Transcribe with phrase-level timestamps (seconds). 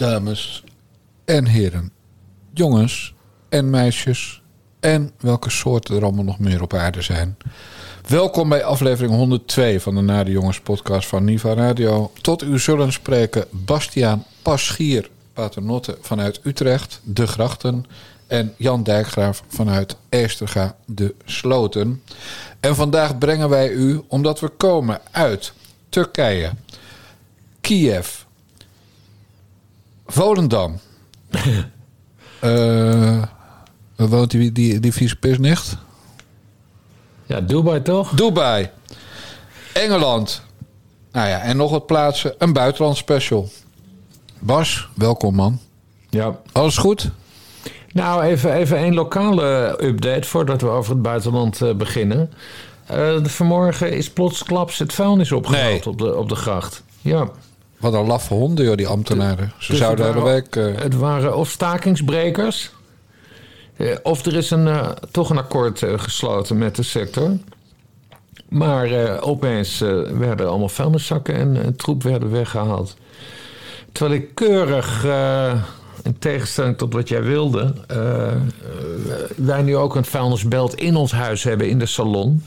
[0.00, 0.64] dames
[1.24, 1.90] en heren,
[2.52, 3.14] jongens
[3.48, 4.42] en meisjes
[4.80, 7.36] en welke soorten er allemaal nog meer op aarde zijn.
[8.08, 12.12] Welkom bij aflevering 102 van de Nade Jongens podcast van Niva Radio.
[12.20, 17.84] Tot u zullen spreken Bastiaan Paschier, paternotte vanuit Utrecht, De Grachten...
[18.26, 22.02] en Jan Dijkgraaf vanuit Eesterga, De Sloten.
[22.60, 25.52] En vandaag brengen wij u, omdat we komen uit
[25.88, 26.50] Turkije,
[27.60, 28.28] Kiev,
[30.10, 30.78] Volendam...
[32.40, 33.22] Eh
[34.00, 35.76] waar woont die, die, die vice nicht?
[37.26, 38.10] Ja, Dubai toch?
[38.10, 38.70] Dubai,
[39.72, 40.42] Engeland.
[41.12, 42.34] Nou ja, en nog wat plaatsen.
[42.38, 43.48] Een buitenland special.
[44.38, 45.60] Bas, welkom man.
[46.08, 46.38] Ja.
[46.52, 47.10] Alles goed?
[47.92, 52.32] Nou, even, even een lokale update voordat we over het buitenland eh, beginnen.
[52.86, 55.86] Eh, vanmorgen is plotsklaps het vuilnis opgehaald Nee.
[55.86, 56.82] op, de, op de gracht.
[57.00, 57.28] Ja.
[57.80, 59.52] Wat een laffe honden, joh, die ambtenaren.
[59.58, 60.56] Ze Dus zouden waren- week...
[60.56, 62.70] eh, Het waren of stakingsbrekers.
[63.76, 67.30] eh, Of er is een, eh, toch een akkoord gesloten met de sector.
[68.48, 69.78] Maar opeens
[70.18, 72.96] werden allemaal vuilniszakken en, en troep werden weggehaald.
[73.92, 75.04] Terwijl ik keurig,
[76.02, 77.74] in tegenstelling tot wat jij wilde...
[77.86, 77.96] eh,
[79.36, 82.44] wij nu ook een vuilnisbelt in ons huis hebben in de salon.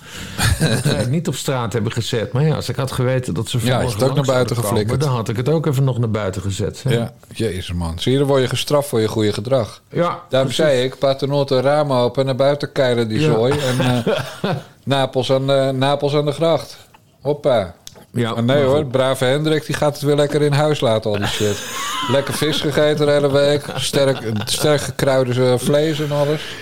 [0.59, 2.31] dat wij het niet op straat hebben gezet.
[2.31, 4.69] Maar ja, als ik had geweten dat ze Ja, is het ook naar buiten komen,
[4.69, 5.01] geflikkerd.
[5.01, 6.83] Dan had ik het ook even nog naar buiten gezet.
[6.83, 6.93] hè.
[6.93, 7.99] ja, jezus man.
[7.99, 9.81] Zie je, dan word je gestraft voor je goede gedrag.
[9.89, 10.55] Ja, Daarom precies.
[10.55, 13.31] zei ik, paternotte ramen open en naar buiten keilen die Ja.
[13.33, 13.53] zooi.
[13.59, 14.15] En eh,
[14.83, 16.77] Napels, aan de, Napels aan de gracht.
[17.21, 17.75] Hoppa.
[18.13, 21.11] Ja, Maar nee maar hoor, brave Hendrik die gaat het weer lekker in huis laten,
[21.11, 21.65] al die shit.
[22.11, 23.65] lekker vis gegeten de hele week.
[23.75, 26.55] Sterk, sterk gekruide eh, vlees en alles.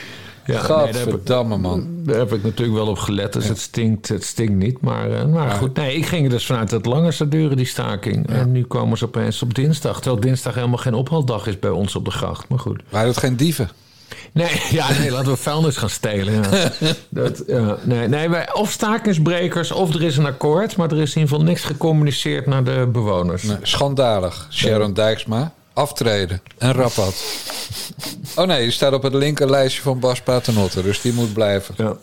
[0.45, 1.87] Ja, nee, Gadverdamme man.
[2.03, 3.33] daar heb ik natuurlijk wel op gelet.
[3.33, 4.81] Dus het, stinkt, het stinkt niet.
[4.81, 7.57] Maar, eh, maar goed, nee, ik ging er dus vanuit dat het langer zou duren,
[7.57, 8.29] die staking.
[8.29, 9.95] En nu komen ze opeens op dinsdag.
[10.01, 12.47] Terwijl dinsdag helemaal geen ophaaldag is bij ons op de gracht.
[12.47, 12.81] Maar goed.
[12.89, 13.69] Waren het geen dieven?
[14.33, 16.33] Nee, ja, nee laten we vuilnis gaan stelen.
[16.33, 16.71] Ja.
[17.09, 20.75] Dat, ja, nee, nee, wij, of stakingsbrekers, of er is een akkoord.
[20.75, 23.43] Maar er is in ieder geval niks gecommuniceerd naar de bewoners.
[23.43, 24.47] Nee, schandalig.
[24.51, 25.53] Sharon Dijksma.
[25.73, 26.41] Aftreden.
[26.57, 27.13] En Rapat.
[28.35, 30.83] Oh nee, die staat op het linkerlijstje van Bas Paternotte.
[30.83, 31.75] Dus die moet blijven.
[31.77, 31.97] Ja.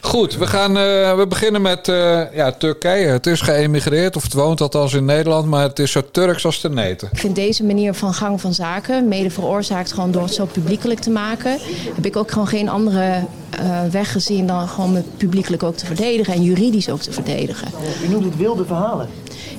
[0.00, 3.06] Goed, we, gaan, eh, we beginnen met eh, ja, Turkije.
[3.06, 5.46] Het is geëmigreerd, of het woont althans in Nederland.
[5.46, 7.08] Maar het is zo Turks als de neten.
[7.12, 11.00] Ik vind deze manier van gang van zaken, mede veroorzaakt gewoon door het zo publiekelijk
[11.00, 11.58] te maken,
[11.94, 15.86] heb ik ook gewoon geen andere eh, weg gezien dan gewoon me publiekelijk ook te
[15.86, 17.68] verdedigen en juridisch ook te verdedigen.
[18.04, 19.08] U noemt het wilde verhalen.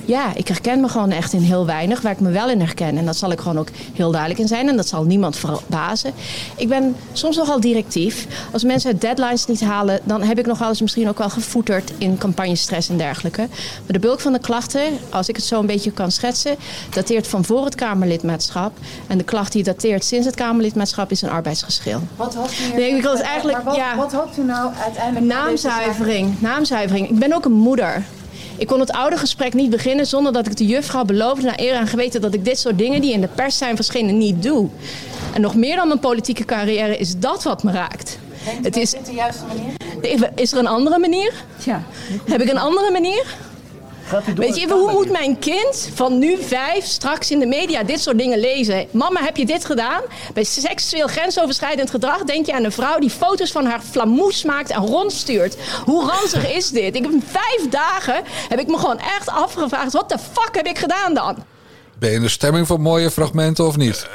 [0.08, 2.96] Ja, ik herken me gewoon echt in heel weinig, waar ik me wel in herken.
[2.96, 6.12] En dat zal ik gewoon ook heel duidelijk in zijn en dat zal niemand verbazen.
[6.56, 8.26] Ik ben soms nogal directief.
[8.52, 11.92] Als mensen deadlines niet halen, dan heb ik nog wel eens misschien ook wel gevoeterd
[11.98, 13.40] in campagnestress en dergelijke.
[13.48, 16.56] Maar de bulk van de klachten, als ik het zo een beetje kan schetsen,
[16.90, 18.72] dateert van voor het Kamerlidmaatschap.
[19.06, 22.00] En de klacht die dateert sinds het Kamerlidmaatschap is een arbeidsgeschil.
[22.16, 23.96] Wat hoopt u Nee, ik wil het eigenlijk- wat, ja.
[23.96, 25.26] wat hoopt u nou uiteindelijk?
[25.26, 27.08] Naamzuivering, naamzuivering.
[27.10, 28.04] Ik ben ook een moeder.
[28.58, 31.74] Ik kon het oude gesprek niet beginnen zonder dat ik de juffrouw beloofde naar eer
[31.74, 34.68] en geweten dat ik dit soort dingen die in de pers zijn verschenen niet doe.
[35.34, 38.18] En nog meer dan mijn politieke carrière is dat wat me raakt.
[38.44, 40.28] Denkt u Het dat is, dit de juiste manier is?
[40.34, 41.32] is er een andere manier?
[41.64, 41.82] Ja.
[42.24, 43.24] Heb ik een andere manier?
[44.08, 47.46] Gaat u door Weet je, hoe moet mijn kind van nu vijf straks in de
[47.46, 48.86] media dit soort dingen lezen?
[48.90, 50.02] Mama, heb je dit gedaan?
[50.34, 54.70] Bij seksueel grensoverschrijdend gedrag denk je aan een vrouw die foto's van haar flamoes maakt
[54.70, 55.56] en rondstuurt.
[55.84, 56.96] Hoe ranzig is dit?
[56.96, 60.78] Ik heb vijf dagen heb ik me gewoon echt afgevraagd, wat de fuck heb ik
[60.78, 61.36] gedaan dan?
[61.98, 64.06] Ben je in de stemming voor mooie fragmenten of niet?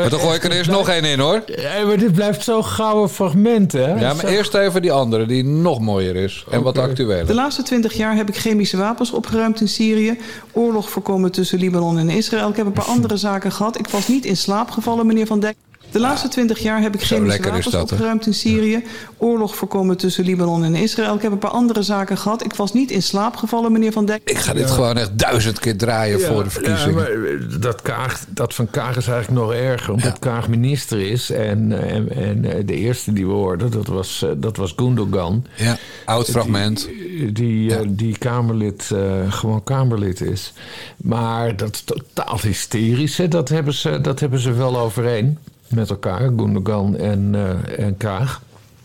[0.00, 1.42] maar dan gooi ik er eerst nog één in hoor.
[1.46, 4.00] Ja, maar dit blijft zo gouden fragmenten, hè?
[4.00, 6.44] Ja, maar eerst even die andere die nog mooier is.
[6.50, 6.84] En wat Oké.
[6.86, 7.34] De actueler.
[7.34, 10.18] laatste twintig jaar heb ik chemische wapens opgeruimd in Syrië.
[10.52, 12.48] Oorlog voorkomen tussen Libanon en Israël.
[12.48, 13.78] Ik heb een paar andere zaken gehad.
[13.78, 15.56] Ik was niet in slaap gevallen, meneer Van Dijk.
[15.90, 18.84] De laatste twintig jaar heb ik chemische wapens dat, opgeruimd in Syrië.
[19.16, 21.14] Oorlog voorkomen tussen Libanon en Israël.
[21.14, 22.44] Ik heb een paar andere zaken gehad.
[22.44, 24.20] Ik was niet in slaap gevallen, meneer Van Dijk.
[24.24, 26.94] Ik ga dit gewoon echt duizend keer draaien voor de verkiezingen.
[26.94, 31.00] Ja, maar eh, dat, Kaag, dat van Kaag is eigenlijk nog erger, omdat Kaag minister
[31.00, 31.30] is.
[31.30, 35.44] En, eh, en, en eh, de eerste die we hoorden, dat was, dat was Gundogan.
[35.54, 36.88] Ja, oud fragment.
[36.88, 40.52] Die, die, die Kamerlid, eh, gewoon Kamerlid is.
[40.96, 43.28] Maar dat is totaal hysterisch, hè?
[43.28, 45.38] Dat, hebben ze, dat hebben ze wel overeen
[45.74, 48.40] met elkaar, Gundogan en, eh, en Kaag.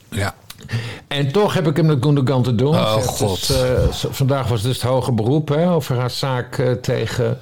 [0.10, 0.36] Ja.
[1.08, 2.76] En toch heb ik hem met Gundogan te doen.
[2.76, 3.50] Oh, God.
[3.50, 7.38] eh, vandaag was dus het hoge beroep hè, over haar zaak eh, tegen,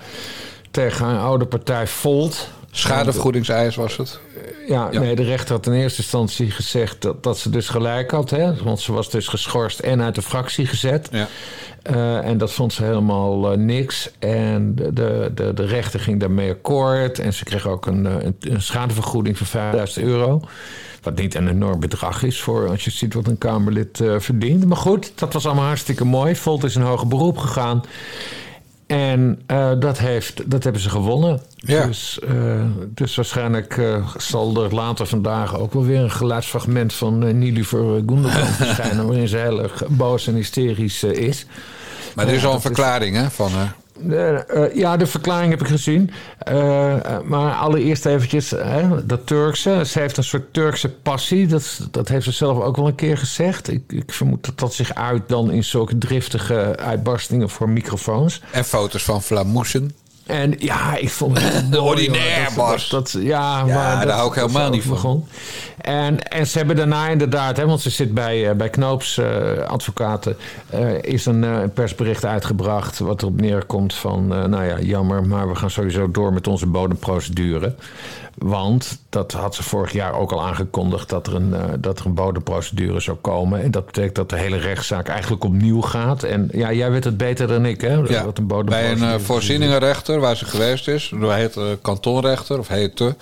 [0.71, 2.49] tegen haar oude partij Volt.
[2.75, 4.19] Schadevergoedingseis was het.
[4.67, 4.99] Ja, Ja.
[4.99, 8.29] nee, de rechter had in eerste instantie gezegd dat, dat ze dus gelijk had.
[8.29, 8.63] Hè?
[8.63, 11.07] Want ze was dus geschorst en uit de fractie gezet.
[11.11, 11.27] Ja.
[11.81, 14.11] Eh, en dat vond ze helemaal eh, niks.
[14.19, 17.19] En de, de, de, de rechter ging daarmee akkoord.
[17.19, 20.41] En ze kreeg ook een, eh, een, een schadevergoeding van 5000 euro.
[21.01, 24.65] Wat niet een enorm bedrag is voor als je ziet wat een Kamerlid eh, verdient.
[24.65, 26.35] Maar goed, dat was allemaal hartstikke mooi.
[26.35, 27.83] Volt is in hoger beroep gegaan.
[28.93, 31.41] En eh, dat, heeft, dat hebben ze gewonnen.
[31.55, 31.85] Ja.
[31.85, 37.23] Dus, eh, dus waarschijnlijk eh, zal er later vandaag ook wel weer een geluidsfragment van
[37.27, 39.07] uh, Nilüfer Gundogan verschijnen...
[39.07, 41.45] waarin ze heel erg boos en hysterisch is.
[42.15, 43.75] Maar er is al een is- verklaring hè, van haar.
[44.09, 46.11] Eh, eh, ja, de verklaring heb ik gezien.
[46.37, 49.81] Eh, maar allereerst eventjes, hè, dat Turkse.
[49.85, 51.47] Ze heeft een soort Turkse passie.
[51.47, 53.71] Dat, dat heeft ze zelf ook wel een keer gezegd.
[53.71, 58.41] Ik, ik vermoed dat dat zich uit dan in zulke driftige uitbarstingen voor microfoons.
[58.51, 59.95] En foto's van Flamoesen.
[60.25, 62.49] En ja, ik vond het Ordinair.
[62.55, 62.89] Bas.
[62.89, 64.91] Dat, dat, ja, Ja, maar daar dat- hou ik helemaal niet van.
[64.93, 65.27] begon.
[65.81, 69.25] En, en ze hebben daarna inderdaad, hè, want ze zit bij, eh, bij Knoops eh,
[69.67, 70.37] advocaten,
[70.69, 75.69] eh, is een persbericht uitgebracht wat erop neerkomt van, nou ja, jammer, maar we gaan
[75.71, 77.73] sowieso door met onze bodemprocedure.
[78.37, 82.05] Want dat had ze vorig jaar ook al aangekondigd dat er een, eh, dat er
[82.05, 83.61] een bodemprocedure zou komen.
[83.61, 86.23] En dat betekent dat de hele rechtszaak eigenlijk opnieuw gaat.
[86.23, 87.93] En ja, jij weet het beter dan ik, hè?
[87.93, 91.13] Ja, wat een bij een eh, voorzieningenrechter waar ze geweest is.
[91.19, 93.15] Dat heet eh, kantonrechter of heette.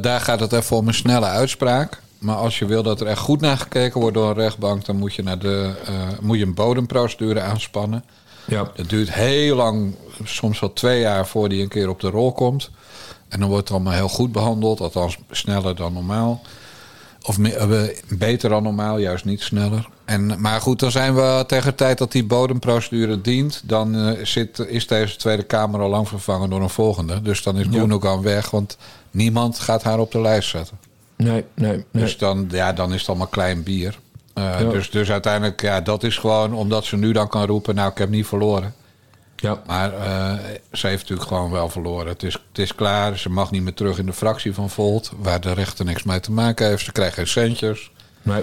[0.00, 2.00] Daar gaat het even om een snelle uitspraak.
[2.18, 4.84] Maar als je wil dat er echt goed naar gekeken wordt door een rechtbank...
[4.84, 5.72] dan moet je, naar de,
[6.20, 8.04] moet je een bodemprocedure aanspannen.
[8.44, 8.70] Ja.
[8.74, 9.94] Het duurt heel lang,
[10.24, 11.26] soms wel twee jaar...
[11.26, 12.70] voor die een keer op de rol komt.
[13.28, 14.80] En dan wordt het allemaal heel goed behandeld.
[14.80, 16.42] Althans, sneller dan normaal.
[17.22, 19.88] Of eh, beter dan normaal, juist niet sneller.
[20.04, 23.62] En, maar goed, dan zijn we tegen de tijd dat die bodemprocedure dient...
[23.64, 27.22] dan eh, zit, is deze Tweede Kamer al lang vervangen door een volgende.
[27.22, 28.76] Dus dan is Gundogan weg, want
[29.10, 30.78] niemand gaat haar op de lijst zetten.
[31.16, 31.84] Nee, nee, nee.
[32.02, 33.98] Dus dan, ja, dan is het allemaal klein bier.
[34.34, 34.70] Eh, Ja.
[34.70, 37.74] dus, dus uiteindelijk, ja, dat is gewoon omdat ze nu dan kan roepen...
[37.74, 38.74] nou, ik heb niet verloren.
[39.40, 39.62] Ja.
[39.66, 40.34] Maar eh,
[40.72, 42.06] ze heeft natuurlijk gewoon wel verloren.
[42.06, 43.18] Het is, het is klaar.
[43.18, 45.12] Ze mag niet meer terug in de fractie van Volt.
[45.16, 46.84] Waar de rechter niks mee te maken heeft.
[46.84, 47.90] Ze krijgt geen centjes.
[48.22, 48.42] Nee.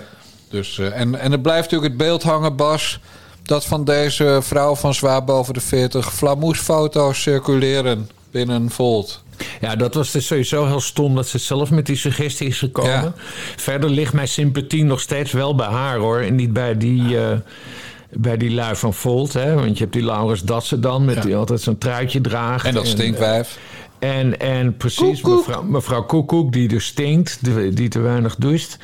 [0.50, 3.00] Dus, eh, en, en er blijft natuurlijk het beeld hangen, Bas.
[3.44, 9.24] Dat van deze vrouw van zwaar boven de 40 flamoesfoto's circuleren binnen Volt.
[9.62, 12.92] Ja, dat was dus sowieso heel stom dat ze zelf met die suggestie is gekomen.
[12.92, 13.14] Ja.
[13.56, 16.20] Verder ligt mijn sympathie nog steeds wel bij haar hoor.
[16.20, 17.38] En niet bij die, eh,
[18.18, 19.34] bij die lui van Volt.
[19.34, 19.54] Hè?
[19.54, 21.22] Want je hebt die Laurens Datsen dan, met Ja.
[21.22, 22.66] die altijd zo'n truitje draagt.
[22.66, 23.60] En dat eh, stinkwijf.
[24.00, 28.78] En, en precies, Mevrouw, mevrouw Koekoek, die dus stinkt, die, die te weinig doucht.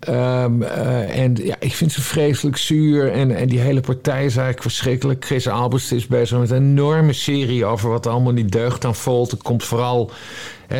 [0.00, 3.12] Ehm, eh, en ja, ik vind ze vreselijk zuur.
[3.12, 5.24] En, en die hele partij is eigenlijk verschrikkelijk.
[5.24, 9.30] Chris Albers is bezig met een enorme serie over wat allemaal niet deugt aan Volt.
[9.30, 10.10] Het komt vooral...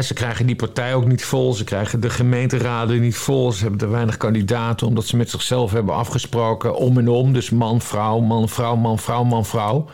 [0.02, 1.52] Ze krijgen die partij ook niet vol.
[1.52, 3.52] Ze krijgen de gemeenteraden niet vol.
[3.52, 7.32] Ze hebben te weinig kandidaten omdat ze met zichzelf hebben afgesproken om en om.
[7.32, 9.88] Dus man, vrouw, man, vrouw, man, vrouw, man, vrouw.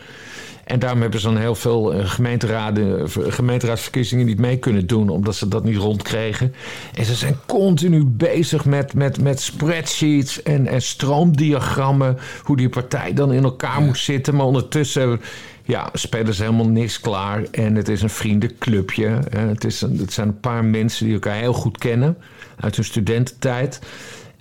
[0.71, 5.37] En daarom hebben ze dan heel veel eh, gemeenteraden, gemeenteraadsverkiezingen niet mee kunnen doen, omdat
[5.37, 6.55] ze dat niet rondkregen.
[6.95, 13.13] En ze zijn continu bezig met, met, met spreadsheets en, en stroomdiagrammen, hoe die partij
[13.13, 14.35] dan in elkaar moet zitten.
[14.37, 15.21] Maar ondertussen
[15.65, 17.43] ja, spelen ze helemaal niks klaar.
[17.51, 19.19] En het is een vriendenclubje.
[19.31, 22.17] Het, is een, het zijn een paar mensen die elkaar heel goed kennen
[22.57, 23.81] uit hun studententijd.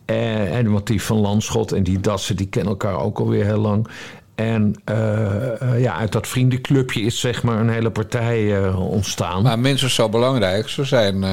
[0.10, 3.60] Eh, en want die van Landschot en die Dassen, die kennen elkaar ook alweer heel
[3.60, 3.88] lang.
[4.36, 9.44] En eh, eh, ja, uit dat vriendenclubje is zeg maar een hele partij ontstaan.
[9.44, 10.70] Maar minstens zo belangrijk.
[10.70, 11.24] Ze, zijn,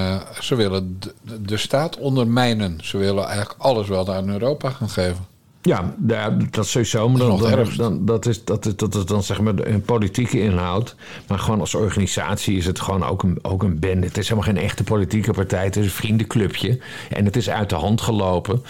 [0.41, 2.79] ze willen de, de staat ondermijnen.
[2.83, 5.36] Ze willen eigenlijk alles wel aan Europa gaan geven.
[5.67, 7.09] Ja, ja, dat sowieso.
[7.09, 9.83] Maar Dat is dan, dan, dat, is, dat, is, dat is dan zeg maar een
[9.83, 10.95] politieke inhoud.
[11.29, 14.07] Maar gewoon als organisatie is het gewoon ook een, ook een bende.
[14.07, 15.65] Het is helemaal geen echte politieke partij.
[15.65, 16.79] Het is een vriendenclubje.
[17.11, 18.63] En het is uit de hand gelopen.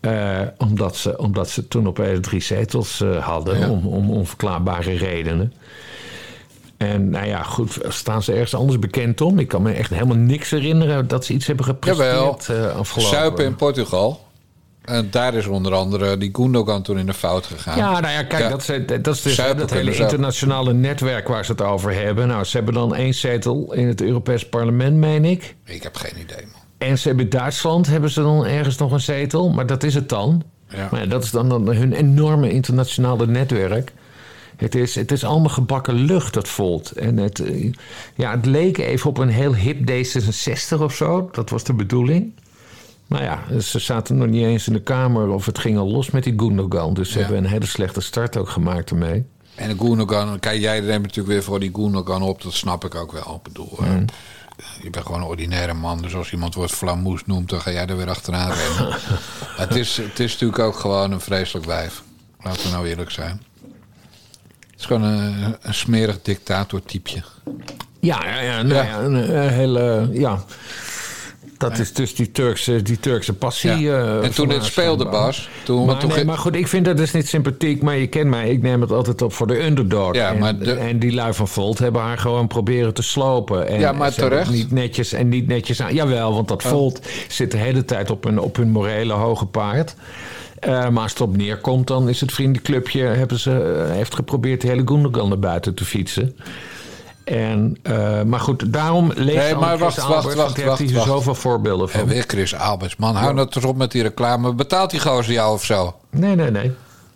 [0.00, 3.58] eh, omdat, ze, omdat ze toen opeens drie zetels eh, hadden.
[3.58, 3.70] Ja.
[3.70, 5.52] Om, om onverklaarbare redenen.
[6.76, 9.38] En nou ja, goed, staan ze ergens anders bekend om?
[9.38, 12.32] Ik kan me echt helemaal niks herinneren dat ze iets hebben Jawel.
[12.32, 13.16] gepresteerd eh afgelopen.
[13.16, 14.26] Zuipen in Portugal.
[14.88, 17.76] En daar is onder andere die Gundogan toen in de fout gegaan.
[17.76, 18.48] Ja, nou ja, kijk, Ja.
[18.48, 22.28] Dat, is, dat is dus dat hele internationale netwerk waar ze het over hebben.
[22.28, 25.54] Nou, ze hebben dan één zetel in het Europees Parlement, meen ik.
[25.64, 26.60] Ik heb geen idee, man.
[26.78, 29.94] En ze hebben in Duitsland hebben ze dan ergens nog een zetel, maar dat is
[29.94, 30.42] het dan.
[30.68, 30.88] Ja.
[30.90, 33.92] Maar ja, dat is dan, dan hun enorme internationale netwerk.
[34.56, 36.90] Het is, het is allemaal gebakken lucht, dat Volt.
[36.90, 37.72] En het, eh,
[38.14, 41.28] ja, het leek even op een heel hip D66 of zo.
[41.32, 42.32] Dat was de bedoeling.
[43.08, 46.10] Nou ja, ze zaten nog niet eens in de Kamer of het ging al los
[46.10, 46.94] met die Gundogan.
[46.94, 47.24] Dus ze Ja.
[47.24, 49.24] hebben een hele slechte start ook gemaakt ermee.
[49.54, 52.42] En de Gundogan, kijk, jij neemt natuurlijk weer voor die Gundogan op.
[52.42, 53.34] Dat snap ik ook wel.
[53.34, 53.94] Ik bedoel, eh,
[54.82, 56.02] je bent gewoon een ordinaire man.
[56.02, 58.96] Dus als iemand wordt flamoes noemt, dan ga jij er weer achteraan rennen.
[59.62, 62.02] het, is, het is natuurlijk ook gewoon een vreselijk wijf.
[62.40, 63.42] Laten we nou eerlijk zijn.
[64.70, 67.22] Het is gewoon een, een smerig dictatortypje.
[68.00, 68.82] Ja, ja, ja, nou Ja.
[68.84, 68.98] ja.
[69.00, 70.08] een, een hele.
[70.12, 70.44] Ja.
[71.58, 73.78] Dat is dus die Turkse, die Turkse passie.
[73.78, 74.00] Ja.
[74.02, 75.04] eh, en toen haar speelde.
[75.08, 75.48] Bas.
[75.64, 77.82] Toen, Maar, toen nee, maar goed, ik vind dat dus niet sympathiek.
[77.82, 80.14] Maar je kent mij, ik neem het altijd op voor de underdog.
[80.14, 83.68] Ja, en, maar de- en die lui van Volt hebben haar gewoon proberen te slopen.
[83.68, 84.50] En Ja, maar het terecht.
[84.50, 85.94] Niet netjes en niet netjes aan.
[85.94, 89.94] Jawel, want dat Volt zit de hele tijd op hun, op hun morele hoge paard.
[90.58, 93.02] Eh, maar als het op neerkomt, dan is het vriendenclubje...
[93.02, 96.36] Hebben ze, eh, heeft geprobeerd de hele Gundogan naar buiten te fietsen.
[97.28, 100.92] En, eh, maar goed, daarom lees Nee, maar wacht, wacht, Albert, wacht, heeft wacht, hij
[100.92, 101.06] wacht.
[101.06, 102.00] zoveel voorbeelden van.
[102.00, 102.96] En weer Chris Albers.
[102.96, 104.52] Man, hou dat toch op met die reclame.
[104.54, 105.94] Betaalt die gozer jou of zo?
[106.10, 106.72] Nee, nee, nee.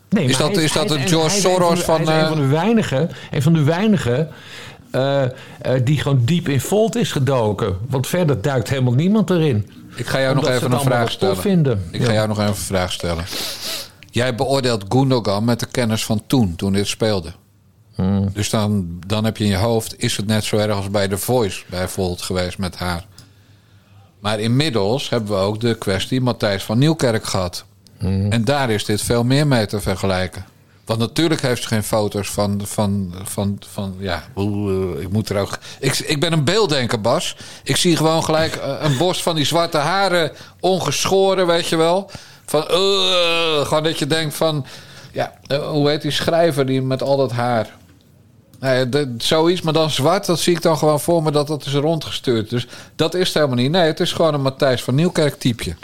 [0.09, 2.21] nee Is dat- hij is dat hij een en George Soros van, Hij is een
[2.21, 4.29] eh, van de weinigen, een van de weinigen
[4.91, 5.23] eh,
[5.85, 7.77] die gewoon diep in Volt is gedoken.
[7.89, 9.71] Want verder duikt helemaal niemand erin.
[9.97, 11.83] Ik ga jou Omdat nog even een vraag stellen.
[11.91, 12.07] Ik Ja.
[12.07, 13.25] ga jou nog even een vraag stellen.
[14.11, 17.33] Jij beoordeelt Gundogan met de kennis van toen, toen dit speelde.
[18.03, 18.31] Hmm.
[18.33, 21.09] Dus dan, dan heb je in je hoofd, is het net zo erg als bij
[21.09, 23.07] The Voice bijvoorbeeld geweest met haar.
[24.21, 27.65] Maar inmiddels hebben we ook de kwestie Matthijs van Nieuwkerk gehad.
[27.99, 28.33] Hmm.
[28.33, 30.45] En daar is dit veel meer mee te vergelijken.
[30.85, 35.37] Want natuurlijk heeft ze geen foto's van, van, van, van ja, oeh, ik moet er
[35.37, 35.59] ook...
[35.81, 37.37] Ik, ik ben een beelddenker, Bas.
[37.63, 42.11] Ik zie gewoon gelijk eh, een bos van die zwarte haren, ongeschoren, weet je wel.
[42.47, 44.67] Van, eh, gewoon dat je denkt van,
[45.13, 47.71] ja, eh, hoe heet die schrijver die met al dat haar?
[48.63, 51.67] Nou de- zoiets, maar dan zwart, dat zie ik dan gewoon voor me dat dat
[51.67, 52.51] is rondgestuurd.
[52.51, 52.67] Dus
[52.97, 53.71] dat is het helemaal niet.
[53.71, 55.75] Nee, het is gewoon een Matthijs van Nieuwkerk typeje.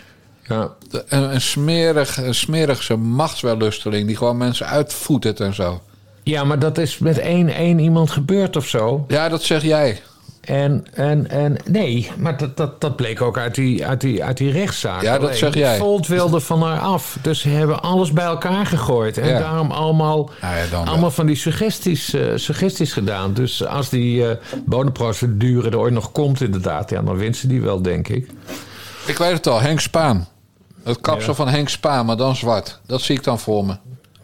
[0.46, 0.70] Ja.
[1.08, 5.80] Een, een smerig, een smerigse machtswellusteling die gewoon mensen uitvoetert en zo.
[6.22, 9.04] ja, maar dat is met één, één iemand gebeurd of zo.
[9.08, 10.00] Ja, dat zeg jij.
[10.48, 14.36] En, en, en nee, maar dat, dat, dat bleek ook uit die, uit die, uit
[14.36, 15.02] die rechtszaak.
[15.02, 15.76] Ja, dat Alleen, zeg jij.
[15.78, 17.18] Volt wilde van haar af.
[17.22, 19.18] Dus ze hebben alles bij elkaar gegooid.
[19.18, 19.38] En Ja.
[19.38, 20.92] daarom allemaal, Nou ja, dan wel.
[20.92, 23.34] allemaal van die suggesties, eh, suggesties gedaan.
[23.34, 27.60] Dus als die eh bodemprocedure er ooit nog komt, inderdaad, ja, dan wint ze die
[27.62, 28.30] wel, denk ik.
[29.06, 30.26] Ik weet het al, Henk Spaan.
[30.84, 31.34] Het kapsel Ja.
[31.36, 32.80] van Henk Spaan, maar dan zwart.
[32.86, 33.76] Dat zie ik dan voor me.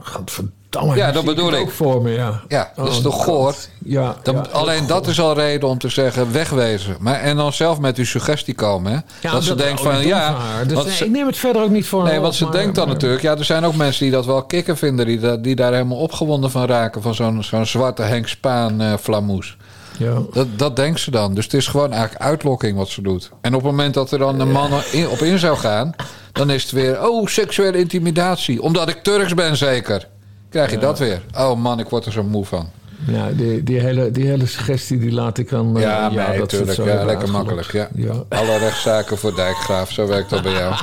[0.05, 0.97] Godverdamme.
[0.97, 1.61] Ja, dat bedoel ik.
[1.61, 2.41] ook voor me, ja.
[2.49, 3.25] Ja, dat is Oh, toch God.
[3.25, 3.55] goor?
[3.85, 6.97] Ja, Dan, ja, alleen dat is al reden om te zeggen wegwezen.
[7.01, 8.93] Maar, en dan zelf met uw suggestie komen.
[8.93, 8.99] Hè?
[9.21, 10.37] Ja, dat ze denkt oh, van ja.
[10.65, 12.53] Dus want nee, ze- ik neem het verder ook niet voor Nee, want ze maar-
[12.53, 13.23] denkt dan maar- natuurlijk...
[13.23, 15.07] Ja, er zijn ook mensen die dat wel kicken vinden...
[15.07, 17.03] die, die daar helemaal opgewonden van raken...
[17.03, 19.57] van zo'n zo'n zwarte Henk Spaan eh flamoes.
[19.99, 20.15] Ja.
[20.33, 21.35] Dat, dat denkt ze dan.
[21.35, 23.31] Dus het is gewoon eigenlijk uitlokking wat ze doet.
[23.41, 25.95] En op het moment dat er dan een man in- op in zou gaan...
[26.33, 27.09] dan is het weer...
[27.09, 28.63] oh, seksuele intimidatie.
[28.63, 30.09] Omdat ik Turks ben zeker.
[30.51, 31.23] Krijg je dat weer.
[31.39, 32.71] Oh man, ik word er zo moe van.
[33.07, 35.77] Ja, die, die, hele, die hele suggestie die laat ik dan...
[35.77, 36.73] eh, Ja, nee, dat tuurlijk.
[36.73, 37.73] zo Ja, hebben lekker makkelijk.
[37.73, 37.89] Ja.
[37.95, 38.13] Ja.
[38.29, 39.91] Alle rechtszaken voor Dijkgraaf.
[39.93, 40.75] Zo werkt dat bij jou.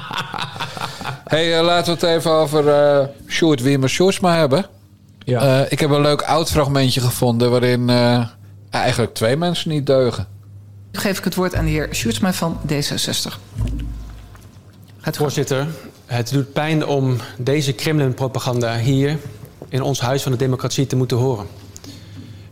[1.34, 4.66] hey, eh, laten we het even over eh Sjoerd Wiemer Sjoerdsma hebben.
[5.24, 5.42] Ja.
[5.62, 7.52] Eh, ik heb een leuk oud fragmentje gevonden...
[7.52, 8.26] waarin eh,
[8.80, 10.28] eigenlijk twee mensen niet deugen.
[10.92, 13.40] Nu geef ik het woord aan de heer Sjoerdsma van D66.
[14.98, 15.68] Gaat u Voorzitter,
[16.06, 19.18] het doet pijn om deze Kremlin-propaganda hier
[19.70, 21.48] in ons Huis van de Democratie te moeten horen.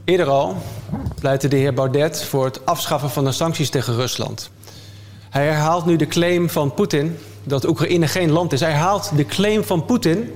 [0.04, 0.58] Eerder al
[1.20, 4.50] pleitte de heer Baudet voor het afschaffen van de sancties tegen Rusland.
[5.30, 8.60] Hij herhaalt nu de claim van Poetin dat Oekraïne geen land is.
[8.60, 10.34] Hij herhaalt de claim van Poetin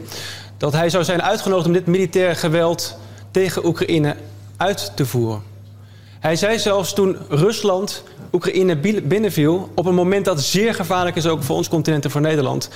[0.58, 2.98] dat hij zou zijn uitgenodigd om dit militaire geweld
[3.32, 4.16] tegen Oekraïne
[4.58, 5.53] uit te voeren.
[6.24, 9.70] Hij zei zelfs toen Rusland Oekraïne bi- binnenviel...
[9.76, 12.70] op een moment dat zeer gevaarlijk is ook voor ons continent en voor Nederland...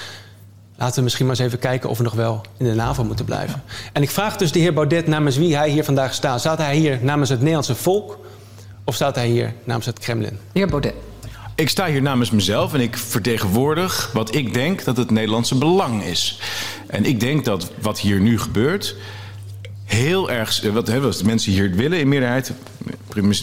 [0.77, 3.25] laten we misschien maar eens even kijken of we nog wel in de NAVO moeten
[3.25, 3.63] blijven.
[3.93, 6.39] En ik vraag dus de heer Baudet namens wie hij hier vandaag staat.
[6.39, 8.19] Staat hij hier namens het Nederlandse volk
[8.83, 10.39] of staat hij hier namens het Kremlin?
[10.51, 10.93] De heer Baudet.
[11.55, 16.03] Ik sta hier namens mezelf en ik vertegenwoordig wat ik denk dat het Nederlandse belang
[16.03, 16.39] is.
[16.87, 18.95] En ik denk dat wat hier nu gebeurt
[19.87, 22.51] heel erg, eh, wat, hè, de mensen hier willen in meerderheid,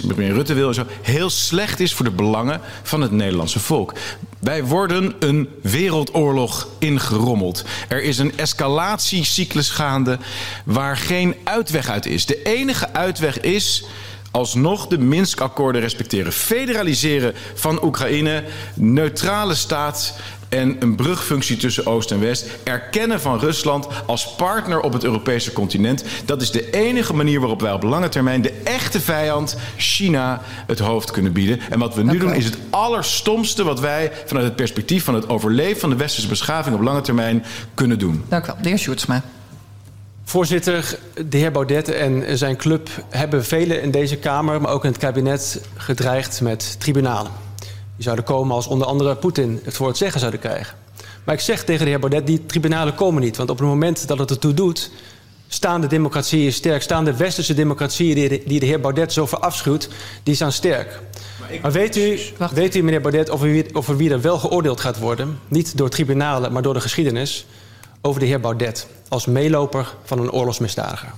[0.07, 3.93] premier Rutte wil en zo, heel slecht is voor de belangen van het Nederlandse volk.
[4.39, 7.65] Wij worden een wereldoorlog ingerommeld.
[7.89, 10.19] Er is een escalatiecyclus gaande
[10.65, 12.27] waar geen uitweg uit is.
[12.27, 13.85] De enige uitweg is
[14.31, 16.33] alsnog de Minsk-akkoorden respecteren.
[16.33, 20.15] Federaliseren van Oekraïne, neutrale staat
[20.55, 22.47] en een brugfunctie tussen Oost en West.
[22.63, 26.05] Erkennen van Rusland als partner op het Europese continent.
[26.25, 30.79] Dat is de enige manier waarop wij op lange termijn de echte vijand, China, het
[30.79, 31.61] hoofd kunnen bieden.
[31.71, 35.29] En wat we nu doen is het allerstomste wat wij vanuit het perspectief van het
[35.29, 37.45] overleven van de westerse beschaving op lange termijn
[37.75, 38.25] kunnen doen.
[38.29, 38.57] Dank u wel.
[38.63, 39.23] De heer Sjoerdsma.
[40.25, 44.91] Voorzitter, de heer Baudet en zijn club hebben velen in deze Kamer, maar ook in
[44.91, 47.31] het kabinet, gedreigd met tribunalen.
[47.97, 50.77] Die zouden komen als onder andere Poetin het voor het zeggen zouden krijgen.
[51.25, 53.37] Maar ik zeg tegen de heer Baudet, die tribunalen komen niet.
[53.37, 54.91] Want op het moment dat het ertoe doet,
[55.49, 56.83] staan de democratieën sterk.
[56.83, 59.89] Staan de westerse democratieën die de, die de heer Baudet zo verafschuwt,
[60.23, 61.01] die staan sterk.
[61.63, 62.19] Maar weet u,
[62.53, 65.39] weet u, meneer Baudet, over wie, over wie er wel geoordeeld gaat worden?
[65.49, 67.47] Niet door tribunalen, maar door de geschiedenis.
[68.01, 71.13] Over de heer Baudet als meeloper van een oorlogsmisdadiger.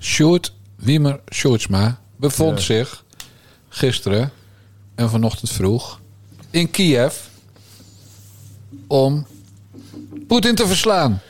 [0.00, 2.64] Sjoerd Wiemer Sjoerdsma bevond Ja.
[2.64, 3.04] zich
[3.68, 4.32] gisteren
[4.98, 6.00] en vanochtend vroeg
[6.50, 7.16] in Kiev
[8.86, 9.26] om
[10.26, 11.20] Poetin te verslaan.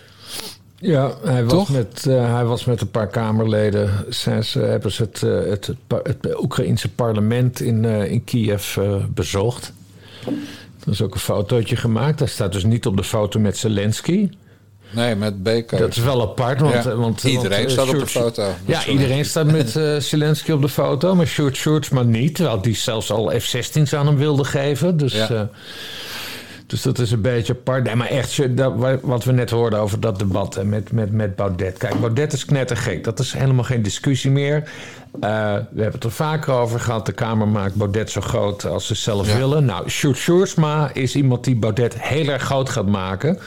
[0.77, 1.71] Ja, hij was, Toch?
[1.71, 4.05] met, eh, hij was met een paar Kamerleden.
[4.09, 5.71] Zijn ze, hebben ze het, eh, het,
[6.03, 8.79] het, Oekraïense parlement in, eh, in Kiev
[9.15, 9.73] bezocht.
[10.85, 12.19] Er is ook een fotootje gemaakt.
[12.19, 14.31] Hij staat dus niet op de foto met Zelensky.
[14.91, 15.79] Nee, met Baker.
[15.79, 16.85] Dat is wel apart, want...
[16.85, 16.95] Ja.
[16.95, 18.55] want Iedereen want, eh, staat op de foto.
[18.65, 22.35] Ja, iedereen staat met eh, Zelensky op de foto, maar Sjoerd Sjoerds maar niet.
[22.35, 24.97] Terwijl die zelfs al F-16's aan hem wilde geven.
[24.97, 25.29] Dus, Ja.
[25.31, 25.41] eh,
[26.69, 27.85] dus dat is een beetje apart.
[27.85, 31.13] Nee, maar echt, dat, wa- wat we net hoorden over dat debat hè, met, met,
[31.13, 31.79] met Baudet.
[31.79, 33.05] Kijk, Baudet is knettergek.
[33.05, 34.57] Dat is helemaal geen discussie meer.
[35.21, 35.31] Eh,
[35.71, 37.07] we hebben het er vaker over gehad.
[37.07, 39.37] De Kamer maakt Baudet zo groot als ze zelf Ja.
[39.37, 39.65] willen.
[39.65, 43.39] Nou, Sjoerd Sjoerdsma is iemand die Baudet heel erg groot gaat maken.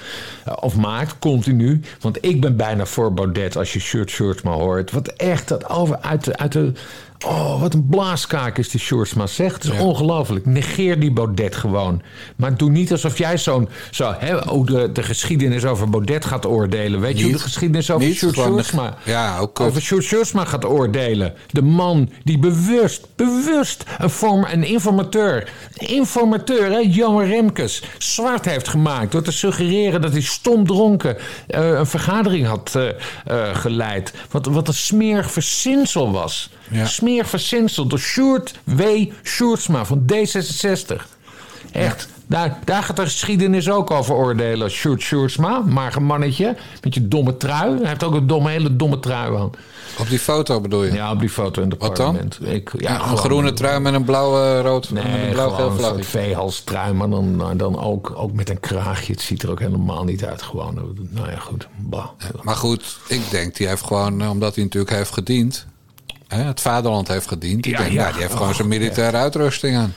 [0.46, 1.82] Eh, of maakt, continu.
[2.00, 4.92] Want ik ben bijna voor Baudet als je Sjoerd Sjoerdsma hoort.
[4.92, 6.38] Wat echt dat over uit de...
[6.38, 6.72] Uit de
[7.26, 9.64] Oh, wat een blaaskaak is die Sjoerdsma zegt.
[9.64, 9.84] Het is Ja.
[9.86, 10.46] ongelooflijk.
[10.46, 12.02] Negeer die Baudet gewoon.
[12.36, 13.70] Maar doe niet alsof jij zo'n...
[13.92, 17.00] Zo, hè, oh, de, de geschiedenis over Baudet gaat oordelen.
[17.00, 18.98] Weet je hoe de geschiedenis over Sjoerdsma...
[19.04, 19.60] Ja, ook.
[19.60, 21.34] Over Sjoerd Sjoerdsma gaat oordelen.
[21.50, 25.50] De man die bewust, bewust een, vorm, een informateur...
[25.76, 27.84] informateur, hè, Johan Remkes...
[27.98, 30.02] zwart heeft gemaakt door te suggereren...
[30.02, 34.14] dat hij stomdronken eh, een vergadering had eh, eh, geleid.
[34.32, 36.50] Wat, wat een smerig verzinsel was.
[36.72, 36.88] Ja.
[37.88, 38.82] Door Sjoerd W.
[39.24, 40.96] Sjoerdsma van D66.
[41.72, 42.08] Echt.
[42.28, 44.70] Daar, daar gaat de geschiedenis ook over oordelen.
[44.70, 47.78] Sjoerd Sjoerdsma, maar een mannetje met je domme trui.
[47.78, 49.52] Hij heeft ook een domme, hele domme trui aan.
[50.00, 50.92] Op die foto bedoel je?
[50.94, 52.06] Ja, op die foto in het Wat dan?
[52.06, 52.40] parlement.
[52.42, 56.04] Ik, ja, een groene trui met een blauwe rood met een Nee, een soort vlagje.
[56.04, 59.12] veehalstrui, maar dan, maar dan ook, ook met een kraagje.
[59.12, 60.42] Het ziet er ook helemaal niet uit.
[60.42, 61.68] Gewoon, nou ja, goed.
[61.78, 62.06] Bah.
[62.42, 65.66] Maar goed, ik denk die heeft gewoon, eh, omdat hij natuurlijk heeft gediend,
[66.36, 67.66] hè, het vaderland heeft gediend.
[67.66, 68.00] Ik Ja, denk, ja.
[68.02, 69.94] nou, die heeft gewoon Oh, zijn militaire uitrusting aan.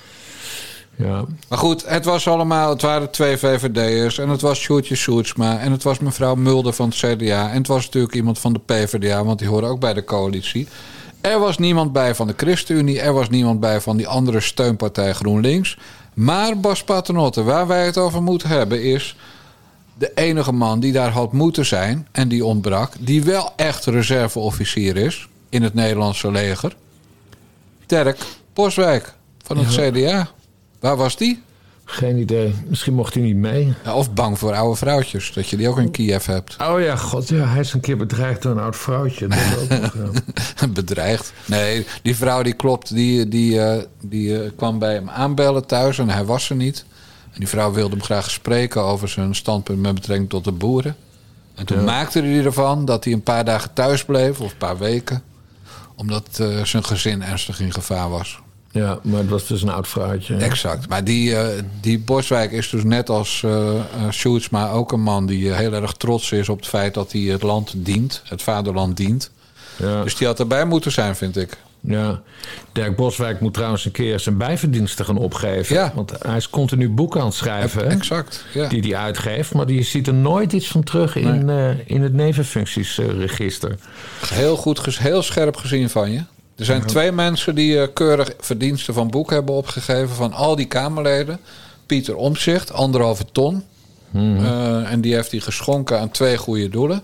[0.96, 1.24] Ja.
[1.48, 5.72] Maar goed, het was allemaal, het waren twee VVD'ers en het was Sjoerdje Sjoerdsma en
[5.72, 9.24] het was mevrouw Mulder van het CDA en het was natuurlijk iemand van de PvdA,
[9.24, 10.68] want die horen ook bij de coalitie.
[11.20, 15.12] Er was niemand bij van de ChristenUnie, er was niemand bij van die andere steunpartij
[15.12, 15.78] GroenLinks.
[16.14, 19.16] Maar Bas Paternotte, waar wij het over moeten hebben is
[19.98, 24.96] de enige man die daar had moeten zijn en die ontbrak, die wel echt reserveofficier
[24.96, 26.76] is in het Nederlandse leger.
[27.86, 28.18] Dirk
[28.54, 29.14] Boswijk
[29.44, 30.28] van het CDA.
[30.80, 31.42] Waar was die?
[31.84, 32.54] Geen idee.
[32.66, 33.72] Misschien mocht hij niet mee.
[33.84, 36.56] Ja, of bang voor oude vrouwtjes, dat je die ook in Kiev hebt.
[36.62, 39.26] Oh ja, god, ja, hij is een keer bedreigd door een oud vrouwtje.
[39.28, 39.94] Dat is ook nog,
[40.60, 40.66] ja.
[40.68, 41.32] Bedreigd.
[41.46, 45.98] Nee, die vrouw die klopt, die, die, eh, die eh, kwam bij hem aanbellen thuis
[45.98, 46.84] en hij was er niet.
[47.32, 50.96] En die vrouw wilde hem graag spreken over zijn standpunt met betrekking tot de boeren.
[51.54, 51.84] En toen Ja.
[51.84, 55.22] maakte hij ervan dat hij een paar dagen thuis bleef, of een paar weken.
[55.96, 58.38] Omdat eh, zijn gezin ernstig in gevaar was.
[58.74, 60.36] Ja, maar het was dus een oud vrouwtje.
[60.36, 60.88] Exact.
[60.88, 65.26] Maar die, eh, die Boswijk is dus net als eh eh, Sjoerdsma ook een man
[65.26, 68.96] die heel erg trots is op het feit dat hij het land dient, het vaderland
[68.96, 69.30] dient.
[69.76, 70.02] Ja.
[70.02, 71.58] Dus die had erbij moeten zijn, vind ik.
[71.86, 72.22] Ja,
[72.72, 75.76] Dirk Boswijk moet trouwens een keer zijn bijverdiensten gaan opgeven.
[75.76, 75.92] Ja.
[75.94, 77.90] Want hij is continu boeken aan het schrijven.
[77.90, 78.44] Exact.
[78.54, 78.68] Ja.
[78.68, 79.54] Die hij uitgeeft.
[79.54, 83.76] Maar die ziet er nooit iets van terug in, eh, in het nevenfunctiesregister.
[84.26, 86.22] Heel goed, heel scherp gezien van je.
[86.56, 90.66] Er zijn twee mensen die eh, keurig verdiensten van boek hebben opgegeven van al die
[90.66, 91.38] Kamerleden.
[91.86, 93.64] Pieter Omzicht, anderhalve ton.
[94.12, 97.02] Eh, en die heeft hij geschonken aan twee goede doelen.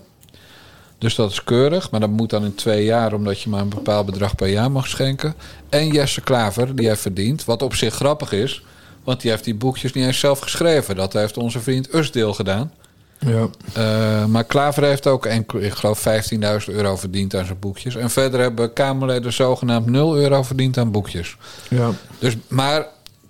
[1.01, 3.69] Dus dat is keurig, maar dat moet dan in twee jaar, omdat je maar een
[3.69, 5.35] bepaald bedrag per jaar mag schenken.
[5.69, 8.63] En Jesse Klaver, die heeft verdiend, wat op zich grappig is,
[9.03, 10.95] want die heeft die boekjes niet eens zelf geschreven.
[10.95, 12.71] Dat heeft onze vriend Usdeel gedaan.
[13.19, 13.47] Ja.
[13.73, 17.95] Eh, maar Klaver heeft ook, enkel, ik geloof, 15.000 euro verdiend aan zijn boekjes.
[17.95, 21.37] En verder hebben Kamerleden zogenaamd 0 euro verdiend aan boekjes.
[21.69, 21.91] Ja.
[22.19, 22.87] Dus, maar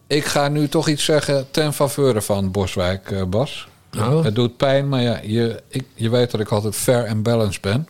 [0.07, 3.67] ik ga nu toch iets zeggen ten faveur van Boswijk, eh, Bas.
[3.97, 4.23] Oh.
[4.23, 7.61] Het doet pijn, maar ja, je, ik, je weet dat ik altijd fair en balanced
[7.61, 7.87] ben.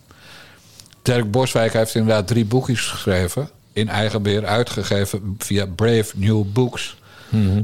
[1.01, 3.49] Dirk Boswijk heeft inderdaad drie boekjes geschreven.
[3.73, 6.95] In eigen beheer uitgegeven via Brave New Books.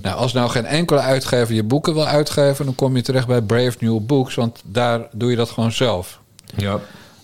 [0.02, 2.65] Nou, als nou geen enkele uitgever je boeken wil uitgeven...
[2.65, 4.36] dan kom je terecht bij Brave New Books.
[4.36, 6.19] Want daar doe je dat gewoon zelf.
[6.56, 6.80] Ja.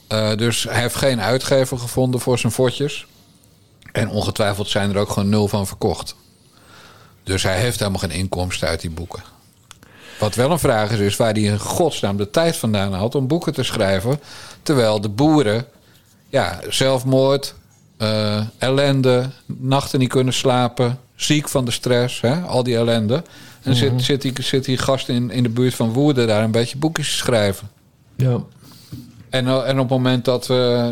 [0.08, 3.06] Eh, dus hij heeft geen uitgever gevonden voor zijn fotjes.
[3.92, 6.16] En ongetwijfeld zijn er ook gewoon nul van verkocht.
[7.24, 9.24] Dus hij heeft helemaal geen inkomsten uit die boeken.
[10.24, 13.28] Wat wel een vraag is, is waar hij in godsnaam de tijd vandaan had om
[13.28, 14.20] boeken te schrijven.
[14.62, 15.66] Terwijl de boeren,
[16.30, 17.56] ja, zelfmoord,
[17.98, 23.16] eh, ellende, nachten niet kunnen slapen, ziek van de stress, hè, al die ellende.
[23.16, 23.74] En Mhm.
[23.76, 26.78] zit, zit, die, zit die gast in, in de buurt van Woerden daar een beetje
[26.78, 27.70] boekjes te schrijven.
[28.16, 28.38] Ja.
[29.30, 30.46] En, eh, en op het moment dat,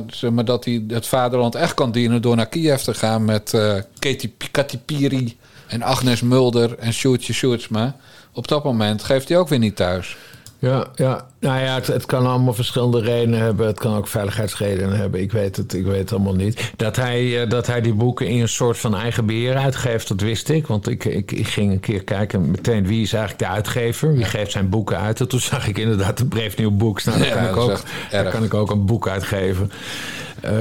[0.08, 3.54] zeg maar, dat hij het vaderland echt kan dienen door naar Kiev te gaan met
[3.54, 7.96] eh Katy, Katy Piri en Agnes Mulder en Sjoerdje Sjoerdsma.
[8.34, 10.17] Op dat moment geeft hij ook weer niet thuis.
[10.62, 11.26] Ja, ja.
[11.39, 13.67] Nou ja, het, het kan allemaal verschillende redenen hebben.
[13.67, 15.22] Het kan ook veiligheidsredenen hebben.
[15.22, 16.72] Ik weet het, ik weet het allemaal niet.
[16.76, 20.22] Dat hij, eh, dat hij die boeken in een soort van eigen beheer uitgeeft, dat
[20.22, 20.67] wist ik.
[20.67, 24.13] Want ik, ik, ik ging een keer kijken meteen wie is eigenlijk de uitgever.
[24.13, 25.20] Wie geeft zijn boeken uit.
[25.20, 27.04] En toen zag ik inderdaad een Brave Nieuw Boek.
[27.04, 29.72] Nou, daar, Ja, kan ik ook, daar kan ik ook een boek uitgeven.
[30.41, 30.51] Eh,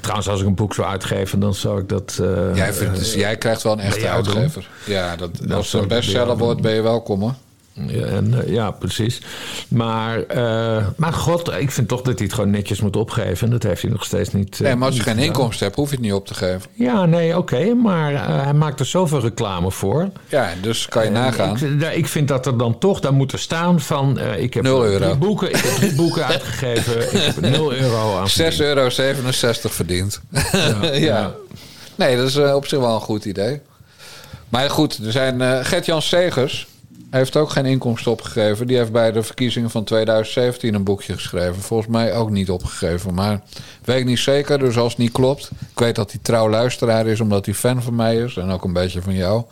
[0.00, 2.18] trouwens, als ik een boek zou uitgeven, dan zou ik dat...
[2.22, 4.08] eh, Jij, vindt, dus jij krijgt wel een echte doen.
[4.08, 4.68] uitgever.
[4.86, 7.34] Ja, dat, Dat als het een bestseller wordt, ben je welkom hoor.
[7.86, 9.20] Ja, en, eh, ja, precies.
[9.68, 13.46] Maar, eh, maar god, ik vind toch dat hij het gewoon netjes moet opgeven.
[13.46, 14.54] En dat heeft hij nog steeds niet.
[14.54, 15.28] eh, Nee, maar als je geen gedaan.
[15.28, 16.70] inkomsten hebt, hoef je het niet op te geven.
[16.72, 17.74] Ja, nee, oké.
[17.74, 20.08] maar hij maakt er zoveel reclame voor.
[20.28, 21.56] Ja, dus kan je nagaan.
[21.80, 24.18] Ik, ik vind dat er dan toch, daar moet er staan van...
[24.38, 25.16] ik heb Nul drie euro.
[25.16, 27.02] boeken, ik heb drie boeken uitgegeven.
[27.02, 28.88] Ik heb 0 euro aan 6,67 euro
[29.68, 30.20] verdiend.
[30.92, 31.34] Ja,
[31.94, 33.60] Nee, dat is op zich wel een goed idee.
[34.48, 36.66] Maar goed, er zijn eh Gert-Jan Segers
[37.16, 38.66] heeft ook geen inkomsten opgegeven.
[38.66, 41.62] Die heeft bij de verkiezingen van 2017 een boekje geschreven.
[41.62, 43.14] Volgens mij ook niet opgegeven.
[43.14, 43.40] Maar
[43.84, 45.50] weet ik niet zeker, dus als het niet klopt.
[45.70, 48.36] Ik weet dat hij trouw luisteraar is, omdat hij fan van mij is.
[48.36, 49.44] En ook een beetje van jou.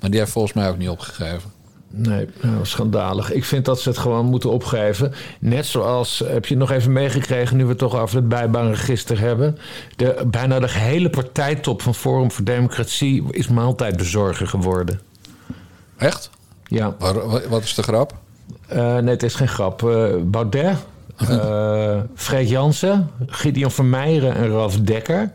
[0.00, 1.58] Maar die heeft volgens mij ook niet opgegeven.
[1.92, 3.32] Nee, nou, schandalig.
[3.32, 5.12] Ik vind dat ze het gewoon moeten opgeven.
[5.40, 7.56] Net zoals, heb je het nog even meegekregen...
[7.56, 9.58] nu we het toch over het bijbaanregister hebben...
[9.96, 13.24] De, bijna de gehele partijtop van Forum voor Democratie...
[13.30, 15.00] is maaltijdbezorger geworden.
[15.96, 16.30] Echt?
[16.70, 16.94] Ja.
[16.98, 18.14] Waar- wat is de grap?
[18.66, 19.82] Eh, nee, het is geen grap.
[19.82, 20.76] Eh, Baudet,
[22.14, 25.32] Freek Jansen, Gideon Vermeijeren en Ralf Dekker...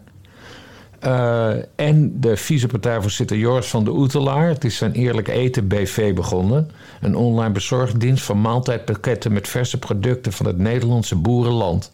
[1.76, 4.48] En de vicepartijvoorzitter Joris van de Oetelaar.
[4.48, 6.72] Het is zijn Eerlijk Eten BV begonnen.
[7.02, 11.92] Een online bezorgdienst van maaltijdpakketten met verse producten van het Nederlandse boerenland.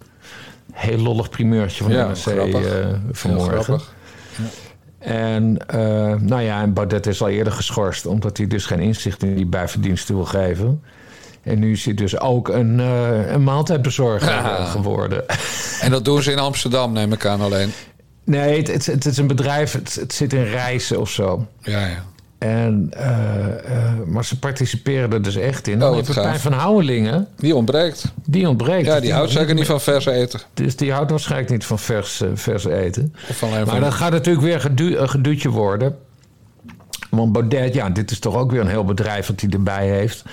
[0.72, 3.80] Heel lollig primeurtje van Ja, de NRC eh, Heel vanmorgen.
[5.02, 5.80] En uh,
[6.20, 9.46] nou ja, en Baudet is al eerder geschorst, omdat hij dus geen inzicht in die
[9.46, 10.84] bijverdiensten wil geven.
[11.44, 14.66] En nu is hij dus ook een, uh, een maaltijdbezorger Ja.
[14.66, 15.24] geworden.
[15.82, 17.74] En dat doen ze in Amsterdam, neem ik aan alleen.
[18.26, 21.48] Nee, het, het, het is een bedrijf, het, het zit in reizen of zo.
[21.62, 22.04] Ja, ja.
[22.42, 25.80] En, uh, uh, maar ze participeren er dus echt in.
[25.80, 26.42] Dan Oh, heeft gaaf.
[26.42, 28.04] van Houwelingen, Die ontbreekt.
[28.26, 28.86] die ontbreekt.
[28.86, 30.40] Ja, die houdt zeker niet van vers eten.
[30.54, 33.14] Dus die houdt waarschijnlijk niet van vers, eh, vers eten.
[33.42, 35.96] Maar van- dat gaat natuurlijk weer gedu een geduutje worden.
[37.10, 40.24] Want Baudet, ja, dit is toch ook weer een heel bedrijf wat hij erbij heeft.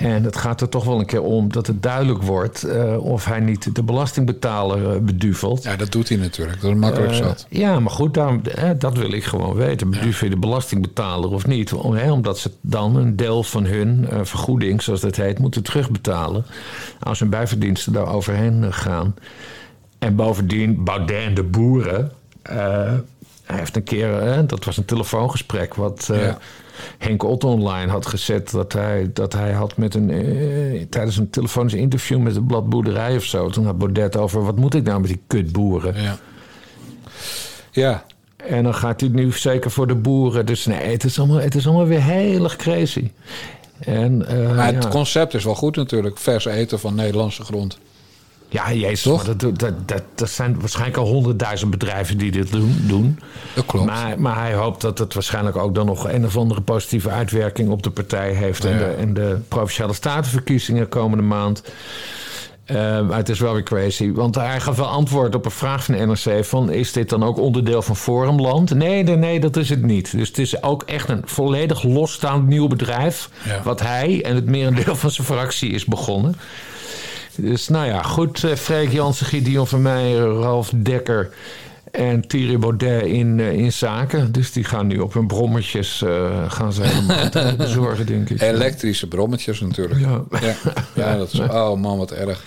[0.00, 3.24] En het gaat er toch wel een keer om dat het duidelijk wordt eh, of
[3.24, 5.62] hij niet de belastingbetaler eh, beduvelt.
[5.62, 6.60] Ja, dat doet hij natuurlijk.
[6.60, 7.46] Dat is makkelijk Eh, zat.
[7.48, 8.42] ja, maar goed, daarom,
[8.78, 9.90] dat wil ik gewoon weten.
[9.90, 11.72] Beduvel je de belastingbetaler of niet?
[11.72, 16.44] Om- hè, omdat ze dan een deel van hun vergoeding, zoals dat heet, moeten terugbetalen.
[17.00, 19.14] Als hun bijverdiensten daar overheen gaan.
[19.98, 22.12] En bovendien, Baudet en de boeren.
[23.50, 26.34] Hij heeft een keer, eh, dat was een telefoongesprek wat eh.
[26.98, 28.50] Henk Otto online had gezet.
[28.50, 32.68] Dat hij, dat hij had met een, eh, tijdens een telefonisch interview met het blad
[32.68, 33.48] Boerderij of zo.
[33.48, 36.02] Toen had Baudet over, wat moet ik nou met die kutboeren?
[36.02, 36.18] Ja.
[37.70, 38.04] Ja.
[38.36, 40.46] En dan gaat hij nu zeker voor de boeren.
[40.46, 43.10] Dus nee, het is allemaal, het is allemaal weer heel erg crazy.
[43.78, 44.16] En,
[44.56, 44.90] Maar het ja.
[44.90, 46.18] concept is wel goed natuurlijk.
[46.18, 47.78] Vers eten van Nederlandse grond.
[48.52, 49.26] Ja, jezus, Toch?
[49.26, 52.76] maar dat, dat, dat, dat zijn waarschijnlijk al honderdduizend bedrijven die dit doen.
[52.86, 53.18] doen.
[53.54, 53.86] Dat klopt.
[53.86, 57.68] Maar, maar hij hoopt dat het waarschijnlijk ook dan nog een of andere positieve uitwerking
[57.68, 58.64] op de partij heeft.
[58.64, 58.78] En, Ja.
[58.78, 61.62] de, en de provinciale statenverkiezingen komende maand.
[63.06, 64.12] Maar het is wel weer crazy.
[64.12, 67.24] Want hij gaf wel antwoord op een vraag van de NRC: van, is dit dan
[67.24, 68.74] ook onderdeel van Forumland?
[68.74, 70.16] Nee, nee, nee, dat is het niet.
[70.16, 73.30] Dus het is ook echt een volledig losstaand nieuw bedrijf.
[73.44, 73.60] Ja.
[73.64, 76.34] Wat hij en het merendeel van zijn fractie is begonnen.
[77.36, 78.44] Dus nou ja, goed.
[78.44, 81.30] eh, Freek Jansen, Gideon van Meijer, Ralf Dekker
[81.90, 84.32] en Thierry Baudet in, eh, in zaken.
[84.32, 88.40] Dus die gaan nu op hun brommetjes eh, gaan ze helemaal bezorgen, denk ik.
[88.42, 90.00] Elektrische brommetjes natuurlijk.
[90.00, 90.22] Ja.
[90.40, 90.54] Ja,
[90.94, 92.42] ja dat is, oh man, wat erg.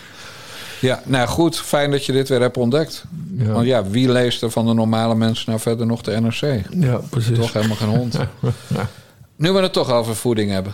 [0.79, 3.03] Ja, nou goed, fijn dat je dit weer hebt ontdekt.
[3.37, 3.51] Ja.
[3.51, 6.61] Want ja, wie leest er van de normale mensen nou verder nog de NRC?
[6.79, 7.37] Ja, precies.
[7.37, 8.17] Toch helemaal geen hond.
[9.35, 10.73] Nu we het toch over voeding hebben.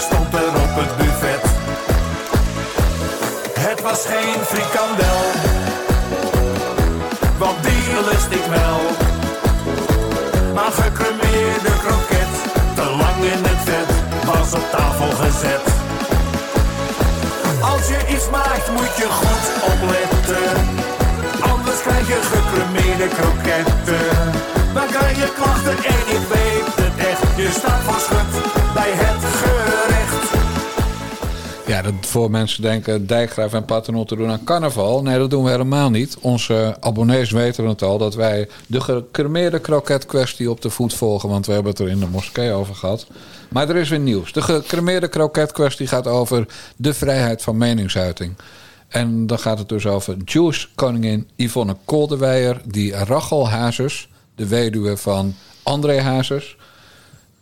[0.00, 1.44] Stond er op het buffet.
[3.58, 5.20] Het was geen frikandel.
[7.38, 8.80] Want die lust ik wel.
[10.54, 12.32] Maar gecremeerde kroket.
[12.74, 13.90] Te lang in het vet.
[14.24, 15.66] Was op tafel gezet.
[17.72, 20.50] Als je iets maakt moet je goed opletten.
[21.52, 24.08] Anders krijg je gecremeerde kroketten.
[24.74, 27.22] Dan krijg je klachten en ik weet het echt.
[27.36, 28.32] Je staat voor schut
[28.74, 29.39] bij het.
[31.70, 35.02] Ja, dat voor mensen denken Dijkgraaf en Paternotte doen aan carnaval.
[35.02, 36.16] Nee, dat doen we helemaal niet.
[36.20, 41.28] Onze abonnees weten het al dat wij de gecremeerde kroket kwestie op de voet volgen.
[41.28, 43.06] Want we hebben het er in de moskee over gehad.
[43.48, 44.32] Maar er is weer nieuws.
[44.32, 48.34] De gecremeerde kroket kwestie gaat over de vrijheid van meningsuiting.
[48.88, 52.60] En dan gaat het dus over Jewish koningin Yvonne Koldewijer...
[52.64, 56.56] die Rachel Hazes, de weduwe van André Hazes...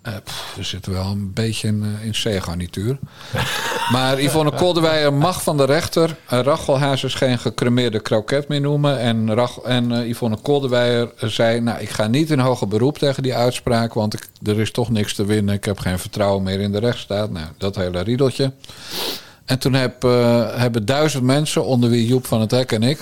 [0.03, 0.13] Eh,
[0.57, 2.99] we zitten wel een beetje in, eh, in C-garnituur.
[3.93, 8.99] Maar Yvonne Koldewijer mag van de rechter uh, Rachel Hazes geen gecremeerde kroket meer noemen.
[8.99, 13.35] En, en eh, Yvonne Koldewijer zei, nou ik ga niet in hoger beroep tegen die
[13.35, 13.95] uitspraak.
[13.95, 15.55] Want ik, er is toch niks te winnen.
[15.55, 17.31] Ik heb geen vertrouwen meer in de rechtsstaat.
[17.31, 18.53] Nou, dat hele riedeltje.
[19.45, 20.03] En toen heb,
[20.57, 22.99] hebben duizend mensen, onder wie Joep van het Hek en ik...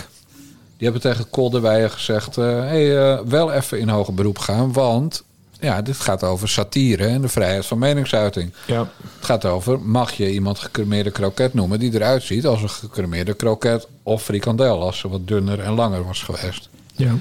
[0.76, 2.36] die hebben tegen Koldewijer gezegd...
[2.36, 5.24] hé, hey, wel even in hoger beroep gaan, want...
[5.60, 8.52] Ja, dit gaat over satire en de vrijheid van meningsuiting.
[8.66, 8.78] Ja.
[9.16, 11.78] Het gaat over, mag je iemand gecremeerde kroket noemen...
[11.78, 14.82] die eruit ziet als een gecremeerde kroket of frikandel...
[14.82, 16.68] als ze wat dunner en langer was geweest.
[16.92, 17.14] Ja.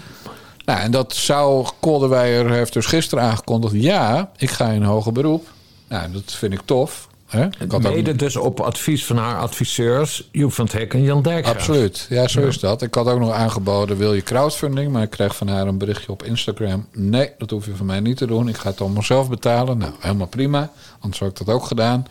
[0.66, 3.74] Nou, en dat zou Koldewijer heeft dus gisteren aangekondigd...
[3.74, 5.48] ja, ik ga in hoger beroep.
[5.88, 7.08] Nou, dat vind ik tof.
[7.36, 7.46] Hè?
[7.46, 11.04] Ik had ook- Mede dus op advies van haar adviseurs Joep van het Hek en
[11.04, 11.56] Jan Dijkgraaf.
[11.56, 12.48] Absoluut, ja, zo Ja.
[12.48, 12.82] is dat.
[12.82, 14.92] Ik had ook nog aangeboden, wil je crowdfunding?
[14.92, 16.88] Maar ik kreeg van haar een berichtje op Instagram.
[16.92, 18.48] Nee, dat hoef je van mij niet te doen.
[18.48, 19.78] Ik ga het allemaal zelf betalen.
[19.78, 20.72] Nou, helemaal prima.
[21.00, 22.08] Anders had ik dat ook gedaan.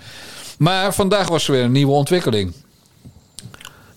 [0.59, 2.53] Maar vandaag was er weer een nieuwe ontwikkeling.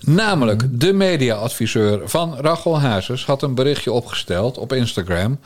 [0.00, 5.38] Namelijk, de mediaadviseur van Rachel Hazes had een berichtje opgesteld op Instagram.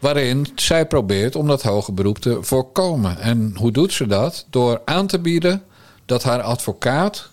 [0.00, 3.18] Waarin zij probeert om dat hoge beroep te voorkomen.
[3.18, 4.46] En hoe doet ze dat?
[4.50, 5.62] Door aan te bieden
[6.04, 7.30] dat haar advocaat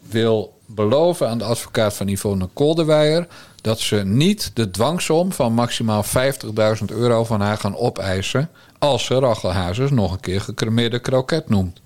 [0.00, 3.26] wil beloven aan de advocaat van Yvonne Koldewijer...
[3.60, 8.50] dat ze niet de dwangsom van maximaal 50.000 euro van haar gaan opeisen...
[8.78, 11.80] als ze Rachel Hazes nog een keer gecremeerde kroket noemt.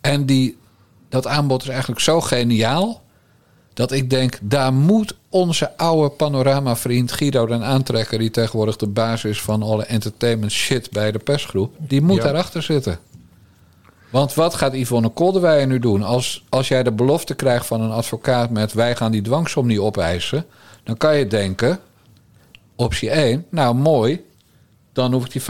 [0.00, 0.58] En die,
[1.08, 3.02] dat aanbod is eigenlijk zo geniaal...
[3.78, 8.18] dat ik denk, daar moet onze oude panoramavriend Guido den Aantrekker...
[8.18, 11.74] die tegenwoordig de basis is van alle entertainment shit bij de persgroep...
[11.78, 12.22] die moet Ja.
[12.22, 12.98] daarachter zitten.
[14.10, 16.02] Want wat gaat Yvonne Koldewijer nu doen?
[16.02, 18.72] Als, als jij de belofte krijgt van een advocaat met...
[18.72, 20.44] wij gaan die dwangsom niet opeisen...
[20.84, 21.78] dan kan je denken,
[22.76, 23.46] optie 1...
[23.50, 24.24] nou mooi,
[24.92, 25.42] dan hoef ik die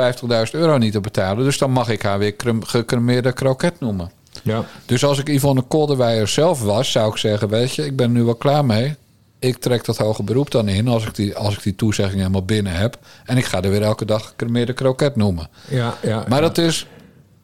[0.46, 1.44] 50.000 euro niet te betalen...
[1.44, 4.10] dus dan mag ik haar weer crem- gecremeerde kroket noemen.
[4.42, 4.64] Ja.
[4.86, 7.48] Dus als ik Yvonne Koldewijer zelf was, zou ik zeggen...
[7.48, 8.94] weet je, ik ben er nu wel klaar mee.
[9.38, 12.44] Ik trek dat hoge beroep dan in als ik die, als ik die toezegging helemaal
[12.44, 12.98] binnen heb.
[13.24, 15.48] En ik ga er weer elke dag gecremeerde kroket noemen.
[15.68, 16.48] Ja, ja, Maar ja.
[16.48, 16.86] dat is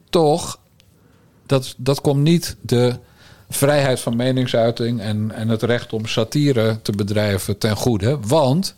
[0.09, 0.59] toch...
[1.45, 2.95] Dat, dat komt niet de
[3.49, 5.01] vrijheid van meningsuiting...
[5.01, 8.17] En, en het recht om satire te bedrijven ten goede.
[8.27, 8.73] Want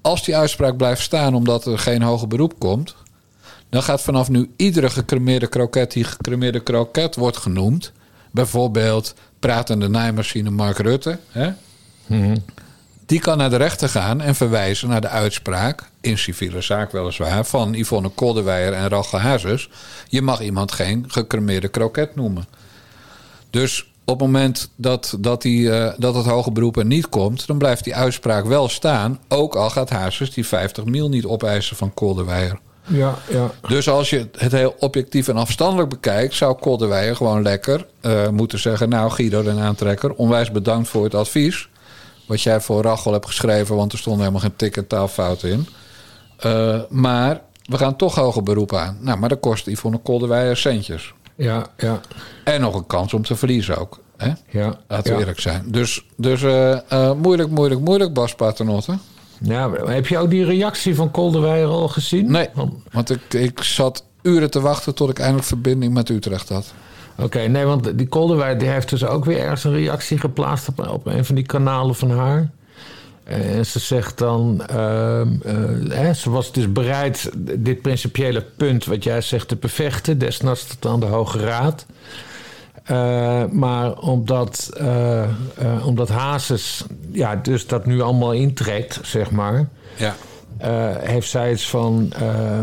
[0.00, 2.94] als die uitspraak blijft staan omdat er geen hoger beroep komt...
[3.72, 7.92] dan gaat vanaf nu iedere gecremeerde kroket die gecremeerde kroket wordt genoemd...
[8.30, 11.18] bijvoorbeeld pratende naaimachine Mark Rutte...
[11.28, 11.50] Hè?
[13.06, 15.88] die kan naar de rechter gaan en verwijzen naar de uitspraak...
[16.00, 19.68] in civiele zaak weliswaar, van Yvonne Koldewijer en Rachel Hazes...
[20.08, 22.44] je mag iemand geen gecremeerde kroket noemen.
[23.50, 27.46] Dus op het moment dat, dat, die, eh, dat het hoge beroep er niet komt...
[27.46, 29.18] dan blijft die uitspraak wel staan...
[29.28, 32.58] ook al gaat Hazes die 50 mil niet opeisen van Koldewijer.
[32.86, 33.50] Ja, ja.
[33.68, 36.34] Dus als je het heel objectief en afstandelijk bekijkt...
[36.34, 38.88] zou Koldewijer gewoon lekker eh, moeten zeggen...
[38.88, 41.68] nou Guido den Aantrekker, onwijs bedankt voor het advies...
[42.26, 43.76] wat jij voor Rachel hebt geschreven...
[43.76, 45.66] want er stonden helemaal geen tik- en taalfouten in.
[46.38, 48.98] Eh, maar we gaan toch hoger beroep aan.
[49.00, 51.14] Nou, maar dat kost Yvonne Koldewijer centjes.
[51.36, 52.00] Ja, ja.
[52.44, 53.98] En nog een kans om te verliezen ook.
[54.16, 54.32] Hè?
[54.48, 55.18] Ja, Laten we ja.
[55.18, 55.64] eerlijk zijn.
[55.66, 58.98] Dus, dus eh, moeilijk, moeilijk, moeilijk, Bas Paternotte.
[59.42, 62.30] Ja, heb je ook die reactie van Kolderweijer al gezien?
[62.30, 62.48] Nee,
[62.92, 64.94] want ik, ik zat uren te wachten...
[64.94, 66.74] tot ik eindelijk verbinding met Utrecht had.
[67.18, 70.88] Oké, nee, want die Kolderweijer die heeft dus ook weer ergens een reactie geplaatst op,
[70.88, 72.50] op een van die kanalen van haar.
[73.24, 75.54] En ze zegt dan, ehm, eh,
[75.88, 80.90] hè, ze was dus bereid dit principiële punt wat jij zegt te bevechten, desnoods tot
[80.90, 81.86] aan de Hoge Raad.
[82.84, 85.30] Eh, maar omdat, eh, eh,
[85.86, 89.68] omdat Hazes ja, dus dat nu allemaal intrekt, zeg maar...
[89.96, 90.14] Ja.
[90.98, 92.12] heeft zij iets van...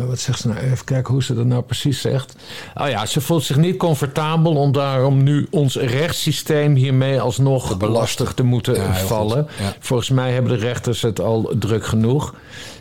[0.08, 0.60] wat zegt ze nou?
[0.60, 2.36] Even kijken hoe ze dat nou precies zegt.
[2.76, 4.56] Oh ja, ze voelt zich niet comfortabel...
[4.56, 9.48] om daarom nu ons rechtssysteem hiermee alsnog lastig te moeten Ja, vallen.
[9.60, 9.74] Ja.
[9.80, 12.34] Volgens mij hebben de rechters het al druk genoeg.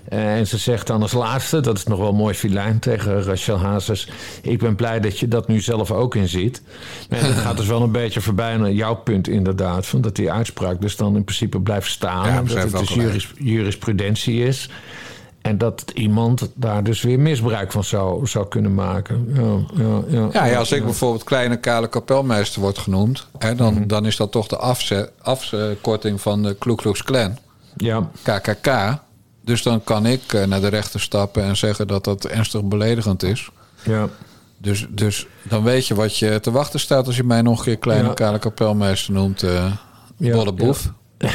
[0.09, 3.59] Eh, en ze zegt dan als laatste, dat is nog wel mooi filijn tegen Rachel
[3.59, 4.09] Hazes...
[4.43, 6.63] ik ben blij dat je dat nu zelf ook inziet.
[7.09, 9.87] En dat gaat dus wel een beetje voorbij aan jouw punt inderdaad...
[9.87, 12.27] Van dat die uitspraak dus dan in principe blijft staan...
[12.27, 14.69] Ja, dat het dus juris, jurisprudentie is...
[15.43, 19.29] En dat iemand daar dus weer misbruik van zou, zou kunnen maken.
[19.35, 23.27] Ja, ja, ja, Ja, ja, als ik bijvoorbeeld kleine kale kapelmeester word genoemd...
[23.39, 23.87] Hè, dan, Mhm.
[23.87, 24.57] dan is dat toch de
[25.23, 27.39] afkorting van de Ku Klux Klan.
[27.77, 28.11] Ja.
[28.23, 28.99] KKK.
[29.49, 33.23] Dus dan kan ik eh, naar de rechter stappen en zeggen dat dat ernstig beledigend
[33.23, 33.49] is.
[33.83, 34.09] Ja.
[34.59, 37.65] Dus, dus dan weet je wat je te wachten staat als je mij nog een
[37.65, 38.15] keer kleine Ja.
[38.15, 39.43] kale kapelmeester noemt.
[39.43, 39.73] eh
[40.17, 40.93] Ja, boef.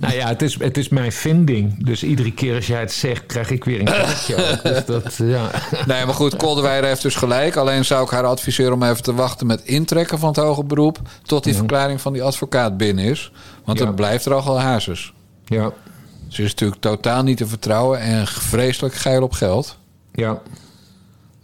[0.00, 1.84] Nou ja, het is, het is mijn vinding.
[1.84, 4.34] Dus iedere keer als jij het zegt, krijg ik weer een kaartje.
[4.62, 5.50] Dus dat, ja.
[5.86, 7.56] Nee, maar goed, Kolderweijer heeft dus gelijk.
[7.56, 10.98] Alleen zou ik haar adviseren om even te wachten met intrekken van het hoger beroep...
[11.22, 13.32] tot die verklaring van die advocaat binnen is.
[13.64, 15.12] Want dan blijft er al hazes.
[15.44, 15.72] Ja.
[16.28, 19.76] Ze is natuurlijk totaal niet te vertrouwen en vreselijk geil op geld.
[20.12, 20.42] Ja.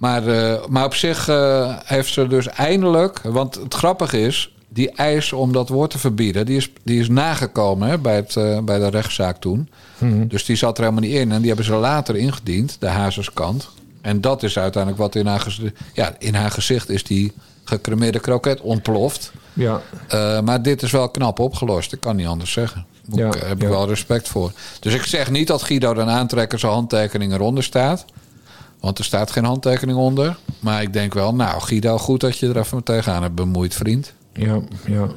[0.03, 3.21] Maar, eh, maar op zich eh, heeft ze dus eindelijk...
[3.23, 6.47] Want het grappige is, die eis om dat woord te verbieden...
[6.47, 9.69] die is, die is nagekomen hè, bij, het, eh, bij de rechtszaak toen.
[9.99, 10.27] Mhm.
[10.27, 11.33] Dus die zat er helemaal niet in.
[11.33, 13.69] En die hebben ze later ingediend, de Hazeskant.
[14.01, 17.33] En dat is uiteindelijk wat in haar, gez- ja, in haar gezicht is die
[17.65, 19.33] gecremeerde kroket ontploft.
[19.53, 19.81] Ja.
[20.45, 21.93] Maar dit is wel knap opgelost.
[21.93, 22.87] Ik kan niet anders zeggen.
[23.11, 24.53] Ja, ik, heb ik wel respect voor.
[24.81, 28.05] Dus ik zeg niet dat Guido den aantrekker zijn handtekening eronder staat.
[28.81, 30.37] Want er staat geen handtekening onder.
[30.61, 34.13] Maar ik denk wel, nou Guido, goed dat je er even tegenaan hebt bemoeid, vriend.
[34.33, 35.09] Ja, ja.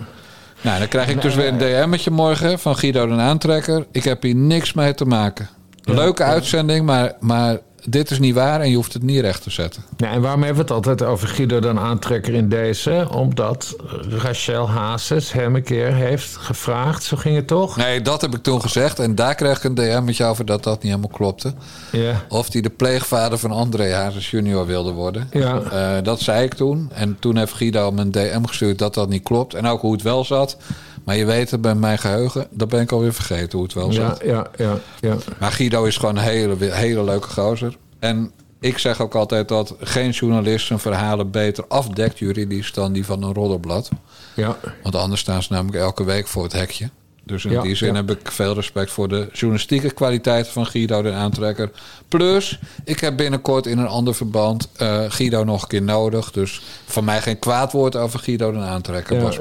[0.62, 3.86] Nou, dan krijg ik dus weer een DM'tje morgen van Guido den aantrekker.
[3.92, 5.50] Ik heb hier niks mee te maken.
[5.84, 9.50] Leuke uitzending, maar, maar dit is niet waar en je hoeft het niet recht te
[9.50, 9.84] zetten.
[9.98, 13.08] Ja, en waarom hebben we het altijd over Guido dan aantrekker in deze?
[13.12, 13.76] Omdat
[14.10, 17.04] Rachel Hazes hem een keer heeft gevraagd.
[17.04, 17.78] Zo ging het toch?
[17.78, 19.00] Nee, dat heb ik toen gezegd.
[19.00, 21.54] En daar kreeg ik een DM'tje over dat dat niet helemaal klopte.
[21.92, 22.26] Ja.
[22.30, 25.28] Of hij de pleegvader van André Hazes junior wilde worden.
[25.32, 25.62] Ja.
[25.62, 26.90] Eh, dat zei ik toen.
[26.94, 29.54] En toen heeft Guido me een DM gestuurd dat dat niet klopt.
[29.54, 30.58] En ook hoe het wel zat.
[31.06, 33.92] Maar je weet het, bij mijn geheugen, dat ben ik alweer vergeten hoe het wel
[33.92, 34.22] Ja, zat.
[34.26, 35.16] ja, ja, ja.
[35.40, 37.78] Maar Guido is gewoon een hele, hele leuke gozer.
[38.00, 43.06] En ik zeg ook altijd dat geen journalist zijn verhalen beter afdekt juridisch dan die
[43.06, 43.90] van een roddelblad.
[44.36, 44.58] Ja.
[44.84, 46.90] Want anders staan ze namelijk elke week voor het hekje.
[47.26, 47.96] Dus in Ja, die zin ja.
[47.96, 51.72] heb ik veel respect voor de journalistieke kwaliteit van Guido de aantrekker.
[52.08, 56.32] Plus, ik heb binnenkort in een ander verband eh, Guido nog een keer nodig.
[56.32, 59.22] Dus van mij geen kwaad woord over Guido de aantrekker.
[59.22, 59.38] Bas.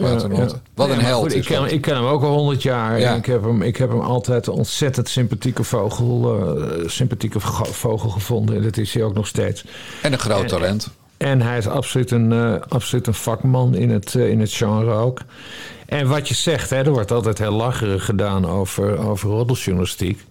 [0.75, 2.99] Wat Nee, een held goed, ik, ken, ik ken hem ook al honderd jaar.
[2.99, 7.41] En ik heb, hem, ik heb hem altijd een ontzettend sympathieke vogel, eh, sympathieke
[7.73, 8.57] vogel gevonden.
[8.57, 9.65] En dat is hij ook nog steeds.
[10.03, 10.85] En een groot En- talent.
[10.85, 10.93] En
[11.25, 15.21] hij is absoluut een, eh, absoluut een vakman in het, eh, in het genre ook.
[15.87, 20.25] En wat je zegt, hè, er wordt altijd heel lacherig gedaan over, over roddeljournalistiek.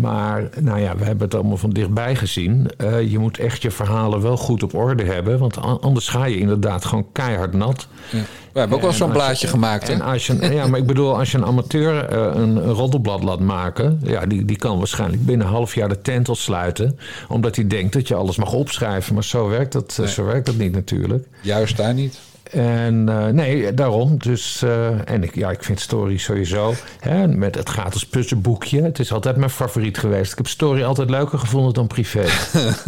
[0.00, 2.70] Maar nou ja, we hebben het allemaal van dichtbij gezien.
[2.76, 5.38] Eh, je moet echt je verhalen wel goed op orde hebben.
[5.38, 7.88] Want an- anders ga je inderdaad gewoon keihard nat.
[8.10, 8.18] Ja.
[8.52, 9.86] We hebben ook wel zo'n je- blaadje gemaakt.
[9.88, 9.92] Hè?
[9.92, 13.22] En als je, ja, maar ik bedoel, als je een amateur eh, een, een roddelblad
[13.22, 14.00] laat maken...
[14.02, 16.98] Ja, die, die kan waarschijnlijk binnen een half jaar de tent sluiten.
[17.28, 19.14] Omdat hij denkt dat je alles mag opschrijven.
[19.14, 20.08] Maar zo werkt dat, eh, Nee.
[20.08, 21.26] zo werkt dat niet natuurlijk.
[21.42, 22.18] Juist daar niet.
[22.50, 24.18] En eh, nee, daarom.
[24.18, 26.74] Dus, eh, en ik, ja, ik vind Story sowieso.
[27.00, 28.82] Hè, met het gratis puzzelboekje.
[28.82, 30.30] Het is altijd mijn favoriet geweest.
[30.32, 32.24] Ik heb Story altijd leuker gevonden dan privé.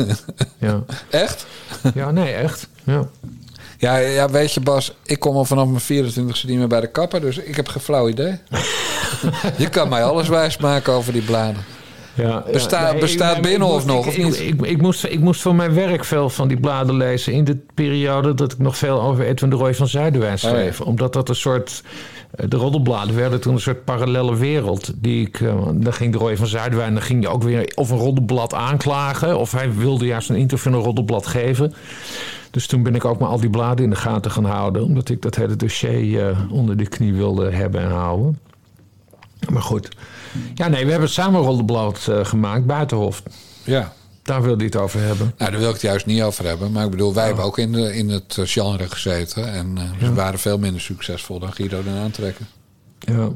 [0.58, 0.82] ja.
[1.10, 1.46] Echt?
[1.94, 2.68] ja, nee, echt.
[2.84, 3.08] Ja.
[3.78, 6.90] Ja, ja, weet je Bas, ik kom al vanaf mijn 24 niet meer bij de
[6.90, 7.20] kapper.
[7.20, 8.38] Dus ik heb geen flauw idee.
[9.56, 11.64] je kan mij alles wijsmaken over die bladen.
[12.14, 14.40] Ja, Besta- ja, nee, bestaat ik- Binnenhof nog, ik- of niet?
[14.40, 17.56] Ik, ik, moest, ik moest voor mijn werk veel van die bladen lezen in de
[17.74, 20.48] periode dat ik nog veel over Edwin de Roy van Zuiderwijn Oh, ja.
[20.48, 20.80] schreef.
[20.80, 21.82] Omdat dat een soort.
[22.30, 24.92] eh, De roddelbladen werden toen een soort parallele wereld.
[24.96, 27.90] Die ik, eh, dan ging de Roy van Zuiderwijn, dan ging je ook weer of
[27.90, 29.38] een roddelblad aanklagen.
[29.38, 31.72] Of hij wilde juist een interview in een roddelblad geven.
[32.50, 34.82] Dus toen ben ik ook maar al die bladen in de gaten gaan houden.
[34.84, 38.38] Omdat ik dat hele dossier eh, onder de knie wilde hebben en houden.
[39.48, 39.88] Maar goed.
[40.54, 43.22] Ja, nee, we hebben samen een roddelblad eh, gemaakt, Buitenhof.
[43.64, 43.92] Ja.
[44.22, 45.34] Daar wilde hij het over hebben.
[45.38, 46.72] Nou, daar wil ik het juist niet over hebben.
[46.72, 49.52] Maar ik bedoel, wij hebben ook in, de, in het eh, genre gezeten.
[49.52, 52.46] En eh, we waren veel minder succesvol dan Guido den Aantrekker.
[52.98, 53.28] Ja.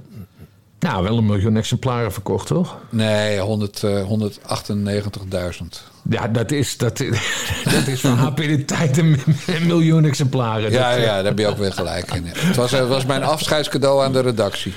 [0.78, 2.76] Nou, wel een miljoen exemplaren verkocht, toch?
[2.90, 5.82] Nee, 100, eh, 198.000.
[6.10, 6.98] Ja, dat is, dat,
[7.74, 10.70] dat is van HP de tijd een, een miljoen exemplaren.
[10.70, 12.24] Ja, Dat, ja, daar heb je ook weer gelijk in.
[12.26, 14.74] Het was, het was mijn afscheidscadeau aan de redactie.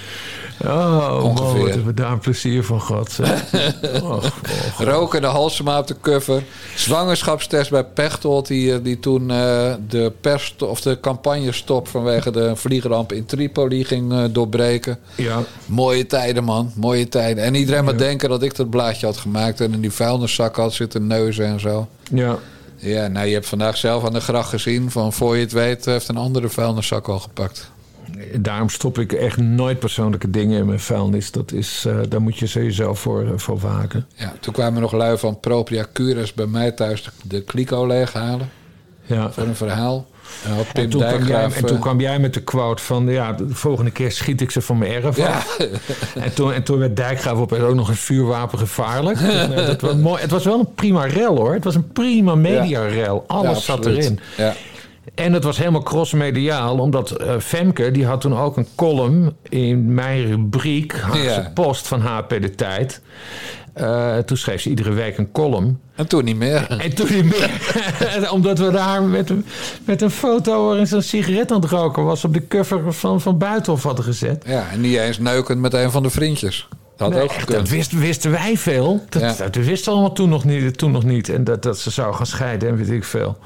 [0.65, 1.57] Oh, Ongeveer.
[1.57, 3.19] man, hebben we daar een plezier van gehad.
[4.01, 4.23] Oh, oh,
[4.77, 6.43] Roken de Halsema op de cover.
[6.75, 12.55] Zwangerschapstest bij Pechtold, die, eh, die toen eh, de, pers of de campagnestop vanwege de
[12.55, 14.99] vliegramp in Tripoli ging eh, doorbreken.
[15.15, 15.43] Ja.
[15.65, 16.71] Mooie tijden, man.
[16.75, 17.43] Mooie tijden.
[17.43, 20.73] En iedereen maar denken dat ik dat blaadje had gemaakt en in die vuilniszak had
[20.73, 21.87] zitten neuzen en zo.
[22.11, 22.37] Ja.
[22.75, 24.91] Ja, nou, je hebt vandaag zelf aan de gracht gezien.
[24.91, 27.71] Van voor je het weet, heeft een andere vuilniszak al gepakt.
[28.39, 31.31] Daarom stop ik echt nooit persoonlijke dingen in mijn vuilnis.
[31.31, 34.05] Dat is, eh, daar moet je sowieso voor, eh, voor waken.
[34.15, 38.49] Ja, toen kwamen nog lui van Propria Cures bij mij thuis de, de kliko leeghalen.
[39.05, 39.31] Ja.
[39.31, 40.07] Voor een verhaal.
[40.45, 43.07] En, En toen, kwam jij, Dijkgraaf, en toen eh, kwam jij met de quote van...
[43.07, 45.27] ja, de volgende keer schiet ik ze van mijn erf Ja.
[45.27, 45.57] af.
[46.15, 49.19] En toen, en toen werd Dijkgraaf opeens ook nog een vuurwapen gevaarlijk.
[49.19, 50.21] Dus, dat was mooi.
[50.21, 51.53] Het was wel een prima rel, hoor.
[51.53, 53.23] Het was een prima mediarel.
[53.27, 54.19] Alles Ja, zat erin.
[54.37, 54.53] Ja.
[55.15, 57.91] En het was helemaal crossmediaal, omdat eh, Femke...
[57.91, 60.93] die had toen ook een column in mijn rubriek...
[60.99, 61.51] Haagse Ja.
[61.53, 63.01] Post van HP De Tijd.
[63.73, 65.79] Eh, toen schreef ze iedere week een column.
[65.95, 66.67] En toen niet meer.
[66.79, 67.51] En toen niet meer.
[68.31, 69.45] Omdat we daar met een,
[69.85, 72.25] met een foto waarin ze een sigaret aan het roken was...
[72.25, 74.43] op de cover van, van Buitenhof hadden gezet.
[74.47, 76.67] Ja, en niet eens neukend met een van de vriendjes.
[76.71, 77.57] Dat had Nee, ook echt, gekund.
[77.59, 79.05] dat wist, wisten wij veel.
[79.09, 79.33] Dat, Ja.
[79.49, 80.77] dat wisten allemaal toen nog niet.
[80.77, 81.29] Toen nog niet.
[81.29, 83.37] En dat, dat ze zou gaan scheiden en weet ik veel.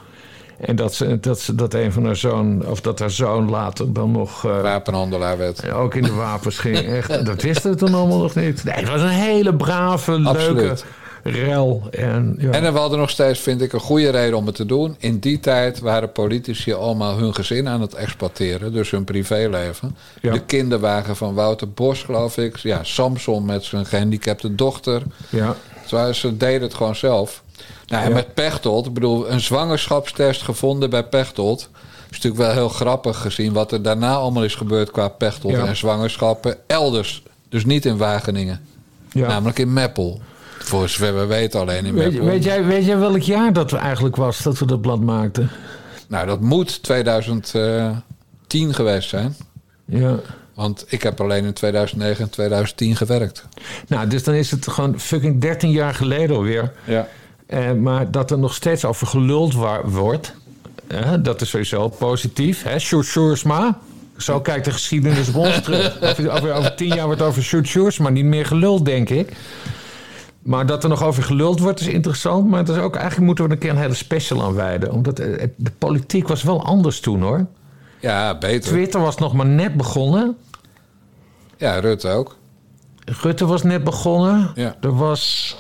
[0.62, 3.93] En dat, ze, dat, ze, dat een van haar zoon, of dat haar zoon later
[3.93, 4.45] dan nog...
[4.45, 5.72] eh, Wapenhandelaar werd.
[5.72, 6.78] ook in de wapens ging.
[6.97, 8.64] Echt, dat wisten we toen allemaal nog niet.
[8.64, 10.76] Nee, het was een hele brave, leuke
[11.24, 11.88] rel.
[11.91, 12.49] En, ja.
[12.51, 14.95] En we hadden nog steeds, vind ik, een goede reden om het te doen.
[14.99, 18.74] In die tijd waren politici allemaal hun gezin aan het exploiteren.
[18.74, 19.95] Dus hun privéleven.
[20.22, 20.32] Ja.
[20.34, 22.57] De kinderwagen van Wouter Bos, geloof ik.
[22.57, 25.01] Ja, Samson met zijn gehandicapte dochter.
[25.30, 25.55] ja.
[25.91, 27.43] Terwijl ze deden het gewoon zelf.
[27.87, 28.15] Nou, en Ja.
[28.15, 31.69] met Pechtold, ik bedoel, een zwangerschapstest gevonden bij Pechtold.
[32.09, 35.65] is natuurlijk wel heel grappig gezien wat er daarna allemaal is gebeurd qua Pechtold Ja.
[35.65, 37.23] en zwangerschappen elders.
[37.49, 38.61] Dus niet in Wageningen,
[39.11, 39.27] ja.
[39.27, 40.21] namelijk in Meppel.
[40.59, 42.25] Voor zover we weten alleen in Weet, Meppel.
[42.27, 45.49] weet, jij, weet jij welk jaar dat eigenlijk was dat we dat blad maakten?
[46.07, 49.35] Nou, dat moet 2010 geweest zijn.
[49.85, 50.15] Ja.
[50.62, 53.45] Want ik heb alleen in 2009 en 2010 gewerkt.
[53.88, 56.72] Nou, dus dan is het gewoon fucking 13 jaar geleden alweer.
[56.84, 57.07] Ja.
[57.45, 59.53] Eh, maar dat er nog steeds over geluld
[59.84, 60.34] wordt,
[60.88, 62.64] eh, dat is sowieso positief.
[62.64, 62.80] Hè?
[62.80, 63.80] Sjoerd Sjoerdsma,
[64.18, 66.01] zo kijkt de geschiedenis op ons terug.
[66.01, 69.32] Over, over, tien jaar wordt over Sjoerd Sjoerdsma niet meer geluld, denk ik.
[70.41, 72.49] Maar dat er nog over geluld wordt is interessant.
[72.49, 74.91] Maar het is ook, eigenlijk moeten we er een keer een hele special aan wijden.
[74.91, 77.45] Omdat eh, de politiek was wel anders toen, hoor.
[77.99, 78.70] Ja, beter.
[78.72, 80.38] Twitter was nog maar net begonnen.
[81.62, 82.38] Ja, Rutte ook.
[83.05, 84.51] Rutte was net begonnen.
[84.55, 84.76] Ja.
[84.82, 85.55] Er was.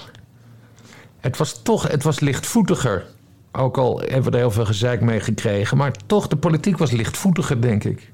[1.19, 1.87] Het was toch.
[1.87, 3.05] Het was lichtvoetiger.
[3.51, 5.77] Ook al hebben we er heel veel gezeik mee gekregen.
[5.77, 8.11] Maar toch, de politiek was lichtvoetiger, denk ik.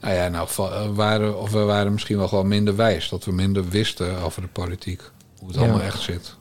[0.00, 3.08] Nou ja, nou, eh, waren, of we waren misschien wel gewoon minder wijs.
[3.08, 5.02] Dat we minder wisten over de politiek.
[5.38, 5.62] Hoe het Ja.
[5.62, 6.36] allemaal echt zit.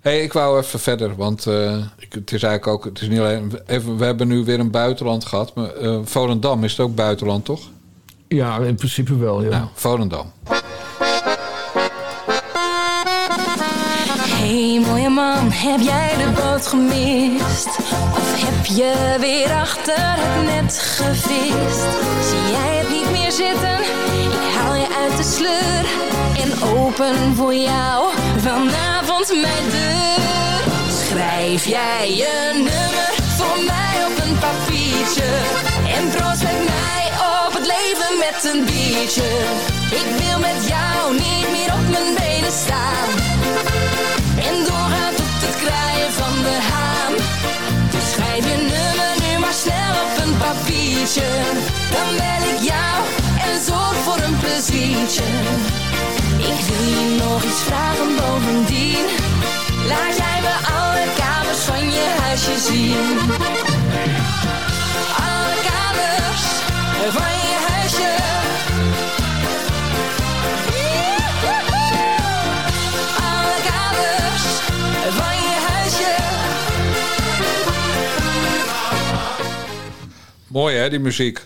[0.00, 1.16] hey, ik wou even verder.
[1.16, 2.84] Want eh, ik, het is eigenlijk ook...
[2.84, 5.54] Het is niet alleen, even, we hebben nu weer een buitenland gehad.
[5.54, 7.60] Maar eh, Volendam is het ook buitenland, toch?
[8.34, 9.42] Ja, in principe wel.
[9.42, 9.48] Ja.
[9.48, 10.32] Nou, Volendam.
[14.18, 17.66] Hey mooie man, heb jij de boot gemist?
[18.16, 21.86] Of heb je weer achter het net gevist?
[22.28, 23.78] Zie jij het niet meer zitten?
[24.24, 25.84] Ik haal je uit de sleur
[26.42, 28.04] en open voor jou
[28.36, 30.72] vanavond mijn deur.
[31.06, 35.28] Schrijf jij je nummer voor mij op een papiertje
[35.96, 37.03] en proost met mij
[37.84, 39.30] leven met een biertje.
[40.00, 43.08] Ik wil met jou niet meer op mijn benen staan.
[44.48, 47.14] En doorgaan tot het kraaien van de haan.
[47.92, 51.28] Dus schrijf je nummer nu maar snel op een papiertje.
[51.94, 52.96] Dan bel ik jou
[53.46, 55.28] en zorg voor een pleziertje.
[56.52, 59.06] Ik wil je nog iets vragen bovendien.
[59.90, 63.18] Laat jij me alle kamers van je huisje zien.
[65.28, 66.44] Alle kamers
[67.16, 67.43] van je
[80.54, 81.40] Mooi hè, die muziek.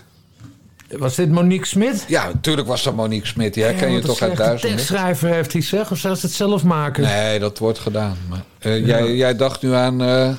[0.89, 2.05] Was dit Monique Smit?
[2.09, 3.55] Ja, natuurlijk was dat Monique Smit.
[3.55, 4.77] Die herken je toch uit slechte duizenden?
[4.77, 7.03] tekstschrijver heeft hij zeg, of zou ze het zelf maken?
[7.03, 8.17] Nee, dat wordt gedaan.
[8.29, 10.39] Maar, eh, jij, jij dacht nu aan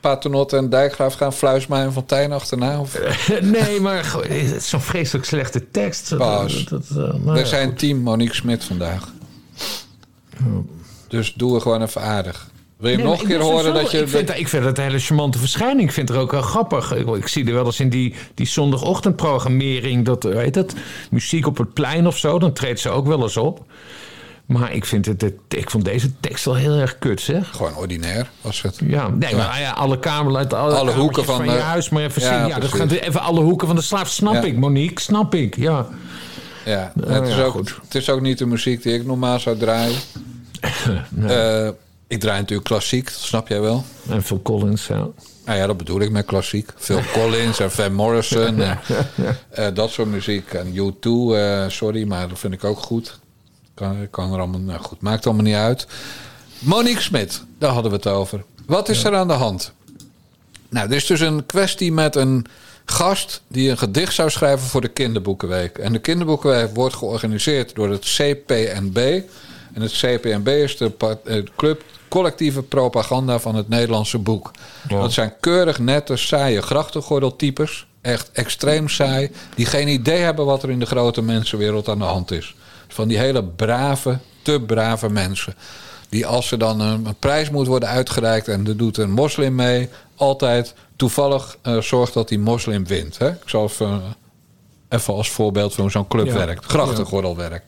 [0.00, 2.80] Paternotte en Dijkgraaf gaan Fluisma en Fontijn achterna?
[2.80, 3.00] Of?
[3.40, 6.16] nee, maar goh, het is zo'n vreselijk slechte tekst.
[6.16, 6.64] Paus.
[6.64, 7.78] Dat, dat, nou We ja, zijn goed.
[7.78, 9.12] team Monique Smit vandaag.
[11.08, 12.48] Dus doe er gewoon even aardig.
[12.76, 13.98] Wil je Nee, nog een keer horen zo- dat je...
[14.00, 15.88] Ik vind, ik vind het een hele charmante verschijning.
[15.88, 16.94] Ik vind het ook wel grappig.
[16.94, 20.04] Ik, ik zie er wel eens in die, die zondagochtendprogrammering...
[20.04, 20.74] dat, weet dat,
[21.10, 22.38] muziek op het plein of zo.
[22.38, 23.64] Dan treedt ze ook wel eens op.
[24.46, 27.50] Maar ik, vind het, ik vond deze tekst wel heel erg kut, zeg.
[27.50, 28.80] Gewoon ordinair was het.
[28.86, 29.36] Ja, nee, Ja.
[29.36, 32.38] maar ah ja, alle kamerluiden, alle, Alle hoeken van je de- huis maar even Ja,
[32.38, 32.48] zien.
[32.48, 34.08] Ja, dat gaat even alle hoeken van de slaaf.
[34.08, 35.56] Snap ik, Monique, snap ik.
[35.56, 35.86] Ja.
[36.64, 39.56] Ja, Nou het, is ook, het is ook niet de muziek die ik normaal zou
[39.56, 39.96] draaien.
[41.26, 41.68] Eh,
[42.06, 43.84] ik draai natuurlijk klassiek, dat snap jij wel.
[44.08, 45.08] En Phil Collins, ja.
[45.44, 46.70] Nou ja, dat bedoel ik met klassiek.
[46.76, 48.60] Phil Collins en Van Morrison.
[48.62, 48.80] en,
[49.50, 50.52] eh, dat soort muziek.
[50.52, 53.18] En U2, eh, sorry, maar dat vind ik ook goed.
[53.74, 55.86] Kan, kan er allemaal, nou goed, maakt allemaal niet uit.
[56.58, 58.44] Monique Smit, daar hadden we het over.
[58.66, 59.72] Wat is er aan de hand?
[60.68, 62.46] Nou, er is dus een kwestie met een
[62.84, 65.78] gast die een gedicht zou schrijven voor de Kinderboekenweek.
[65.78, 69.20] En de Kinderboekenweek wordt georganiseerd door het CPNB.
[69.76, 70.92] En het CPNB is de
[71.24, 74.50] eh, club collectieve propaganda van het Nederlandse boek.
[74.88, 77.86] Dat zijn keurig nette, saaie grachtengordeltypes.
[78.00, 79.30] Echt extreem saai.
[79.54, 82.54] Die geen idee hebben wat er in de grote mensenwereld aan de hand is.
[82.88, 85.54] Van die hele brave, te brave mensen.
[86.08, 89.54] Die als er dan een, een prijs moet worden uitgereikt en er doet een moslim
[89.54, 93.18] mee, altijd toevallig eh, zorgt dat die moslim wint.
[93.18, 93.28] Hè?
[93.28, 94.02] Ik zal even,
[94.88, 96.32] even als voorbeeld van hoe zo'n club Ja.
[96.34, 96.64] werkt.
[96.64, 97.62] Grachtengordelwerk.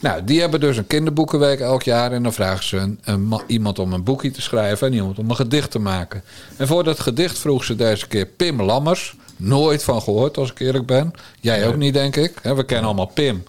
[0.00, 2.12] Nou, die hebben dus een kinderboekenweek elk jaar.
[2.12, 5.18] En dan vragen ze een, een ma- iemand om een boekje te schrijven en iemand
[5.18, 6.22] om een gedicht te maken.
[6.56, 9.16] En voor dat gedicht vroeg ze deze keer Pim Lammers.
[9.36, 11.12] Nooit van gehoord, als ik eerlijk ben.
[11.40, 12.38] Jij ook niet, denk ik.
[12.42, 13.42] We kennen allemaal Pim,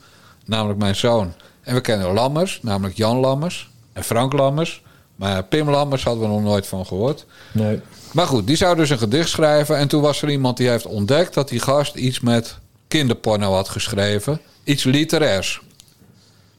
[0.46, 1.34] namelijk mijn zoon.
[1.62, 3.70] En we kennen Lammers, namelijk Jan Lammers.
[3.94, 4.82] En Frank Lammers.
[5.16, 7.26] Maar Pim Lammers hadden we nog nooit van gehoord.
[7.52, 7.80] Nee.
[8.12, 9.78] Maar goed, die zou dus een gedicht schrijven.
[9.78, 13.70] En toen was er iemand die heeft ontdekt dat die gast iets met kinderporno had
[13.70, 14.40] geschreven.
[14.64, 15.62] Iets literairs.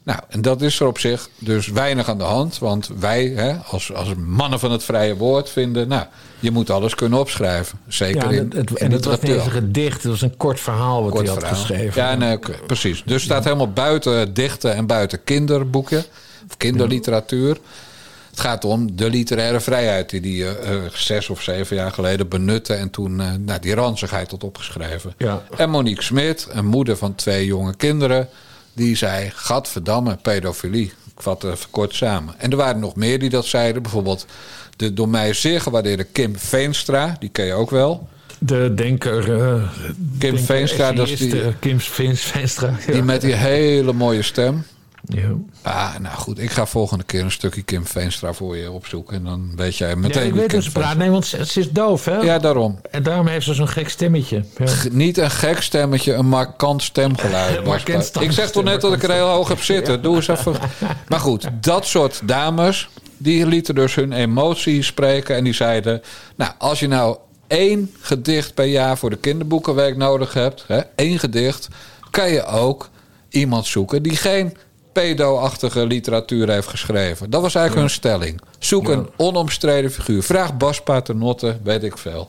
[0.05, 2.59] Nou, en dat is er op zich dus weinig aan de hand.
[2.59, 5.89] Want wij, hè, als, als mannen van het vrije woord, vinden...
[5.89, 6.05] nou,
[6.39, 7.79] je moet alles kunnen opschrijven.
[7.89, 10.03] Zeker Ja, in, het, in en het was niet een gedicht.
[10.03, 11.61] Het was een kort verhaal wat Kort hij had verhaal.
[11.61, 12.03] geschreven.
[12.03, 13.03] Ja, nee, oké, precies.
[13.07, 16.05] Dus staat helemaal buiten dichten en buiten kinderboeken.
[16.49, 17.57] Of kinderliteratuur.
[18.31, 22.29] Het gaat om de literaire vrijheid die die eh, eh, zes of zeven jaar geleden
[22.29, 22.75] benutte.
[22.75, 25.15] En toen eh, nou, die ranzigheid had opgeschreven.
[25.19, 25.43] Ja.
[25.57, 28.29] En Monique Smit, een moeder van twee jonge kinderen.
[28.73, 30.93] Die zei, gadverdamme, pedofilie.
[31.15, 32.35] Ik vat even kort samen.
[32.39, 33.83] En er waren nog meer die dat zeiden.
[33.83, 34.27] Bijvoorbeeld
[34.77, 37.17] de door mij zeer gewaardeerde Kim Veenstra.
[37.19, 38.09] Die ken je ook wel.
[38.39, 39.19] De denker...
[39.41, 42.77] eh, Kim denker, Veenstra, dat is die- eh, Kim Veens- Veenstra.
[42.87, 42.93] ja.
[42.93, 44.65] Die met die hele mooie stem.
[45.05, 45.29] Ja.
[45.63, 49.17] Ah, nou goed, ik ga volgende keer een stukje Kim Veenstra voor je opzoeken.
[49.17, 50.97] En dan weet jij Ja, meteen ik weet hoe ze praat.
[50.97, 52.17] Nee, want ze, ze is doof, hè?
[52.17, 52.81] Ja, daarom.
[52.91, 54.45] En daarom heeft ze zo'n gek stemmetje.
[54.57, 54.73] Ja.
[54.91, 57.65] Niet een gek stemmetje, een markant stemgeluid.
[57.67, 60.03] Markant stem- ik zeg toch net dat ik er heel hoog heb zitten.
[60.03, 60.55] Doe eens even.
[61.09, 65.37] Maar goed, dat soort dames, die lieten dus hun emotie spreken.
[65.37, 66.03] En die zeiden,
[66.37, 71.19] nou, als je nou één gedicht per jaar voor de kinderboekenweek nodig hebt, hè, één
[71.19, 71.69] gedicht,
[72.11, 72.91] kan je ook
[73.29, 74.57] iemand zoeken die geen
[74.93, 77.31] pedo-achtige literatuur heeft geschreven.
[77.31, 78.41] Dat was eigenlijk hun stelling.
[78.59, 80.23] Zoek een onomstreden figuur.
[80.23, 82.29] Vraag Bas Paternotte, weet ik veel.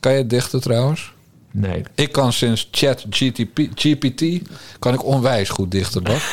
[0.00, 1.12] Kan je dichten trouwens?
[1.52, 1.82] Nee.
[1.94, 4.48] Ik kan sinds chat GTP, GPT
[4.78, 6.24] kan ik onwijs goed dichten, Bas.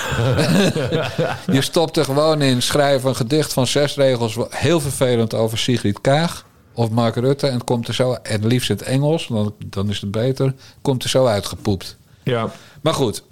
[1.58, 4.38] je stopt er gewoon in, schrijf een gedicht van zes regels...
[4.50, 7.48] heel vervelend over Sigrid Kaag of Mark Rutte...
[7.48, 10.54] en het komt er zo, en liefst in het Engels, dan, dan is het beter...
[10.82, 11.98] komt er zo uitgepoept.
[12.24, 12.52] Ja.
[12.82, 13.24] Maar goed,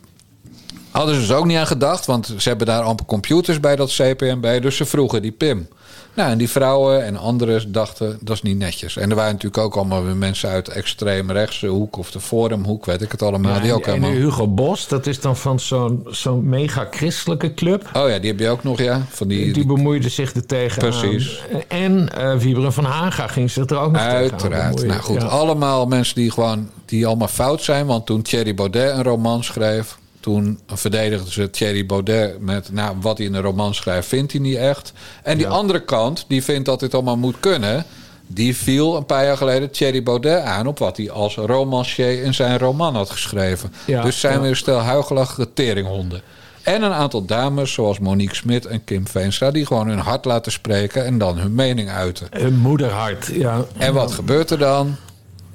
[0.97, 2.05] hadden ze dus ook niet aan gedacht...
[2.05, 4.61] want ze hebben daar amper computers bij dat CPNB...
[4.61, 5.67] dus ze vroegen die Pim.
[6.13, 8.97] Nou, en die vrouwen en anderen dachten, dat is niet netjes.
[8.97, 11.97] En er waren natuurlijk ook allemaal weer mensen uit de extreem rechtse hoek...
[11.97, 13.55] of de forumhoek, weet ik het allemaal.
[13.55, 14.21] Ja, die ook en, en helemaal...
[14.25, 17.89] Hugo Bos, dat is dan van zo'n zo'n mega christelijke club.
[17.93, 19.01] Oh ja, die heb je ook nog, ja.
[19.09, 20.89] Van die, Die bemoeide zich er tegenaan.
[20.89, 21.41] Precies.
[21.67, 24.65] En eh Wieberen van Haga ging zich er ook nog Uiteraard.
[24.65, 24.87] bemoeien.
[24.87, 25.27] Nou goed, Ja.
[25.27, 27.85] allemaal mensen die gewoon die allemaal fout zijn.
[27.85, 33.17] Want toen Thierry Baudet een roman schreef, toen verdedigden ze Thierry Baudet met nou, wat
[33.17, 34.93] hij in een roman schrijft, vindt hij niet echt.
[35.23, 37.85] En die andere kant, die vindt dat dit allemaal moet kunnen.
[38.27, 42.33] Die viel een paar jaar geleden Thierry Baudet aan op wat hij als romancier in
[42.33, 43.73] zijn roman had geschreven.
[43.85, 44.39] Ja, dus zijn ja.
[44.39, 46.21] weer een stel huigelachtige teringhonden.
[46.61, 49.51] En een aantal dames zoals Monique Smit en Kim Veenstra...
[49.51, 52.27] die gewoon hun hart laten spreken en dan hun mening uiten.
[52.31, 53.65] Hun moederhart, ja.
[53.77, 54.95] En wat gebeurt er dan?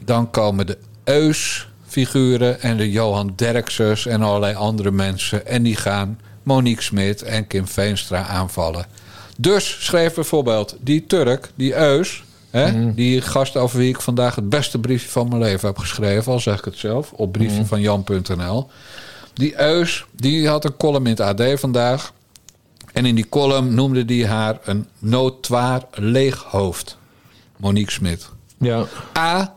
[0.05, 0.79] Dan komen de
[1.91, 5.47] Eus-figuren en de Johan Derksers en allerlei andere mensen.
[5.47, 8.87] En die gaan Monique Smit en Kim Veenstra aanvallen.
[9.39, 12.95] Dus schreef bijvoorbeeld die Turk, die Eus, Hè?
[12.95, 16.41] Die gast over wie ik vandaag het beste briefje van mijn leven heb geschreven, al
[16.41, 18.69] zeg ik het zelf, op briefje van jan.nl.
[19.35, 22.13] Die Eus, die had een column in het AD vandaag.
[22.93, 26.99] En in die column noemde die haar een notoir leeg hoofd.
[27.57, 28.29] Monique Smit.
[28.59, 28.85] Ja.
[29.19, 29.55] A.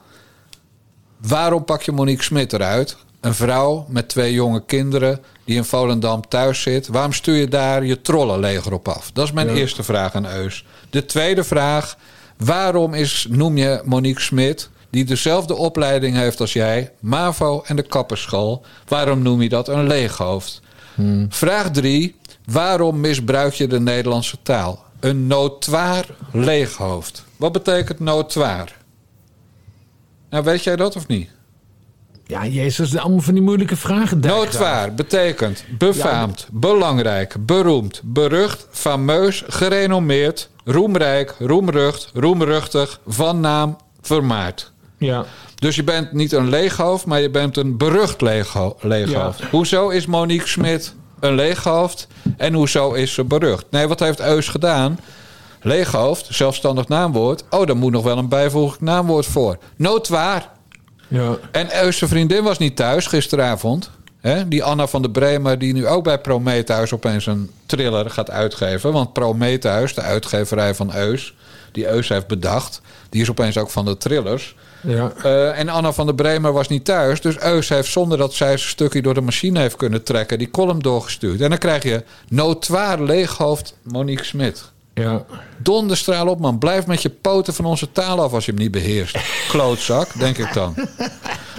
[1.28, 2.96] Waarom pak je Monique Smit eruit?
[3.22, 6.88] Een vrouw met twee jonge kinderen die in Volendam thuis zit.
[6.88, 9.12] Waarom stuur je daar je trollenleger op af?
[9.14, 9.54] Dat is mijn Ja.
[9.54, 10.66] eerste vraag aan Eus.
[10.90, 11.98] De tweede vraag.
[12.38, 17.82] Waarom is, noem je Monique Smit, die dezelfde opleiding heeft als jij, MAVO en de
[17.84, 20.62] kapperschool, waarom noem je dat een leeghoofd?
[21.30, 22.16] Vraag drie.
[22.46, 24.84] Waarom misbruik je de Nederlandse taal?
[25.00, 27.24] Een notoir leeghoofd.
[27.38, 28.82] Wat betekent notoir?
[30.34, 31.30] Nou, weet jij dat of niet?
[32.26, 34.20] Ja, Jezus, allemaal van die moeilijke vragen.
[34.20, 44.72] Noodwaar betekent befaamd, belangrijk, beroemd, berucht, fameus, gerenommeerd, roemrijk, roemrucht, roemruchtig, van naam, vermaard.
[44.98, 45.26] Ja.
[45.56, 49.40] Dus je bent niet een leeghoofd, maar je bent een berucht leegho- leeghoofd.
[49.40, 49.48] Ja.
[49.52, 52.08] Hoezo is Monique Smit een leeghoofd
[52.38, 53.66] en hoezo is ze berucht?
[53.70, 55.00] Nee, wat heeft Eus gedaan?
[55.64, 57.44] Leeghoofd, zelfstandig naamwoord.
[57.50, 59.58] Oh, daar moet nog wel een bijvoeglijk naamwoord voor.
[59.76, 60.50] Noodwaar.
[61.08, 61.38] Ja.
[61.52, 63.90] En zijn vriendin was niet thuis gisteravond.
[64.20, 64.48] Hè?
[64.48, 68.92] Die Anna van der Bremer, die nu ook bij Prometheus opeens een thriller gaat uitgeven.
[68.92, 71.34] Want Prometheus, de uitgeverij van Eus,
[71.72, 74.56] die Eus heeft bedacht, die is opeens ook van de thrillers.
[74.82, 75.14] Ja.
[75.24, 77.22] Eh, en Anna van der Bremer was niet thuis.
[77.22, 80.52] Dus Eus heeft zonder dat zij zijn stukje door de machine heeft kunnen trekken, die
[80.52, 81.42] column doorgestuurd.
[81.42, 84.72] En dan krijg je notoir leeghoofd Monique Smit.
[84.94, 85.24] Ja.
[85.58, 86.58] Donderstraal op, man.
[86.60, 89.18] Blijf met je poten van onze taal af als je hem niet beheerst.
[89.48, 90.76] Klootzak, denk ik dan.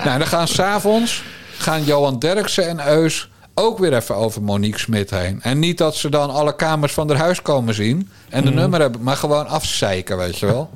[0.05, 1.23] Nou, dan gaan s'avonds
[1.59, 5.43] gaan Johan Derksen en Eus ook weer even over Monique Smit heen.
[5.43, 8.81] En niet dat ze dan alle kamers van haar huis komen zien en de nummer
[8.81, 10.71] hebben, maar gewoon afzeiken, weet je wel.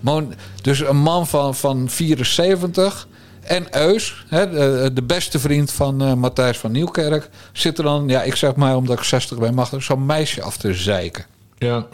[0.00, 3.06] Mon- dus een man van, van 74
[3.40, 8.08] en Eus, hè, de, de beste vriend van eh, Matthijs van Nieuwkerk, zit er dan,
[8.08, 11.24] ja, ik zeg maar omdat ik 60 ben, mag er zo'n meisje af te zeiken.
[11.58, 11.86] Ja.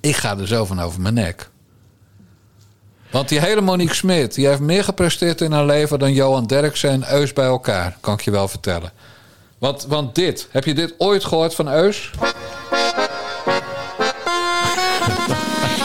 [0.00, 1.48] Ik ga er zo van over mijn nek.
[3.10, 6.90] Want die hele Monique Smit, die heeft meer gepresteerd in haar leven dan Johan Derksen
[6.90, 8.92] en Eus bij elkaar, kan ik je wel vertellen.
[9.58, 12.10] Want, want dit, heb je dit ooit gehoord van Eus?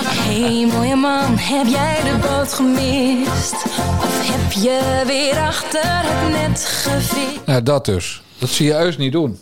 [0.05, 3.53] Hey mooie man, heb jij de boot gemist?
[3.77, 7.45] Of heb je weer achter het net gevist?
[7.45, 8.21] Nou, dat dus.
[8.37, 9.39] Dat zie je Eus niet doen.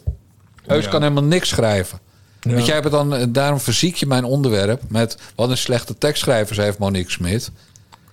[0.66, 0.90] Eus Ja.
[0.90, 2.00] kan helemaal niks schrijven.
[2.42, 2.54] Ja.
[2.54, 5.98] Want jij hebt het dan, eh, daarom verziek je mijn onderwerp met wat een slechte
[5.98, 7.52] tekstschrijvers heeft Monique Smit.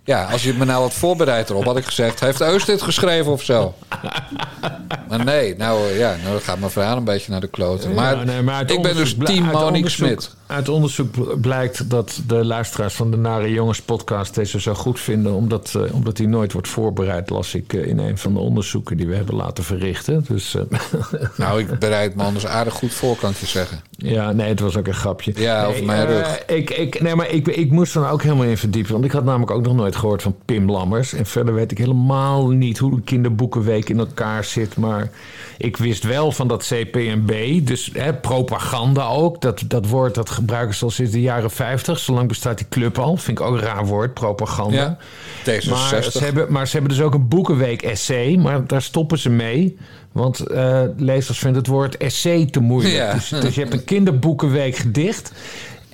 [0.04, 3.32] Ja, als je me nou had voorbereid erop, had ik gezegd: Heeft Eus dit geschreven
[3.32, 3.74] of zo?
[5.08, 7.94] Maar nee, nou ja, nou gaat mijn verhaal een beetje naar de kloten.
[7.94, 10.34] Maar, Ja, nee, maar ik ben dus team Monique Smit.
[10.46, 15.00] Uit onderzoek bl- blijkt dat de luisteraars van de Nare Jongens podcast deze zo goed
[15.00, 18.38] vinden, omdat, eh, omdat die nooit wordt voorbereid, las ik eh, in een van de
[18.38, 20.24] onderzoeken die we hebben laten verrichten.
[20.28, 20.62] Dus eh,
[21.36, 23.80] Nou, ik bereid me anders aardig goed voor, kan ik je zeggen.
[23.90, 25.32] ja, nee, het was ook een grapje.
[25.36, 26.44] Ja, nee, over mijn rug.
[26.46, 29.24] Ik, ik, nee, maar ik, ik moest er ook helemaal in verdiepen, want ik had
[29.24, 31.12] namelijk ook nog nooit gehoord van Pim Lammers.
[31.12, 35.10] En verder weet ik helemaal niet hoe de kinderboekenweek in elkaar zit, maar
[35.58, 39.40] ik wist wel van dat CPNB, dus hè, propaganda ook.
[39.40, 41.98] Dat, dat woord dat gebruiken ze al sinds de jaren 50.
[41.98, 43.16] Zolang bestaat die club al.
[43.16, 44.98] Vind ik ook een raar woord, propaganda.
[45.44, 45.68] Ja, D66.
[45.68, 49.30] Maar ze, hebben, maar ze hebben dus ook een boekenweek essay, maar daar stoppen ze
[49.30, 49.76] mee.
[50.12, 52.94] Want eh, lezers vinden het woord essay te moeilijk.
[52.94, 53.12] Ja.
[53.12, 55.32] Dus, dus je hebt een kinderboekenweek gedicht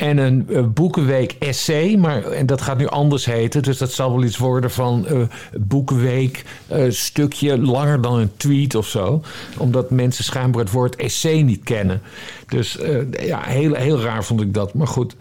[0.03, 1.97] en een eh, boekenweek essay.
[1.97, 3.63] Maar, en dat gaat nu anders heten.
[3.63, 5.21] Dus dat zal wel iets worden van eh,
[5.61, 9.23] boekenweek, eh, stukje langer dan een tweet of zo.
[9.59, 12.03] Omdat mensen schijnbaar het woord essay niet kennen.
[12.47, 12.79] Dus
[13.21, 14.75] ja, heel, heel raar vond ik dat.
[14.75, 15.17] Maar goed.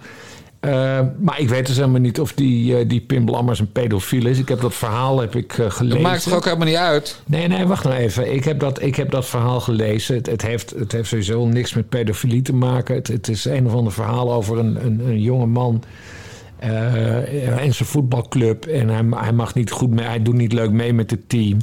[0.62, 4.26] Eh, maar ik weet dus helemaal niet of die, eh, die Pim Lammers een pedofiel
[4.26, 4.40] is.
[4.40, 6.02] Ik heb dat verhaal heb ik, eh, gelezen.
[6.02, 7.22] Dat maakt toch ook helemaal niet uit?
[7.26, 8.34] Nee, nee, wacht nou even.
[8.34, 10.16] Ik heb dat, ik heb dat verhaal gelezen.
[10.16, 12.96] Het, het, heeft, het heeft sowieso niks met pedofilie te maken.
[12.96, 16.21] Het, het is een of ander verhaal over een, een, een jonge man eh
[16.62, 18.66] en zijn voetbalclub.
[18.66, 21.58] En hij, hij mag niet goed mee, hij doet niet leuk mee met het team.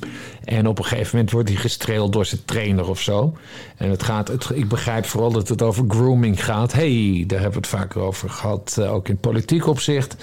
[0.45, 3.37] En op een gegeven moment wordt hij gestreeld door zijn trainer of zo.
[3.77, 6.73] En het gaat, het, ik begrijp vooral dat het over grooming gaat.
[6.73, 10.17] hey, daar hebben we het vaker over gehad, eh, ook in politiek opzicht.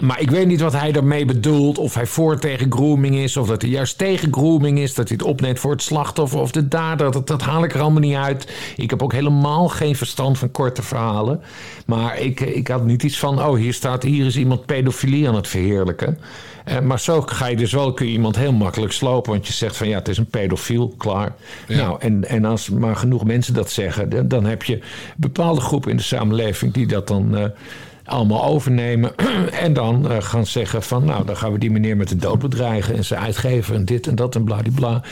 [0.00, 1.78] Maar ik weet niet wat hij daarmee bedoelt.
[1.78, 3.36] Of hij voor tegen grooming is.
[3.36, 4.94] Of dat hij juist tegen grooming is.
[4.94, 7.12] Dat hij het opneemt voor het slachtoffer of de dader.
[7.12, 8.52] Dat, dat haal ik er allemaal niet uit.
[8.76, 11.40] Ik heb ook helemaal geen verstand van korte verhalen.
[11.86, 13.42] Maar ik, ik had niet iets van.
[13.42, 14.02] Oh, hier staat.
[14.02, 16.18] Hier is iemand pedofilie aan het verheerlijken.
[16.64, 17.92] Eh, maar zo ga je dus wel.
[17.92, 19.32] Kun je iemand heel makkelijk slopen.
[19.32, 20.94] Want je zegt van ja, het is een pedofiel.
[20.96, 21.34] Klaar.
[21.68, 24.08] Nou, en, en als maar genoeg mensen dat zeggen.
[24.08, 24.78] Dan, dan heb je
[25.16, 27.36] bepaalde groepen in de samenleving die dat dan.
[27.36, 27.44] eh,
[28.10, 29.12] allemaal overnemen.
[29.64, 32.38] en dan eh, gaan zeggen van, nou, dan gaan we die meneer met de dood
[32.38, 32.96] bedreigen.
[32.96, 35.02] En zijn uitgeven en dit en dat en bladibla.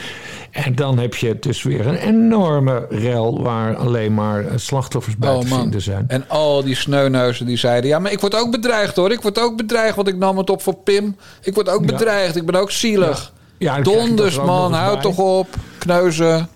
[0.50, 5.34] En dan heb je dus weer een enorme rel waar alleen maar eh, slachtoffers bij
[5.34, 5.60] Oh te man.
[5.60, 6.04] vinden zijn.
[6.08, 7.90] En al die sneuneuzen die zeiden...
[7.90, 9.12] ja, maar ik word ook bedreigd hoor.
[9.12, 11.16] Ik word ook bedreigd, want ik nam het op voor Pim.
[11.42, 11.86] Ik word ook Ja.
[11.86, 12.36] bedreigd.
[12.36, 13.32] Ik ben ook zielig.
[13.58, 15.46] Ja, je Donders er man, houd toch op.
[15.78, 16.48] Kneuzen.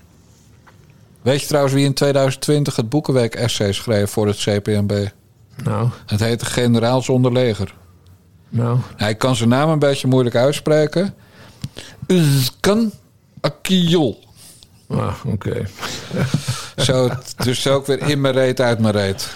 [1.23, 4.93] Weet je trouwens wie in 2020 het Boekenweek-essay schreef voor het CPNB?
[5.65, 7.75] Nou, Het heette Generaal zonder leger.
[8.49, 8.79] nou.
[8.97, 11.15] Ik kan zijn naam een beetje moeilijk uitspreken.
[12.07, 12.93] Uzkan
[13.41, 14.25] Akiyol.
[14.89, 15.67] Ah, oké.
[16.77, 19.35] Zo, dus ook weer in mijn reet, uit mijn reet.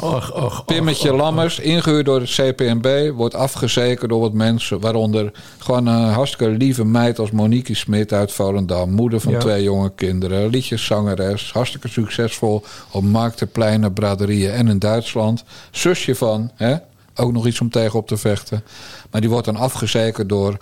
[0.00, 4.80] Och, och, Pimmetje Lammers, ingehuurd door het CPNB, wordt afgezekerd door wat mensen.
[4.80, 8.90] Waaronder gewoon een hartstikke lieve meid als Monique Smit uit Volendam.
[8.90, 9.38] Moeder van Ja.
[9.38, 10.48] twee jonge kinderen.
[10.50, 11.52] Liedjeszangeres.
[11.52, 15.44] Hartstikke succesvol op markten, pleinen, braderieën en in Duitsland.
[15.70, 16.76] Zusje van, hè?
[17.14, 18.64] ook nog iets om tegen op te vechten.
[19.10, 20.56] Maar die wordt dan afgezekerd door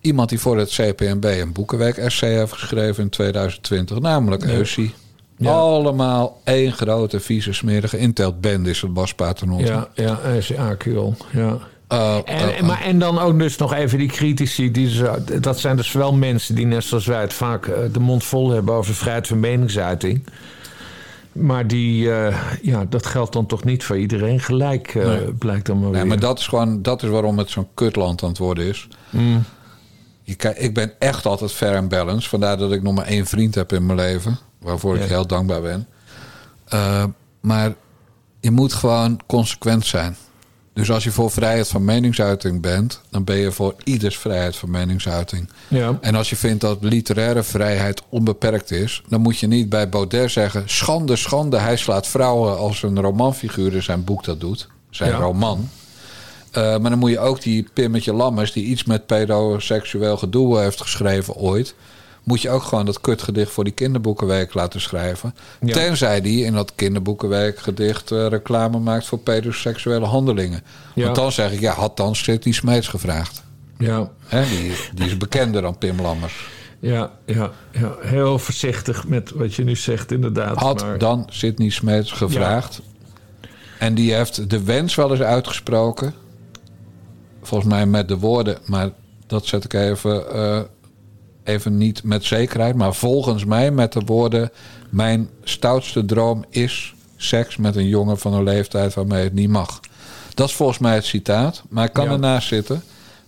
[0.00, 3.98] iemand die voor het CPNB een boekenweek-essay heeft geschreven in 2020.
[4.00, 4.52] Namelijk Ja.
[4.52, 4.94] Eusie.
[5.36, 5.52] Ja.
[5.52, 9.64] Allemaal één grote, vieze, smerige inteltband is het Bas Paternotte.
[9.64, 11.12] Ja, ja, SAQL.
[11.32, 11.58] Ja.
[11.92, 14.70] Uh, En, uh, maar, en dan ook dus nog even die critici.
[14.70, 15.02] Die
[15.40, 18.50] dat zijn dus wel mensen die, net zoals wij het vaak eh, de mond vol
[18.50, 20.24] hebben over vrijheid van meningsuiting.
[21.32, 22.02] Maar die,
[22.62, 25.32] ja, dat geldt dan toch niet voor iedereen gelijk, Nee.
[25.32, 26.06] blijkt dan maar Nee, weer.
[26.06, 28.88] maar dat is gewoon dat is waarom het zo'n kutland aan het worden is.
[29.10, 29.42] Mm.
[30.26, 32.28] Je, ik ben echt altijd fair en balanced.
[32.28, 34.38] Vandaar dat ik nog maar één vriend heb in mijn leven.
[34.58, 35.86] Waarvoor ik heel dankbaar ben.
[36.74, 37.04] Uh,
[37.40, 37.74] maar
[38.40, 40.16] je moet gewoon consequent zijn.
[40.72, 44.70] Dus als je voor vrijheid van meningsuiting bent, dan ben je voor ieders vrijheid van
[44.70, 45.48] meningsuiting.
[45.68, 45.98] Ja.
[46.00, 50.30] En als je vindt dat literaire vrijheid onbeperkt is, dan moet je niet bij Baudet
[50.30, 55.10] zeggen: schande, schande, hij slaat vrouwen als een romanfiguur in zijn boek dat doet, zijn
[55.10, 55.16] Ja.
[55.16, 55.68] roman.
[56.56, 60.80] Uh, maar dan moet je ook die Pimmetje Lammers, die iets met pedoseksueel gedoe heeft
[60.80, 61.74] geschreven ooit,
[62.22, 65.34] moet je ook gewoon dat kutgedicht voor die kinderboekenweek laten schrijven.
[65.60, 65.72] Ja.
[65.72, 70.62] Tenzij die in dat kinderboekenweekgedicht uh, reclame maakt voor pedoseksuele handelingen.
[70.94, 71.04] Ja.
[71.04, 73.42] Want dan zeg ik, ja, had dan Sidney Smeets gevraagd.
[73.78, 74.10] Ja.
[74.26, 76.48] Hè, die, die is bekender dan Pim Lammers.
[76.78, 80.56] Ja, ja, ja, heel voorzichtig met wat je nu zegt, inderdaad.
[80.56, 82.80] Had maar- dan Sidney Smeets gevraagd.
[83.78, 86.14] En die heeft de wens wel eens uitgesproken.
[87.46, 88.90] Volgens mij met de woorden, maar
[89.26, 90.60] dat zet ik even, uh,
[91.44, 92.74] even niet met zekerheid.
[92.74, 94.50] Maar volgens mij met de woorden:
[94.90, 99.80] Mijn stoutste droom is seks met een jongen van een leeftijd waarmee het niet mag.
[100.34, 101.62] Dat is volgens mij het citaat.
[101.68, 102.10] Maar ik kan Ja.
[102.12, 102.82] ernaast zitten.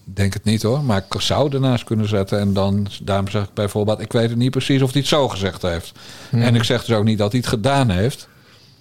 [0.05, 2.39] Denk het niet hoor, maar ik zou ernaast kunnen zetten.
[2.39, 5.29] En dan, daarom zeg ik bijvoorbeeld, ik weet het niet precies of hij het zo
[5.29, 5.93] gezegd heeft.
[6.31, 6.43] Hmm.
[6.43, 8.29] En ik zeg dus ook niet dat hij het gedaan heeft.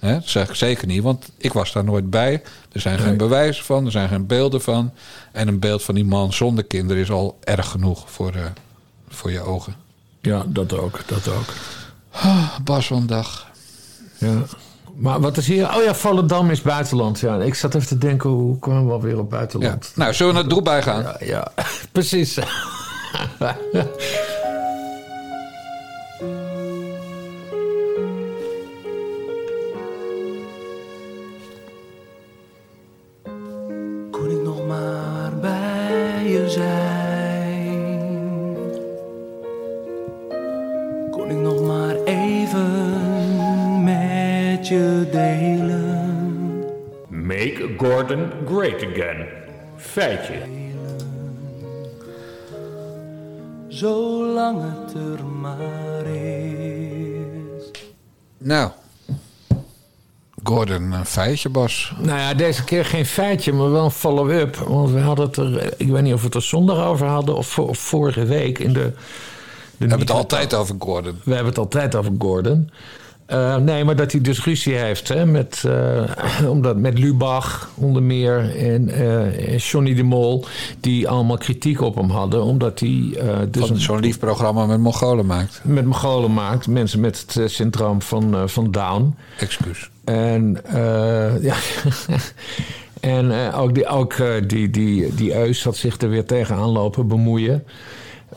[0.05, 2.41] Hè, dat zeg ik zeker niet, want ik was daar nooit bij.
[2.71, 4.91] Er zijn geen bewijzen van, er zijn geen beelden van.
[5.31, 8.41] En een beeld van die man zonder kinderen is al erg genoeg voor, eh,
[9.09, 9.75] voor je ogen.
[10.21, 11.53] Ja, dat ook, dat ook.
[12.11, 13.47] Ah, Bas van dag.
[14.17, 14.41] Ja.
[14.95, 15.75] Maar wat is hier?
[15.75, 17.19] Oh ja, Volendam is buitenland.
[17.19, 19.37] Ja, ik zat even te denken, hoe kwamen we alweer op Ja.
[19.37, 19.91] buitenland?
[19.95, 21.01] Nou, zullen we naar bij gaan?
[21.01, 21.51] Ja, ja.
[21.91, 22.37] precies.
[49.95, 50.41] Feitje.
[53.67, 57.71] Zolang het er maar is.
[58.37, 58.71] Nou,
[60.43, 61.93] Gordon, een feitje, Bas.
[61.97, 64.55] Nou ja, deze keer geen feitje, maar wel een follow-up.
[64.55, 67.35] Want we hadden het er, ik weet niet of we het er zondag over hadden
[67.35, 68.79] of, vorige week in de.
[68.79, 68.93] de
[69.77, 71.19] We hebben het altijd over Gordon.
[71.23, 72.69] We hebben het altijd over Gordon.
[73.25, 76.03] Eh, nee, maar dat hij dus ruzie heeft hè, met, eh,
[76.53, 80.45] omdat, met Lubach onder meer en, en Johnny de Mol...
[80.79, 83.17] die allemaal kritiek op hem hadden, omdat hij...
[83.49, 85.61] dus zo'n lief programma met Mongolen maakt.
[85.63, 86.67] met Mongolen maakt.
[86.67, 89.15] Mensen met het syndroom van, van Down.
[89.39, 89.89] Excuus.
[90.03, 90.61] En,
[91.41, 91.55] ja.
[92.99, 94.15] en ook, die, ook
[94.47, 97.63] die, die, die Eus had zich er weer tegenaan lopen bemoeien.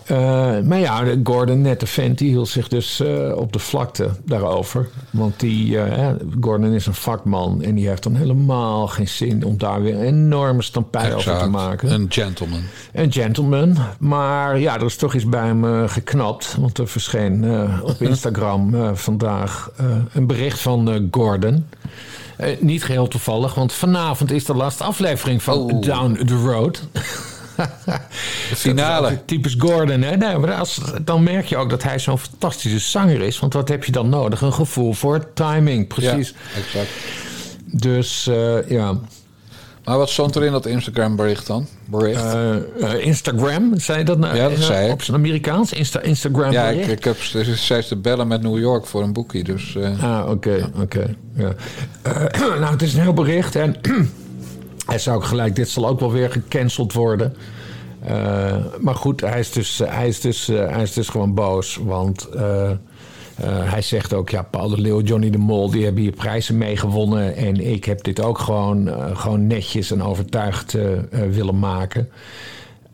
[0.08, 4.88] Eh, maar ja, Gordon, nette vent, die hield zich dus eh, op de vlakte daarover.
[5.10, 6.08] Want die, eh,
[6.40, 10.00] Gordon is een vakman en die heeft dan helemaal geen zin om daar weer een
[10.00, 11.90] enorme stampij over te maken.
[11.92, 12.60] Een gentleman.
[12.92, 13.76] Een gentleman.
[13.98, 16.56] Maar ja, er is toch iets bij hem geknapt.
[16.58, 17.44] Want er verscheen
[17.82, 19.70] op Instagram vandaag
[20.12, 21.64] een bericht van Gordon.
[22.60, 25.82] Niet geheel toevallig, want vanavond is de laatste aflevering van Oh.
[25.82, 26.88] Down the Road.
[28.54, 29.24] Finale.
[29.24, 30.16] Typisch Gordon, hè?
[30.16, 33.38] Nee, maar als, dan merk je ook dat hij zo'n fantastische zanger is.
[33.38, 34.40] Want wat heb je dan nodig?
[34.40, 36.28] Een gevoel voor timing, precies.
[36.54, 36.88] Ja, exact.
[37.64, 38.94] Dus eh, ja.
[39.84, 41.66] Maar wat stond er in dat Instagram bericht dan?
[41.84, 42.22] Bericht?
[42.24, 44.36] Eh, eh, Instagram, zei dat nou?
[44.36, 44.92] Ja, dat zei ik.
[44.92, 45.72] Op zijn Amerikaans?
[45.72, 47.16] Insta Instagram ja, ik, ik heb
[47.54, 49.44] steeds te bellen met New York voor een boekje.
[49.44, 51.14] Dus, Ah, oké, oké.
[51.34, 51.52] ja.
[52.60, 53.76] Nou, het is een heel bericht en
[54.88, 57.36] hij zou ook gelijk, dit zal ook wel weer gecanceld worden.
[58.04, 61.34] Eh, maar goed, hij is dus, eh, hij is dus, eh, hij is dus gewoon
[61.34, 62.28] boos, want
[63.62, 67.36] hij zegt ook, ja, Paul de Leeuw, Johnny de Mol, die hebben hier prijzen meegewonnen
[67.36, 70.76] en ik heb dit ook gewoon, gewoon netjes en overtuigd
[71.10, 72.08] willen maken.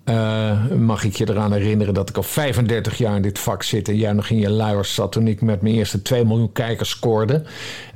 [0.04, 3.88] Eh, mag ik je eraan herinneren dat ik al 35 jaar in dit vak zit
[3.88, 6.90] en jij nog in je luiers zat toen ik met mijn eerste 2 miljoen kijkers
[6.90, 7.42] scoorde.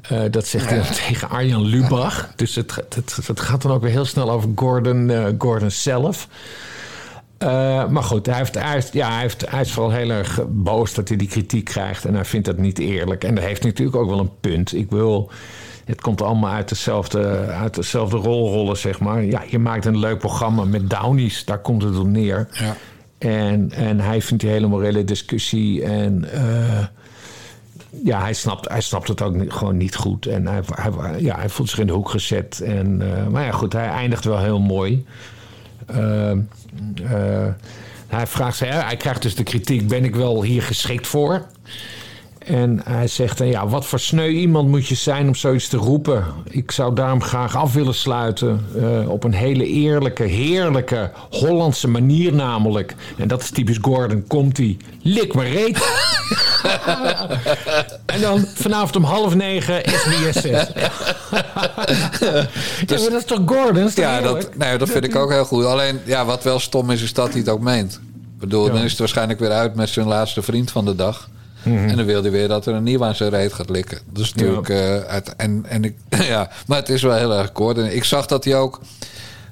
[0.03, 2.33] Eh, dat zegt hij tegen Arjan Lubach.
[2.37, 6.29] Dus het, het, het gaat dan ook weer heel snel over Gordon, eh, Gordon zelf.
[7.89, 10.95] Maar goed, hij, heeft, hij, heeft, ja, hij, heeft, hij is vooral heel erg boos
[10.95, 12.05] dat hij die kritiek krijgt.
[12.05, 13.25] En hij vindt dat niet eerlijk.
[13.25, 14.75] En dat heeft natuurlijk ook wel een punt.
[14.75, 15.31] Ik wil,
[15.89, 19.25] het komt allemaal uit dezelfde, uit dezelfde rolrollen, zeg maar.
[19.25, 22.49] Ja, je maakt een leuk programma met Downies, daar komt het op neer.
[22.53, 22.77] ja.
[23.19, 26.31] En, en hij vindt die hele morele discussie en...
[26.33, 26.85] eh,
[28.05, 30.27] ja, hij snapt, hij snapt het ook niet- gewoon niet goed.
[30.27, 32.61] En hij, hij, ja, hij voelt zich in de hoek gezet.
[32.61, 35.07] En, eh, maar ja, goed, hij eindigt wel heel mooi.
[35.87, 36.39] Eh, eh,
[38.09, 41.47] hij vraagt zich, hij krijgt dus de kritiek: ben ik wel hier geschikt voor?
[42.49, 45.77] En hij zegt dan, ja, wat voor sneu iemand moet je zijn om zoiets te
[45.77, 46.25] roepen?
[46.51, 48.67] Ik zou daarom graag af willen sluiten.
[48.81, 52.95] eh, op een hele eerlijke, heerlijke, Hollandse manier namelijk.
[53.17, 54.25] En dat is typisch Gordon.
[54.27, 55.79] Komt hij, lik me reet.
[58.07, 60.43] en dan vanavond om half negen SBS 6.
[60.51, 60.69] ja,
[62.89, 63.85] maar dat is toch Gordon?
[63.85, 65.65] Is ja, dat, nee, dat vind ik ook heel goed.
[65.65, 67.93] Alleen, ja, wat wel stom is, is dat hij het ook meent.
[68.35, 68.73] Ik bedoel, Ja.
[68.73, 71.29] dan is het waarschijnlijk weer uit met zijn laatste vriend van de dag.
[71.65, 73.99] En dan wil hij weer dat er een nieuw aan zijn reet gaat likken.
[74.17, 74.69] Is natuurlijk...
[74.69, 75.95] eh, uit, en, en ik,
[76.29, 77.79] ja, maar het is wel heel erg kort.
[77.79, 78.81] En ik zag dat hij ook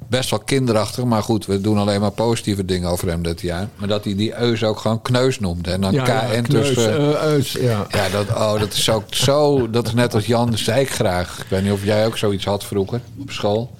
[0.08, 1.04] best wel kinderachtig...
[1.04, 3.68] maar goed, we doen alleen maar positieve dingen over hem dit jaar.
[3.76, 5.70] Maar dat hij die Eus ook gewoon kneus noemde.
[5.70, 6.98] En dan Ja, ja, KN kneus, tussen...
[7.20, 7.86] eh, Eus, ja.
[7.90, 9.70] Ja, dat, oh, dat is ook zo.
[9.70, 11.38] Dat is net als Jan Zijkgraag.
[11.40, 13.70] Ik weet niet of jij ook zoiets had vroeger op school.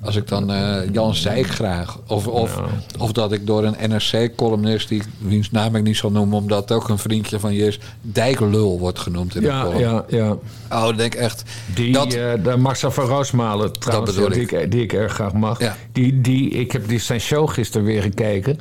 [0.00, 1.98] Als ik dan eh, Jan Zijkgraag.
[2.06, 2.60] Of, of,
[2.98, 6.88] of dat ik door een NRC-columnist, die, wiens naam ik niet zal noemen, omdat ook
[6.88, 9.80] een vriendje van je is, Dijklul wordt genoemd in de Ja, column.
[9.80, 10.30] ja, ja.
[10.70, 11.42] Oh, dan denk ik echt.
[11.74, 14.52] Die, dat, eh, de Marcel van Roosmalen trouwens, die, ik.
[14.52, 15.60] ik, die ik erg graag mag.
[15.60, 15.76] Ja.
[15.92, 18.58] Die, die, ik heb die zijn show gisteren weer gekeken.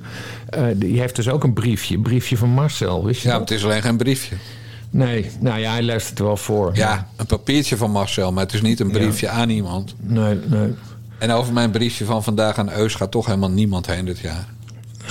[0.50, 1.96] Eh, die heeft dus ook een briefje.
[1.96, 3.50] Een briefje van Marcel, wist je ja, dat?
[3.50, 4.36] het is alleen geen briefje.
[4.90, 6.72] Nee, nou ja, hij luistert er wel voor.
[6.76, 9.96] Ja, een papiertje van Marcel, maar het is niet een briefje aan iemand.
[10.00, 10.74] Nee, nee,
[11.18, 14.46] En over mijn briefje van vandaag aan Eus gaat toch helemaal niemand heen dit jaar.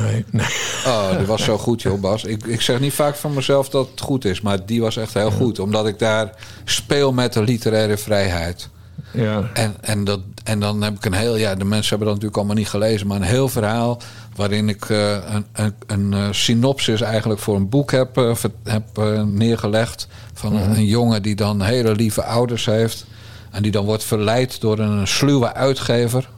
[0.00, 0.24] nee.
[0.30, 0.46] nee.
[0.86, 2.24] Oh, die was zo goed, joh, Bas.
[2.24, 5.14] Ik, ik zeg niet vaak van mezelf dat het goed is, maar die was echt
[5.14, 5.58] heel goed.
[5.58, 6.30] Omdat ik daar
[6.64, 8.68] speel met de literaire vrijheid.
[9.10, 9.50] Ja.
[9.52, 12.36] En, en, dat, en dan heb ik een heel, ja, de mensen hebben dat natuurlijk
[12.36, 14.00] allemaal niet gelezen, maar een heel verhaal
[14.36, 18.34] waarin ik eh, een, een, een eh, synopsis eigenlijk voor een boek heb, eh,
[18.64, 18.84] heb
[19.26, 20.08] neergelegd.
[20.34, 23.06] Van een, een jongen die dan hele lieve ouders heeft.
[23.54, 26.28] En die dan wordt verleid door een sluwe uitgever.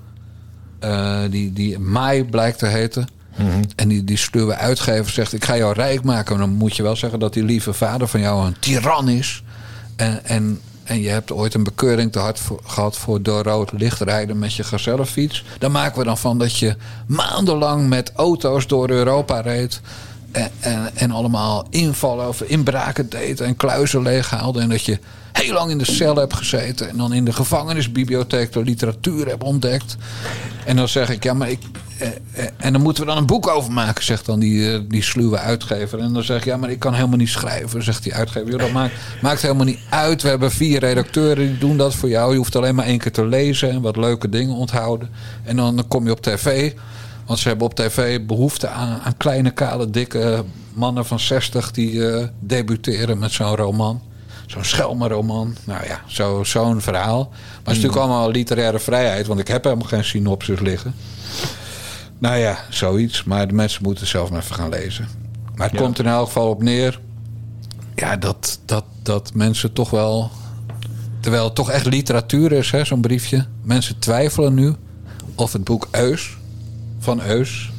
[0.79, 3.07] eh, die, die Mai blijkt te heten.
[3.77, 6.35] En die, die sluwe uitgever zegt: Ik ga jou rijk maken.
[6.35, 9.43] En dan moet je wel zeggen dat die lieve vader van jou een tiran is.
[9.97, 13.73] En, en, en je hebt ooit een bekeuring te hard voor- gehad voor door rood
[13.73, 15.45] licht rijden met je gazellenfiets.
[15.59, 19.81] Daar maken we dan van dat je maandenlang met auto's door Europa reed.
[20.61, 24.61] En, en, allemaal invallen of inbraken deed en kluizen leeghaalde.
[24.61, 24.99] En dat je
[25.33, 26.89] heel lang in de cel hebt gezeten.
[26.89, 29.97] En dan in de gevangenisbibliotheek de literatuur hebt ontdekt.
[30.65, 31.61] En dan zeg ik, ja, maar ik.
[31.99, 34.81] eh, eh, En dan moeten we dan een boek over maken, zegt dan die, eh,
[34.89, 35.99] die sluwe uitgever.
[35.99, 38.51] En dan zeg ik, ja, maar ik kan helemaal niet schrijven, zegt die uitgever.
[38.51, 40.23] Joh, dat maakt, maakt helemaal niet uit.
[40.23, 42.31] We hebben vier redacteuren die doen dat voor jou.
[42.33, 45.11] Je hoeft alleen maar één keer te lezen en wat leuke dingen onthouden.
[45.45, 46.73] En dan kom je op tv.
[47.27, 52.09] Want ze hebben op tv behoefte aan, aan kleine, kale, dikke mannen van 60 die
[52.11, 54.03] eh, debuteren met zo'n roman.
[54.47, 55.57] Zo'n Schelmenroman.
[55.65, 57.29] Nou ja, zo- zo'n verhaal.
[57.29, 60.95] Maar het is natuurlijk allemaal literaire vrijheid, want ik heb helemaal geen synopsis liggen.
[62.19, 63.25] Nou ja, zoiets.
[63.25, 65.09] Maar de mensen moeten zelf maar even gaan lezen.
[65.55, 65.83] Maar het Ja.
[65.85, 67.01] komt er in elk geval op neer.
[67.95, 70.31] Ja, dat, dat, dat mensen toch wel.
[71.21, 73.47] Terwijl het toch echt literatuur is, hè, zo'n briefje.
[73.63, 74.75] Mensen twijfelen nu
[75.35, 76.37] of het boek Eus
[77.07, 77.73] van Eus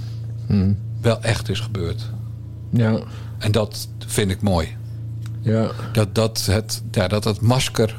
[1.01, 2.09] wel echt is gebeurd.
[2.69, 2.99] Ja,
[3.37, 4.75] En dat vind ik mooi.
[5.41, 5.71] ja.
[5.91, 7.95] Dat, dat, het, ja, dat het masker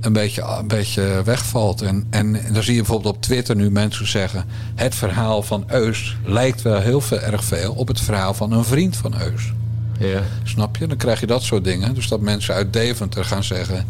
[0.00, 1.82] een beetje, een beetje wegvalt.
[1.82, 4.44] En, en dan zie je bijvoorbeeld op Twitter nu mensen zeggen...
[4.74, 8.64] het verhaal van Eus lijkt wel heel veel, erg veel op het verhaal van een
[8.64, 9.52] vriend van Eus.
[9.98, 10.22] Ja.
[10.44, 10.86] Snap je?
[10.86, 11.94] Dan krijg je dat soort dingen.
[11.94, 13.86] Dus dat mensen uit Deventer gaan zeggen...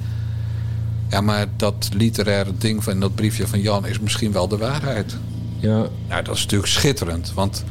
[1.09, 5.17] ja, maar dat literaire ding van dat briefje van Jan is misschien wel de waarheid.
[5.63, 5.87] Ja.
[6.09, 7.33] Nou, dat is natuurlijk schitterend.
[7.35, 7.65] Want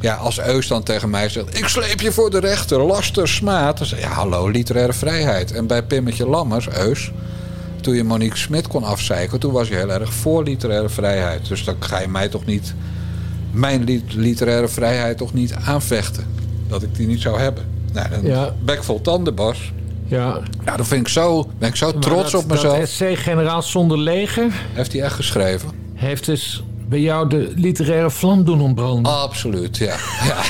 [0.00, 1.58] ja, als Eus dan tegen mij zegt...
[1.58, 3.78] ik sleep je voor de rechter, laster, smaad...
[3.78, 5.52] dan zeg je, ja, hallo, literaire vrijheid.
[5.52, 7.10] En bij Pimmetje Lammers, Eus...
[7.80, 9.40] toen je Monique Smit kon afzeiken...
[9.40, 11.48] toen was je heel erg voor literaire vrijheid.
[11.48, 12.74] Dus dan ga je mij toch niet...
[13.50, 16.26] mijn li- literaire vrijheid toch niet aanvechten.
[16.68, 17.64] Dat ik die niet zou hebben.
[17.92, 18.54] Nou, dan Ja.
[18.64, 19.72] bek vol tanden, Bas.
[20.06, 20.40] Ja.
[20.64, 22.78] Ja, dan vind ik zo, ben ik zo Maar trots dat- op mezelf.
[22.78, 25.68] Dat SC-generaal zonder leger Heeft hij echt geschreven?
[25.94, 29.12] heeft dus bij jou de literaire vlam doen ontbranden.
[29.12, 29.96] Absoluut, ja.
[30.24, 30.42] ja.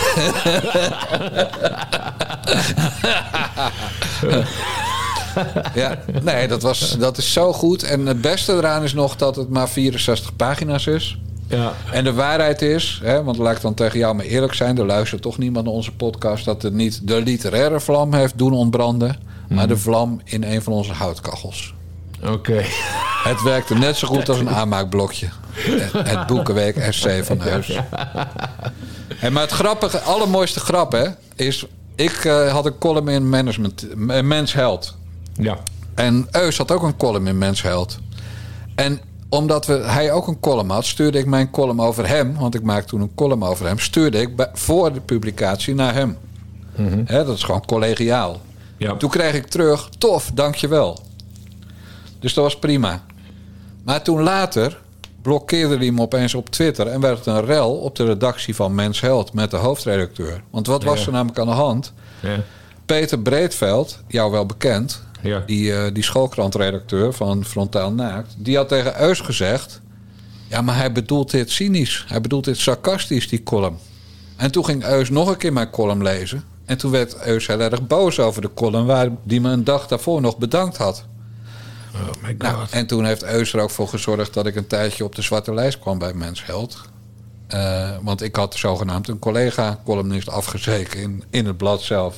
[5.74, 7.82] ja, nee, dat, was, dat is zo goed.
[7.82, 11.18] En het beste eraan is nog dat het maar 64 pagina's is.
[11.49, 11.72] Ja.
[11.93, 14.78] En de waarheid is, hè, want laat ik dan tegen jou maar eerlijk zijn...
[14.78, 16.45] er luistert toch niemand naar onze podcast...
[16.45, 19.16] dat het niet de literaire vlam heeft doen ontbranden...
[19.49, 21.76] maar de vlam in een van onze houtkachels.
[22.25, 22.62] Oké.
[23.29, 25.29] Het werkte net zo goed als een aanmaakblokje.
[25.97, 27.79] Het Boekenweek SC van Heus.
[29.21, 31.07] En maar het grappige, allermooiste grap hè,
[31.37, 31.67] is...
[31.95, 34.97] Ik eh, had een column in Management, eh, Mens Held.
[35.37, 35.59] Ja.
[35.95, 37.99] En Eus had ook een column in Mens Held.
[38.75, 42.35] En omdat we, hij ook een column had, stuurde ik mijn column over hem...
[42.39, 43.79] want ik maakte toen een column over hem...
[43.79, 46.17] stuurde ik bij- voor de publicatie naar hem.
[47.05, 48.41] Hè, dat is gewoon collegiaal.
[48.77, 48.95] Ja.
[48.97, 51.01] Toen kreeg ik terug, tof, dankjewel.
[52.27, 53.05] Dus dat was prima.
[53.85, 54.81] Maar toen later
[55.22, 56.87] blokkeerde hij me opeens op Twitter...
[56.87, 60.43] en werd het een rel op de redactie van Mens Held met de hoofdredacteur.
[60.51, 61.07] Want wat was Ja.
[61.07, 61.93] er namelijk aan de hand?
[62.20, 62.37] Ja.
[62.87, 65.03] Peter Breedveld, jou wel bekend...
[65.22, 65.43] Ja.
[65.47, 68.35] die, eh, die schoolkrantredacteur van Frontaal Naakt...
[68.39, 69.81] die had tegen Eus gezegd...
[70.49, 72.05] ja, maar hij bedoelt dit cynisch.
[72.09, 73.79] Hij bedoelt dit sarcastisch, die column.
[74.37, 76.45] En toen ging Eus nog een keer mijn column lezen...
[76.64, 78.87] en toen werd Eus heel erg boos over de column...
[78.87, 81.05] waar die me een dag daarvoor nog bedankt had.
[82.01, 82.39] Oh my god.
[82.39, 85.23] Nou, en toen heeft Eus er ook voor gezorgd dat ik een tijdje op de
[85.23, 86.81] zwarte lijst kwam bij Mens Held.
[87.47, 92.17] Eh, want ik had zogenaamd een collega-columnist afgezeken in, in het blad zelf.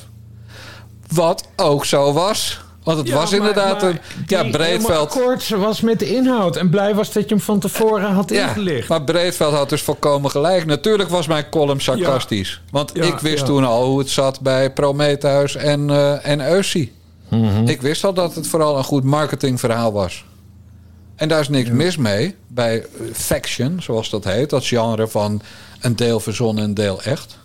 [1.13, 2.61] Wat ook zo was.
[2.83, 3.99] Want het Ja, was maar- inderdaad maar een.
[4.27, 5.11] Ja, Breedveld.
[5.15, 6.55] akkoord was met de inhoud.
[6.55, 8.87] En blij was dat je hem van tevoren had Ja, ingelicht.
[8.87, 10.65] maar Breedveld had dus volkomen gelijk.
[10.65, 12.61] Natuurlijk was mijn column sarcastisch.
[12.71, 16.93] Want ik wist toen al hoe het zat bij Prometheus en, eh en Eusie.
[17.29, 17.67] Mhm.
[17.67, 20.25] Ik wist al dat het vooral een goed marketingverhaal was.
[21.15, 24.49] En daar is niks mis mee bij eh, faction, zoals dat heet.
[24.49, 25.41] Dat genre van
[25.81, 27.37] een deel verzonnen en een deel echt.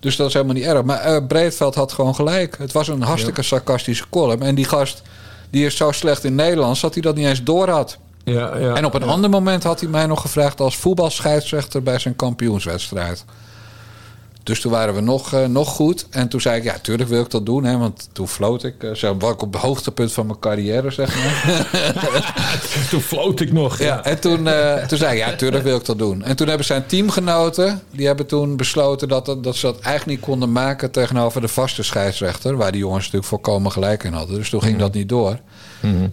[0.00, 0.82] Dus dat is helemaal niet erg.
[0.82, 2.58] Maar eh, Breedveld had gewoon gelijk.
[2.58, 4.42] Het was een hartstikke sarcastische column.
[4.42, 5.02] En die gast,
[5.50, 6.80] die is zo slecht in Nederlands...
[6.80, 7.98] dat hij dat niet eens door had.
[8.24, 10.60] Ja, ja, en op een ander moment had hij mij nog gevraagd...
[10.60, 13.24] als voetbalscheidsrechter bij zijn kampioenswedstrijd.
[14.42, 16.06] Dus toen waren we nog, eh, nog goed.
[16.10, 17.64] En toen zei ik, ja, tuurlijk wil ik dat doen.
[17.64, 18.82] Hè, want toen floot ik.
[18.82, 21.68] eh, zo was ik op het hoogtepunt van mijn carrière, zeg maar.
[22.90, 23.78] Toen floot ik nog.
[23.78, 26.22] Ja, en toen, eh, toen zei ik, ja, tuurlijk wil ik dat doen.
[26.22, 30.18] En toen hebben zijn teamgenoten, die hebben toen besloten dat, dat, dat ze dat eigenlijk
[30.18, 32.56] niet konden maken tegenover de vaste scheidsrechter.
[32.56, 34.36] Waar die jongens natuurlijk volkomen gelijk in hadden.
[34.36, 35.38] Dus toen ging dat niet door.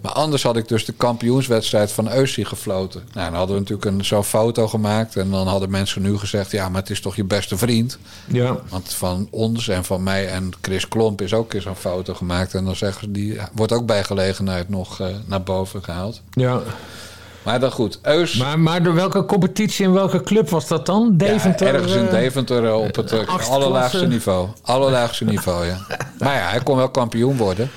[0.02, 3.02] Maar anders had ik dus de kampioenswedstrijd van Eusie gefloten.
[3.12, 5.16] Nou, dan hadden we natuurlijk een, zo'n foto gemaakt.
[5.16, 7.98] En dan hadden mensen nu gezegd, ja, maar het is toch je beste vriend.
[8.26, 8.56] Ja.
[8.68, 12.54] Want van ons en van mij en Chris Klomp is ook eens een foto gemaakt.
[12.54, 16.20] En dan zeggen ze, die wordt ook bij gelegenheid nog eh, naar boven gehaald.
[16.30, 16.60] Ja.
[17.42, 18.34] Maar dan goed, Eus...
[18.34, 21.16] Maar, maar door welke competitie en welke club was dat dan?
[21.16, 21.66] Deventer?
[21.66, 24.48] Ja, ergens in eh, Deventer eh, op het allerlaagste niveau.
[24.62, 25.78] Allerlaagste niveau, ja.
[26.18, 27.70] Maar ja, hij kon wel kampioen worden.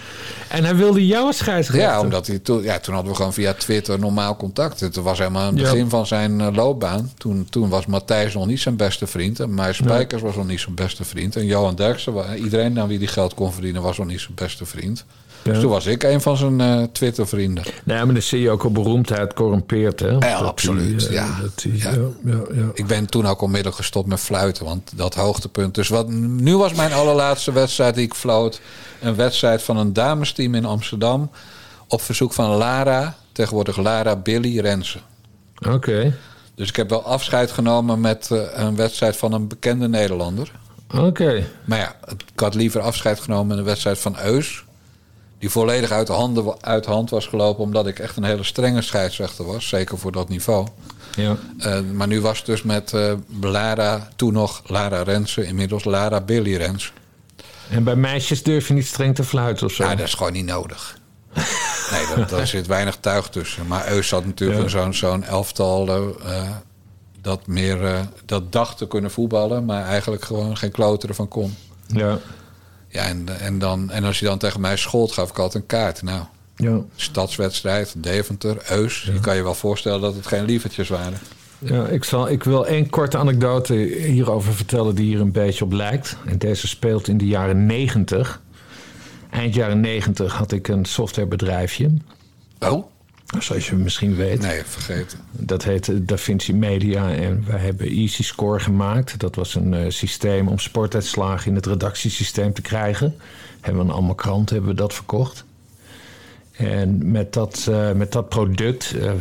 [0.52, 1.90] En hij wilde jou als scheidsrechter?
[1.90, 4.80] Ja, omdat hij toen, ja, toen hadden we gewoon via Twitter normaal contact.
[4.80, 5.72] Het was helemaal aan het Ja.
[5.72, 7.12] begin van zijn eh, loopbaan.
[7.18, 9.40] Toen, toen was Matthijs nog niet zijn beste vriend.
[9.40, 11.36] En Meijs Spijkers was nog niet zijn beste vriend.
[11.36, 14.66] En Johan Derksen, iedereen aan wie die geld kon verdienen, was nog niet zijn beste
[14.66, 15.06] vriend.
[15.44, 15.52] Ja.
[15.52, 17.64] Dus toen was ik een van zijn eh, Twitter-vrienden.
[17.84, 20.08] Nee, maar dan zie je ook al beroemdheid corrumpeert, hè?
[20.10, 21.00] Ja, absoluut.
[21.10, 21.90] die, eh, die- ja,
[22.26, 22.70] ja, ja.
[22.74, 24.66] Ik ben toen ook onmiddellijk gestopt met fluiten.
[24.66, 25.76] Want dat hoogtepunt.
[25.76, 28.62] Dus wat, nu was mijn allerlaatste wedstrijd die ik floot.
[29.02, 31.30] Een wedstrijd van een damesteam in Amsterdam.
[31.88, 33.16] Op verzoek van Lara.
[33.32, 35.02] Tegenwoordig Lara Billy Rensen.
[35.70, 36.14] Oké,
[36.56, 40.52] Dus ik heb wel afscheid genomen met eh, een wedstrijd van een bekende Nederlander.
[40.98, 41.44] oké.
[41.66, 41.96] Maar ja,
[42.34, 44.64] ik had liever afscheid genomen met een wedstrijd van Eus.
[45.40, 47.64] Die volledig uit de, handen, uit de hand was gelopen.
[47.64, 49.68] Omdat ik echt een hele strenge scheidsrechter was.
[49.68, 50.68] Zeker voor dat niveau.
[51.16, 51.36] Ja.
[51.60, 56.22] Eh, maar nu was het dus met eh, Lara, toen nog Lara Rensen, inmiddels Lara
[56.22, 56.94] Billy Rens.
[57.72, 59.84] En bij meisjes durf je niet streng te fluiten of zo?
[59.84, 60.98] Ja, dat is gewoon niet nodig.
[61.92, 63.68] Nee, dat, daar zit weinig tuig tussen.
[63.68, 64.68] Maar Eus had natuurlijk Ja.
[64.68, 65.88] zo'n zo'n elftal
[66.26, 66.50] eh,
[67.22, 71.56] dat meer eh, dat dacht te kunnen voetballen, maar eigenlijk gewoon geen kloteren van kon.
[71.88, 72.18] Ja.
[72.88, 75.70] Ja, en, en, dan, en als je dan tegen mij schold, gaf ik altijd een
[75.70, 76.02] kaart.
[76.02, 76.24] Nou,
[76.56, 76.80] Ja.
[76.96, 79.02] stadswedstrijd, Deventer, Eus.
[79.14, 81.20] Je kan je wel voorstellen dat het geen lievertjes waren.
[81.66, 83.74] Ja, ik, zal, ik wil één korte anekdote
[84.06, 86.18] hierover vertellen die hier een beetje op lijkt.
[86.26, 88.42] En deze speelt in de jaren 90.
[89.30, 91.92] Eind jaren 90 had ik een softwarebedrijfje.
[92.60, 92.86] Oh?
[93.40, 94.42] Zoals je misschien weet.
[94.42, 95.20] Nee, vergeten.
[95.32, 99.20] Dat heette DaVinci Media en wij hebben Easy Score gemaakt.
[99.20, 103.16] Dat was een eh, systeem om sportuitslagen in het redactiesysteem te krijgen.
[103.62, 105.46] Hebben we aan allemaal kranten hebben we dat verkocht.
[106.52, 109.12] En met dat, eh, met dat product eh,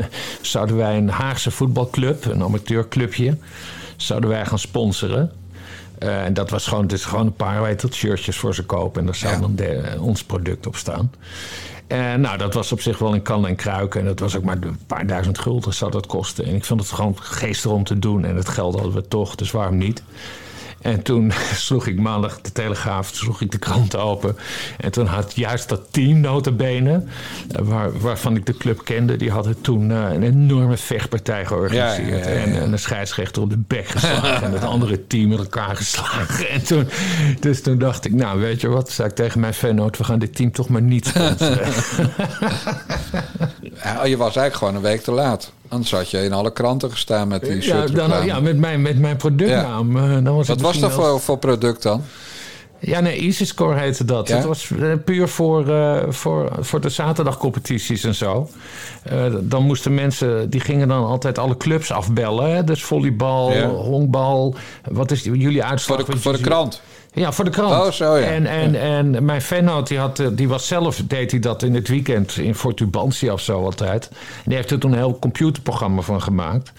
[0.40, 3.36] zouden wij een Haagse voetbalclub, een amateurclubje,
[3.96, 5.32] zouden wij gaan sponsoren.
[5.98, 9.00] Eh, en dat was gewoon, dus gewoon een paar weet het, shirtjes voor ze kopen.
[9.00, 11.10] En daar zou dan de- ons product op staan.
[11.86, 14.00] En nou, dat was op zich wel in kan en kruiken.
[14.00, 16.44] En dat was ook maar een paar duizend gulden zou dat kosten.
[16.44, 18.24] En ik vond het gewoon geestig om te doen.
[18.24, 20.02] En het geld hadden we toch, dus waarom niet?
[20.80, 24.36] En toen sloeg ik maandag de Telegraaf, sloeg ik de krant open.
[24.76, 27.02] En toen had juist dat team notabene,
[27.50, 29.16] eh, waar, waarvan ik de club kende...
[29.16, 32.24] die hadden toen eh, een enorme vechtpartij georganiseerd.
[32.24, 32.44] Ja, ja, ja, ja.
[32.44, 34.42] En, en een scheidsrechter op de bek geslagen.
[34.46, 36.48] en het andere team met elkaar geslagen.
[36.48, 36.88] En toen,
[37.40, 39.98] dus toen dacht ik, nou weet je wat, zei ik tegen mijn fanoot...
[39.98, 41.72] we gaan dit team toch maar niet sponsoren.
[43.82, 45.52] Ja, je was eigenlijk gewoon een week te laat.
[45.68, 48.98] Anders had je in alle kranten gestaan met die ja, dan, ja, met mijn, met
[48.98, 49.96] mijn productnaam.
[49.96, 52.02] eh, dan was Wat was dat voor, voor product dan?
[52.80, 54.28] Ja, nee, Easy Score heette dat.
[54.28, 54.36] Ja?
[54.36, 58.48] Het was eh, puur voor, eh, voor, voor de zaterdagcompetities en zo.
[59.40, 62.50] Dan moesten mensen, die gingen dan altijd alle clubs afbellen.
[62.54, 62.64] Hè?
[62.64, 63.68] Dus volleybal, Ja.
[63.68, 64.54] honkbal.
[64.90, 66.00] Wat is die- jullie uitslag?
[66.04, 66.80] Voor de, voor de krant?
[67.12, 67.86] Ja, voor de krant.
[67.86, 68.26] Oh, zo, ja.
[68.26, 71.74] En, en, en mijn fannoot, die, had, eh, die was zelf, deed hij dat in
[71.74, 74.08] het weekend in Fortubantia of zo altijd.
[74.08, 76.72] En die heeft er toen een heel computerprogramma van gemaakt.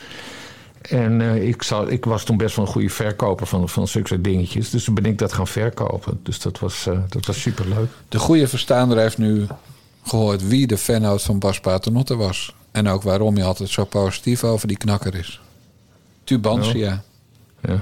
[0.81, 4.07] En eh, ik, zou, ik was toen best wel een goede verkoper van, van zulke
[4.07, 4.69] soort dingetjes.
[4.69, 6.19] Dus toen ben ik dat gaan verkopen.
[6.23, 7.89] Dus dat was, eh, dat was superleuk.
[8.09, 9.47] De goede verstaander heeft nu
[10.03, 12.53] gehoord wie de fanhoud van Bas Paternotte was.
[12.71, 15.41] En ook waarom hij altijd zo positief over die knakker is.
[16.23, 17.03] Tubantia.
[17.61, 17.79] Ja.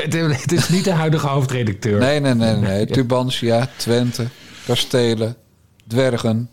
[0.00, 1.98] het, het is niet de huidige hoofdredacteur.
[1.98, 2.86] Nee, nee, nee, nee.
[2.86, 4.26] Tubantia, Twente,
[4.66, 5.36] kastelen,
[5.88, 6.48] dwergen,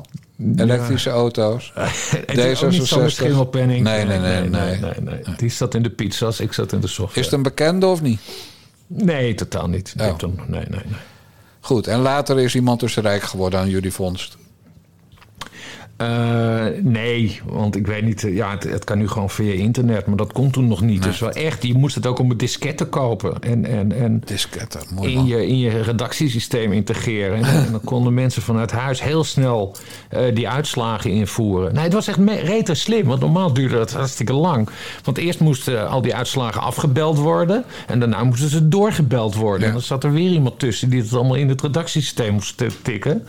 [0.55, 1.71] elektrische auto's.
[2.25, 3.83] Het is niet zo'n schimmelpenning.
[3.83, 4.79] Nee, nee, nee, nee.
[4.79, 5.35] nee, nee.
[5.37, 7.19] Die zat in de pizza's, ik zat in de software.
[7.19, 8.21] Is het een bekende of niet?
[8.87, 9.93] Nee, totaal niet.
[9.97, 10.17] Oh.
[10.21, 10.81] nee, nee, nee.
[11.59, 14.37] Goed, en later is iemand dus rijk geworden aan jullie vondst.
[15.99, 18.23] Eh, nee, want ik weet niet.
[18.23, 21.03] eh, Ja, het, het kan nu gewoon via internet, maar dat kon toen nog niet.
[21.03, 23.39] Dus wel echt, je moest het ook op een disketten kopen.
[23.39, 27.37] En, en, en Disketten, mooi in je, in je redactiesysteem integreren.
[27.37, 29.75] En, en dan konden mensen vanuit huis heel snel
[30.09, 31.73] eh, die uitslagen invoeren.
[31.73, 34.69] Nee, het was echt rete slim, want normaal duurde dat hartstikke lang.
[35.03, 37.63] Want eerst moesten al die uitslagen afgebeld worden.
[37.87, 39.67] En daarna moesten ze doorgebeld worden.
[39.67, 43.25] En dan zat er weer iemand tussen die het allemaal in het redactiesysteem moest tikken.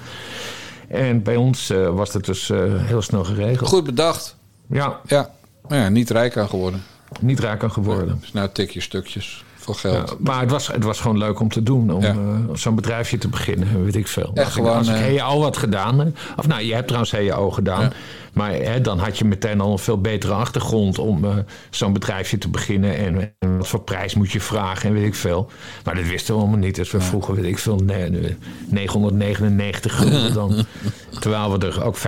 [0.91, 3.69] En bij ons eh, was het dus eh, heel snel geregeld.
[3.69, 4.37] Goed bedacht.
[4.67, 5.01] Ja.
[5.07, 5.31] Ja,
[5.69, 6.83] ja niet rijk aan geworden.
[7.21, 8.19] Niet rijk aan geworden.
[8.21, 9.45] Dus nou tik je stukjes
[9.79, 10.17] voor Ja, geld.
[10.21, 11.91] maar het was, het was gewoon leuk om te doen.
[11.93, 12.09] Om Ja.
[12.11, 12.17] eh,
[12.53, 13.85] zo'n bedrijfje te beginnen.
[13.85, 14.31] Weet ik veel.
[14.35, 16.15] Echt als ik, gewoon, als ik HEO had gedaan.
[16.37, 17.93] Of nou, je hebt trouwens HEO gedaan.
[18.33, 21.31] Maar hè, dan had je meteen al een veel betere achtergrond om eh,
[21.71, 22.97] zo'n bedrijfje te beginnen.
[22.97, 25.51] En, en wat voor prijs moet je vragen en weet ik veel.
[25.85, 26.75] Maar dat wisten we allemaal niet.
[26.75, 28.37] Dus we vroegen, weet ik veel, nee, nee,
[28.69, 30.55] 999 gulden dan.
[31.21, 32.03] terwijl we er ook 15.000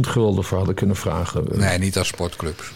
[0.00, 1.44] gulden voor hadden kunnen vragen.
[1.52, 2.72] Nee, niet als sportclubs.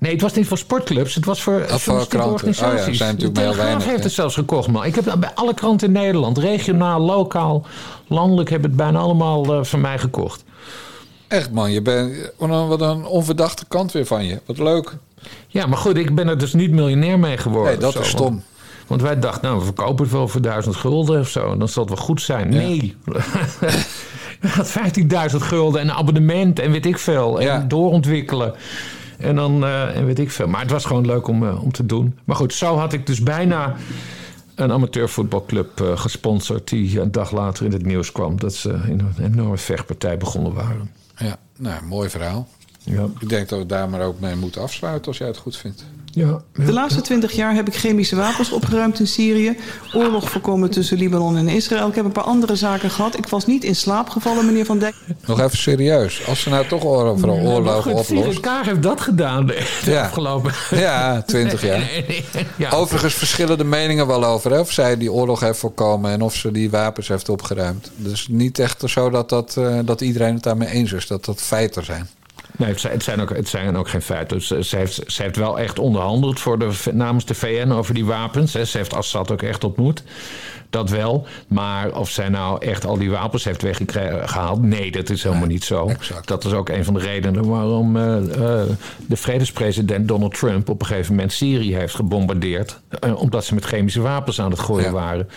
[0.00, 1.14] Nee, het was niet voor sportclubs.
[1.14, 2.32] Het was voor journalistieke kranten.
[2.32, 2.80] organisaties.
[2.80, 4.84] Oh ja, zijn natuurlijk de Telegraaf weinig, heeft het zelfs gekocht, man.
[4.84, 7.66] Ik heb bij alle kranten in Nederland, regionaal, lokaal,
[8.06, 10.44] landelijk, hebben het bijna allemaal eh, van mij gekocht.
[11.28, 14.40] Echt man, je bent, wat, een, wat een onverdachte kant weer van je.
[14.46, 14.96] Wat leuk.
[15.46, 17.72] Ja, maar goed, ik ben er dus niet miljonair mee geworden.
[17.72, 18.26] Nee, dat is stom.
[18.26, 18.42] Want,
[18.86, 21.56] want wij dachten, nou, we verkopen het wel voor duizend gulden of zo.
[21.56, 22.48] Dan zal het wel goed zijn.
[22.48, 22.96] Nee.
[24.40, 24.78] Je had
[25.32, 27.40] 15.000 gulden en een abonnement en weet ik veel.
[27.40, 28.54] En doorontwikkelen.
[29.20, 30.48] En dan, eh, en weet ik veel.
[30.48, 32.18] Maar het was gewoon leuk om, eh, om te doen.
[32.24, 33.76] Maar goed, zo had ik dus bijna
[34.54, 36.68] een amateurvoetbalclub eh, gesponsord...
[36.68, 38.38] die een dag later in het nieuws kwam...
[38.38, 40.90] dat ze in een enorme vechtpartij begonnen waren.
[41.16, 42.48] Ja, nou, mooi verhaal.
[42.84, 43.06] Ja.
[43.18, 45.84] Ik denk dat we daar maar ook mee moeten afsluiten als jij het goed vindt.
[46.12, 49.56] Ja, De laatste twintig jaar heb ik chemische wapens opgeruimd in Syrië.
[49.94, 51.88] Oorlog voorkomen tussen Libanon en Israël.
[51.88, 53.18] Ik heb een paar andere zaken gehad.
[53.18, 54.94] Ik was niet in slaap gevallen, meneer Van Dijk.
[55.26, 56.26] Nog even serieus.
[56.26, 58.04] Als ze nou toch overal oorlogen.
[58.04, 60.02] Sigrid Kaag heeft dat gedaan de, Ja.
[60.04, 60.52] afgelopen...
[60.70, 61.90] Ja, twintig jaar.
[62.56, 62.70] Ja.
[62.70, 64.50] Overigens verschillen de meningen wel over.
[64.50, 64.58] Hè?
[64.60, 67.90] Of zij die oorlog heeft voorkomen en of ze die wapens heeft opgeruimd.
[67.96, 71.06] Dus niet echt zo dat, dat, eh, dat iedereen het daarmee eens is.
[71.06, 72.08] Dat dat feiten zijn.
[72.60, 74.42] Nee, het zijn, ook, het zijn ook geen feiten.
[74.42, 78.04] Ze, ze, heeft, ze heeft wel echt onderhandeld voor de, namens de VN over die
[78.04, 78.52] wapens.
[78.52, 78.64] Hè.
[78.64, 80.02] Ze heeft Assad ook echt ontmoet.
[80.70, 81.26] Dat wel.
[81.48, 84.62] Maar of zij nou echt al die wapens heeft weggehaald...
[84.62, 85.90] nee, dat is helemaal niet zo.
[86.24, 88.68] Dat is ook een van de redenen waarom eh, eh,
[89.06, 90.68] de vredespresident Donald Trump...
[90.68, 92.80] op een gegeven moment Syrië heeft gebombardeerd.
[93.00, 95.28] eh, omdat ze met chemische wapens aan het gooien waren.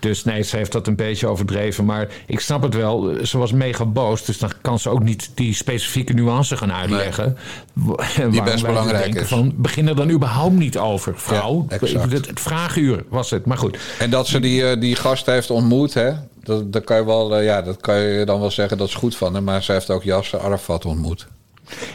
[0.00, 1.84] Dus nee, ze heeft dat een beetje overdreven.
[1.84, 3.14] Maar ik snap het wel.
[3.22, 4.24] Ze was mega boos.
[4.24, 7.36] Dus dan kan ze ook niet die specifieke nuance gaan uitleggen.
[7.72, 9.28] Nee, Die best belangrijk is.
[9.28, 11.66] Van, begin er dan überhaupt niet over, vrouw.
[11.80, 13.46] Ja, het vraaguur was het.
[13.46, 13.78] Maar goed.
[13.98, 16.12] En dat ze die, eh, die gast heeft ontmoet, hè?
[16.42, 18.94] Dat, dat, kan je wel, eh, ja, dat kan je dan wel zeggen, dat is
[18.94, 19.44] goed van hem.
[19.44, 21.26] Maar ze heeft ook Yasser Arafat ontmoet.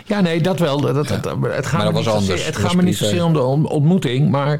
[0.06, 0.82] Ja, nee, dat wel.
[0.82, 1.18] Dat, dat, het
[1.66, 2.46] gaat Maar me dat niet.
[2.46, 4.60] Het gaat me niet zozeer om de on- ontmoeting, maar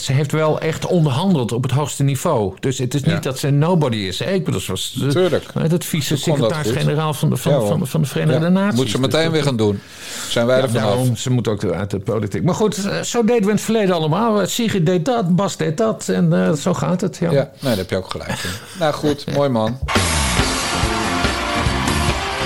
[0.00, 2.54] ze heeft wel echt onderhandeld op het hoogste niveau.
[2.60, 3.20] Dus het is niet Ja.
[3.20, 4.18] dat ze nobody is.
[4.18, 4.30] hè.
[4.30, 5.44] Ik bedoel, ze was Tuurlijk.
[5.58, 8.76] het vice-secretaris-generaal van de, van, Ja, van, van, de Verenigde Naties.
[8.78, 9.80] Moet ze Dus meteen weer gaan doen.
[10.28, 10.82] Zijn wij er vanaf.
[10.84, 12.42] daarom, ze moet ook uit de politiek.
[12.44, 14.46] Maar goed, eh, zo deden we in het verleden allemaal.
[14.46, 16.08] Sigrid deed dat, Bas deed dat.
[16.08, 17.16] En eh, zo gaat het.
[17.20, 17.30] Ja.
[17.30, 18.50] Ja, nee, daar heb je ook gelijk in.
[18.78, 19.78] nou goed, mooi man.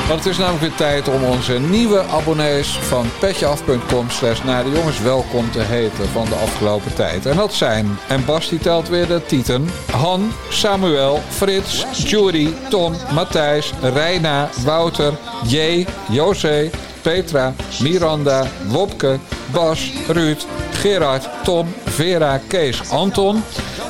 [0.09, 4.71] Want het is namelijk weer tijd om onze nieuwe abonnees van petjeaf.com slash naar de
[4.71, 7.27] jongens welkom te heten van de afgelopen tijd.
[7.27, 12.95] En dat zijn, en Bas die telt weer de tieten, Han, Samuel, Frits, Jury, Tom,
[13.13, 15.13] Matthijs, Reina, Wouter,
[15.47, 16.71] J, José,
[17.03, 19.19] Petra, Miranda, Wopke,
[19.53, 23.43] Bas, Ruud, Gerard, Tom, Vera, Kees, Anton.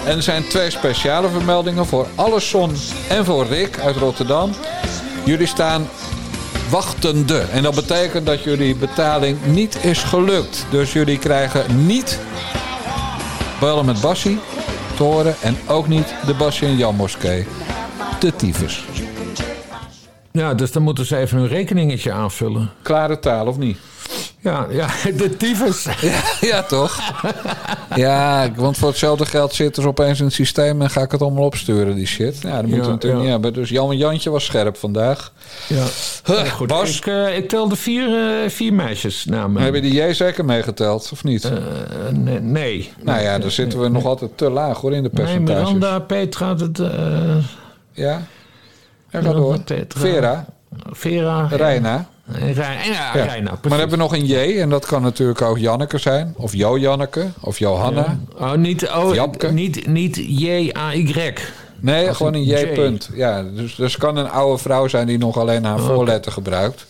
[0.05, 2.77] En er zijn twee speciale vermeldingen voor Alleson
[3.09, 4.51] en voor Rick uit Rotterdam.
[5.25, 5.87] Jullie staan
[6.71, 7.39] wachtende.
[7.39, 10.67] En dat betekent dat jullie betaling niet is gelukt.
[10.71, 12.21] Dus jullie krijgen niet
[13.61, 14.39] bellen met Bassie
[14.97, 15.35] te horen.
[15.41, 17.47] En ook niet de Bassie en Jan Moskee.
[18.21, 18.85] De tyfus.
[20.33, 22.71] Ja, dus dan moeten ze even hun rekeningetje aanvullen.
[22.83, 23.79] Klare taal of niet?
[24.45, 25.85] Ja, ja de tyfus.
[26.01, 26.99] Ja, ja toch?
[27.95, 31.23] Ja, want voor hetzelfde geld zit er opeens in het systeem en ga ik het
[31.23, 32.43] allemaal opsturen, die shit.
[32.43, 33.19] Ja, dat moeten we natuurlijk ja.
[33.19, 33.53] niet hebben.
[33.53, 35.33] Dus Jan Jantje was scherp vandaag.
[35.67, 35.85] Ja.
[36.25, 38.07] Huh, goed, Bas, Ik, eh, ik telde vier,
[38.43, 39.63] eh, vier meisjes namen.
[39.63, 41.51] heb je die J zeker meegeteld, of niet?
[42.13, 42.93] nee, nee.
[43.03, 45.73] nou ja, dan zitten we nog altijd te laag hoor in de Nee, percentages.
[45.73, 47.37] Miranda, Petra, eh,
[47.93, 48.23] Ja?
[49.11, 49.61] Ja, ga door.
[49.61, 50.01] Petra.
[50.01, 50.45] Vera,
[50.91, 51.47] Vera.
[51.51, 52.13] Reina.
[52.33, 53.25] En Reina, ja, Ja.
[53.25, 56.35] Reina, maar dan hebben we nog een J en dat kan natuurlijk ook Janneke zijn.
[56.37, 57.27] Of Jo Janneke.
[57.41, 58.19] Of Johanna.
[58.39, 61.33] Oh, niet, oh, niet, niet J-A-Y.
[61.81, 62.73] Nee, Als gewoon een J, J.
[62.75, 63.11] punt.
[63.15, 66.87] Ja, dus, dus kan een oude vrouw zijn die nog alleen haar Oh, voorletter gebruikt.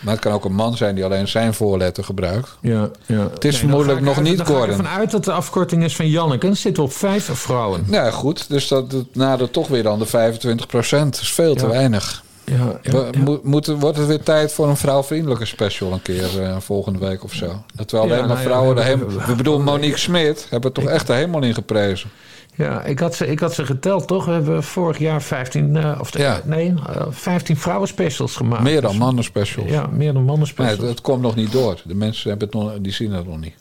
[0.00, 2.56] Maar het kan ook een man zijn die alleen zijn voorletter gebruikt.
[2.60, 3.28] Ja, ja.
[3.32, 4.76] Het is Nee, vermoedelijk ga nog ik niet Dan ga ik Gordon.
[4.78, 6.46] ervan uit dat de afkorting is van Janneke.
[6.46, 7.84] Dan zitten we op vijf vrouwen.
[7.90, 8.48] Ja, goed.
[8.48, 11.12] Dus dat, dat nadert toch weer dan de 25 procent.
[11.12, 12.22] Dat is veel te weinig.
[12.58, 13.22] Ja, ja, We, ja.
[13.22, 17.24] mo- moeten, wordt het weer tijd voor een vrouwvriendelijke special een keer eh, volgende week
[17.24, 17.62] of zo?
[17.74, 18.76] Dat we alleen maar nou vrouwen...
[18.76, 20.46] we we bedoelen Monique Smit.
[20.50, 22.10] Hebben toch echt de hemel in geprezen.
[22.54, 24.24] Ja, ik had, ze, ik had ze geteld, toch?
[24.24, 26.40] We hebben vorig jaar 15, eh, of Ja.
[26.44, 28.62] nee, eh, 15 vrouwen specials gemaakt.
[28.62, 29.70] Meer dan mannen specials.
[29.70, 30.78] Ja, meer dan mannen Nee, specials.
[30.78, 31.80] het, het komt nog niet door.
[31.84, 33.54] De mensen hebben het nog, die zien het nog niet.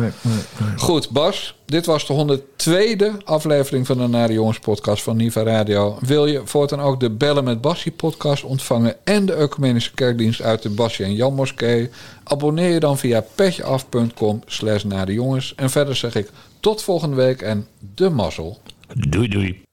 [0.00, 0.78] Nee, nee, nee.
[0.78, 1.54] Goed, Bas.
[1.66, 5.98] Dit was de 102e aflevering van de Nare Jongens podcast van Niva Radio.
[6.00, 8.96] Wil je voortaan ook de Bellen met Bassie podcast ontvangen...
[9.04, 11.90] en de Ecumenische Kerkdienst uit de Bassie en Jan Moskee?
[12.24, 15.52] Abonneer je dan via petjeaf.com slash Nare Jongens.
[15.56, 18.60] En verder zeg ik tot volgende week en de mazzel.
[18.94, 19.65] Doei, doei.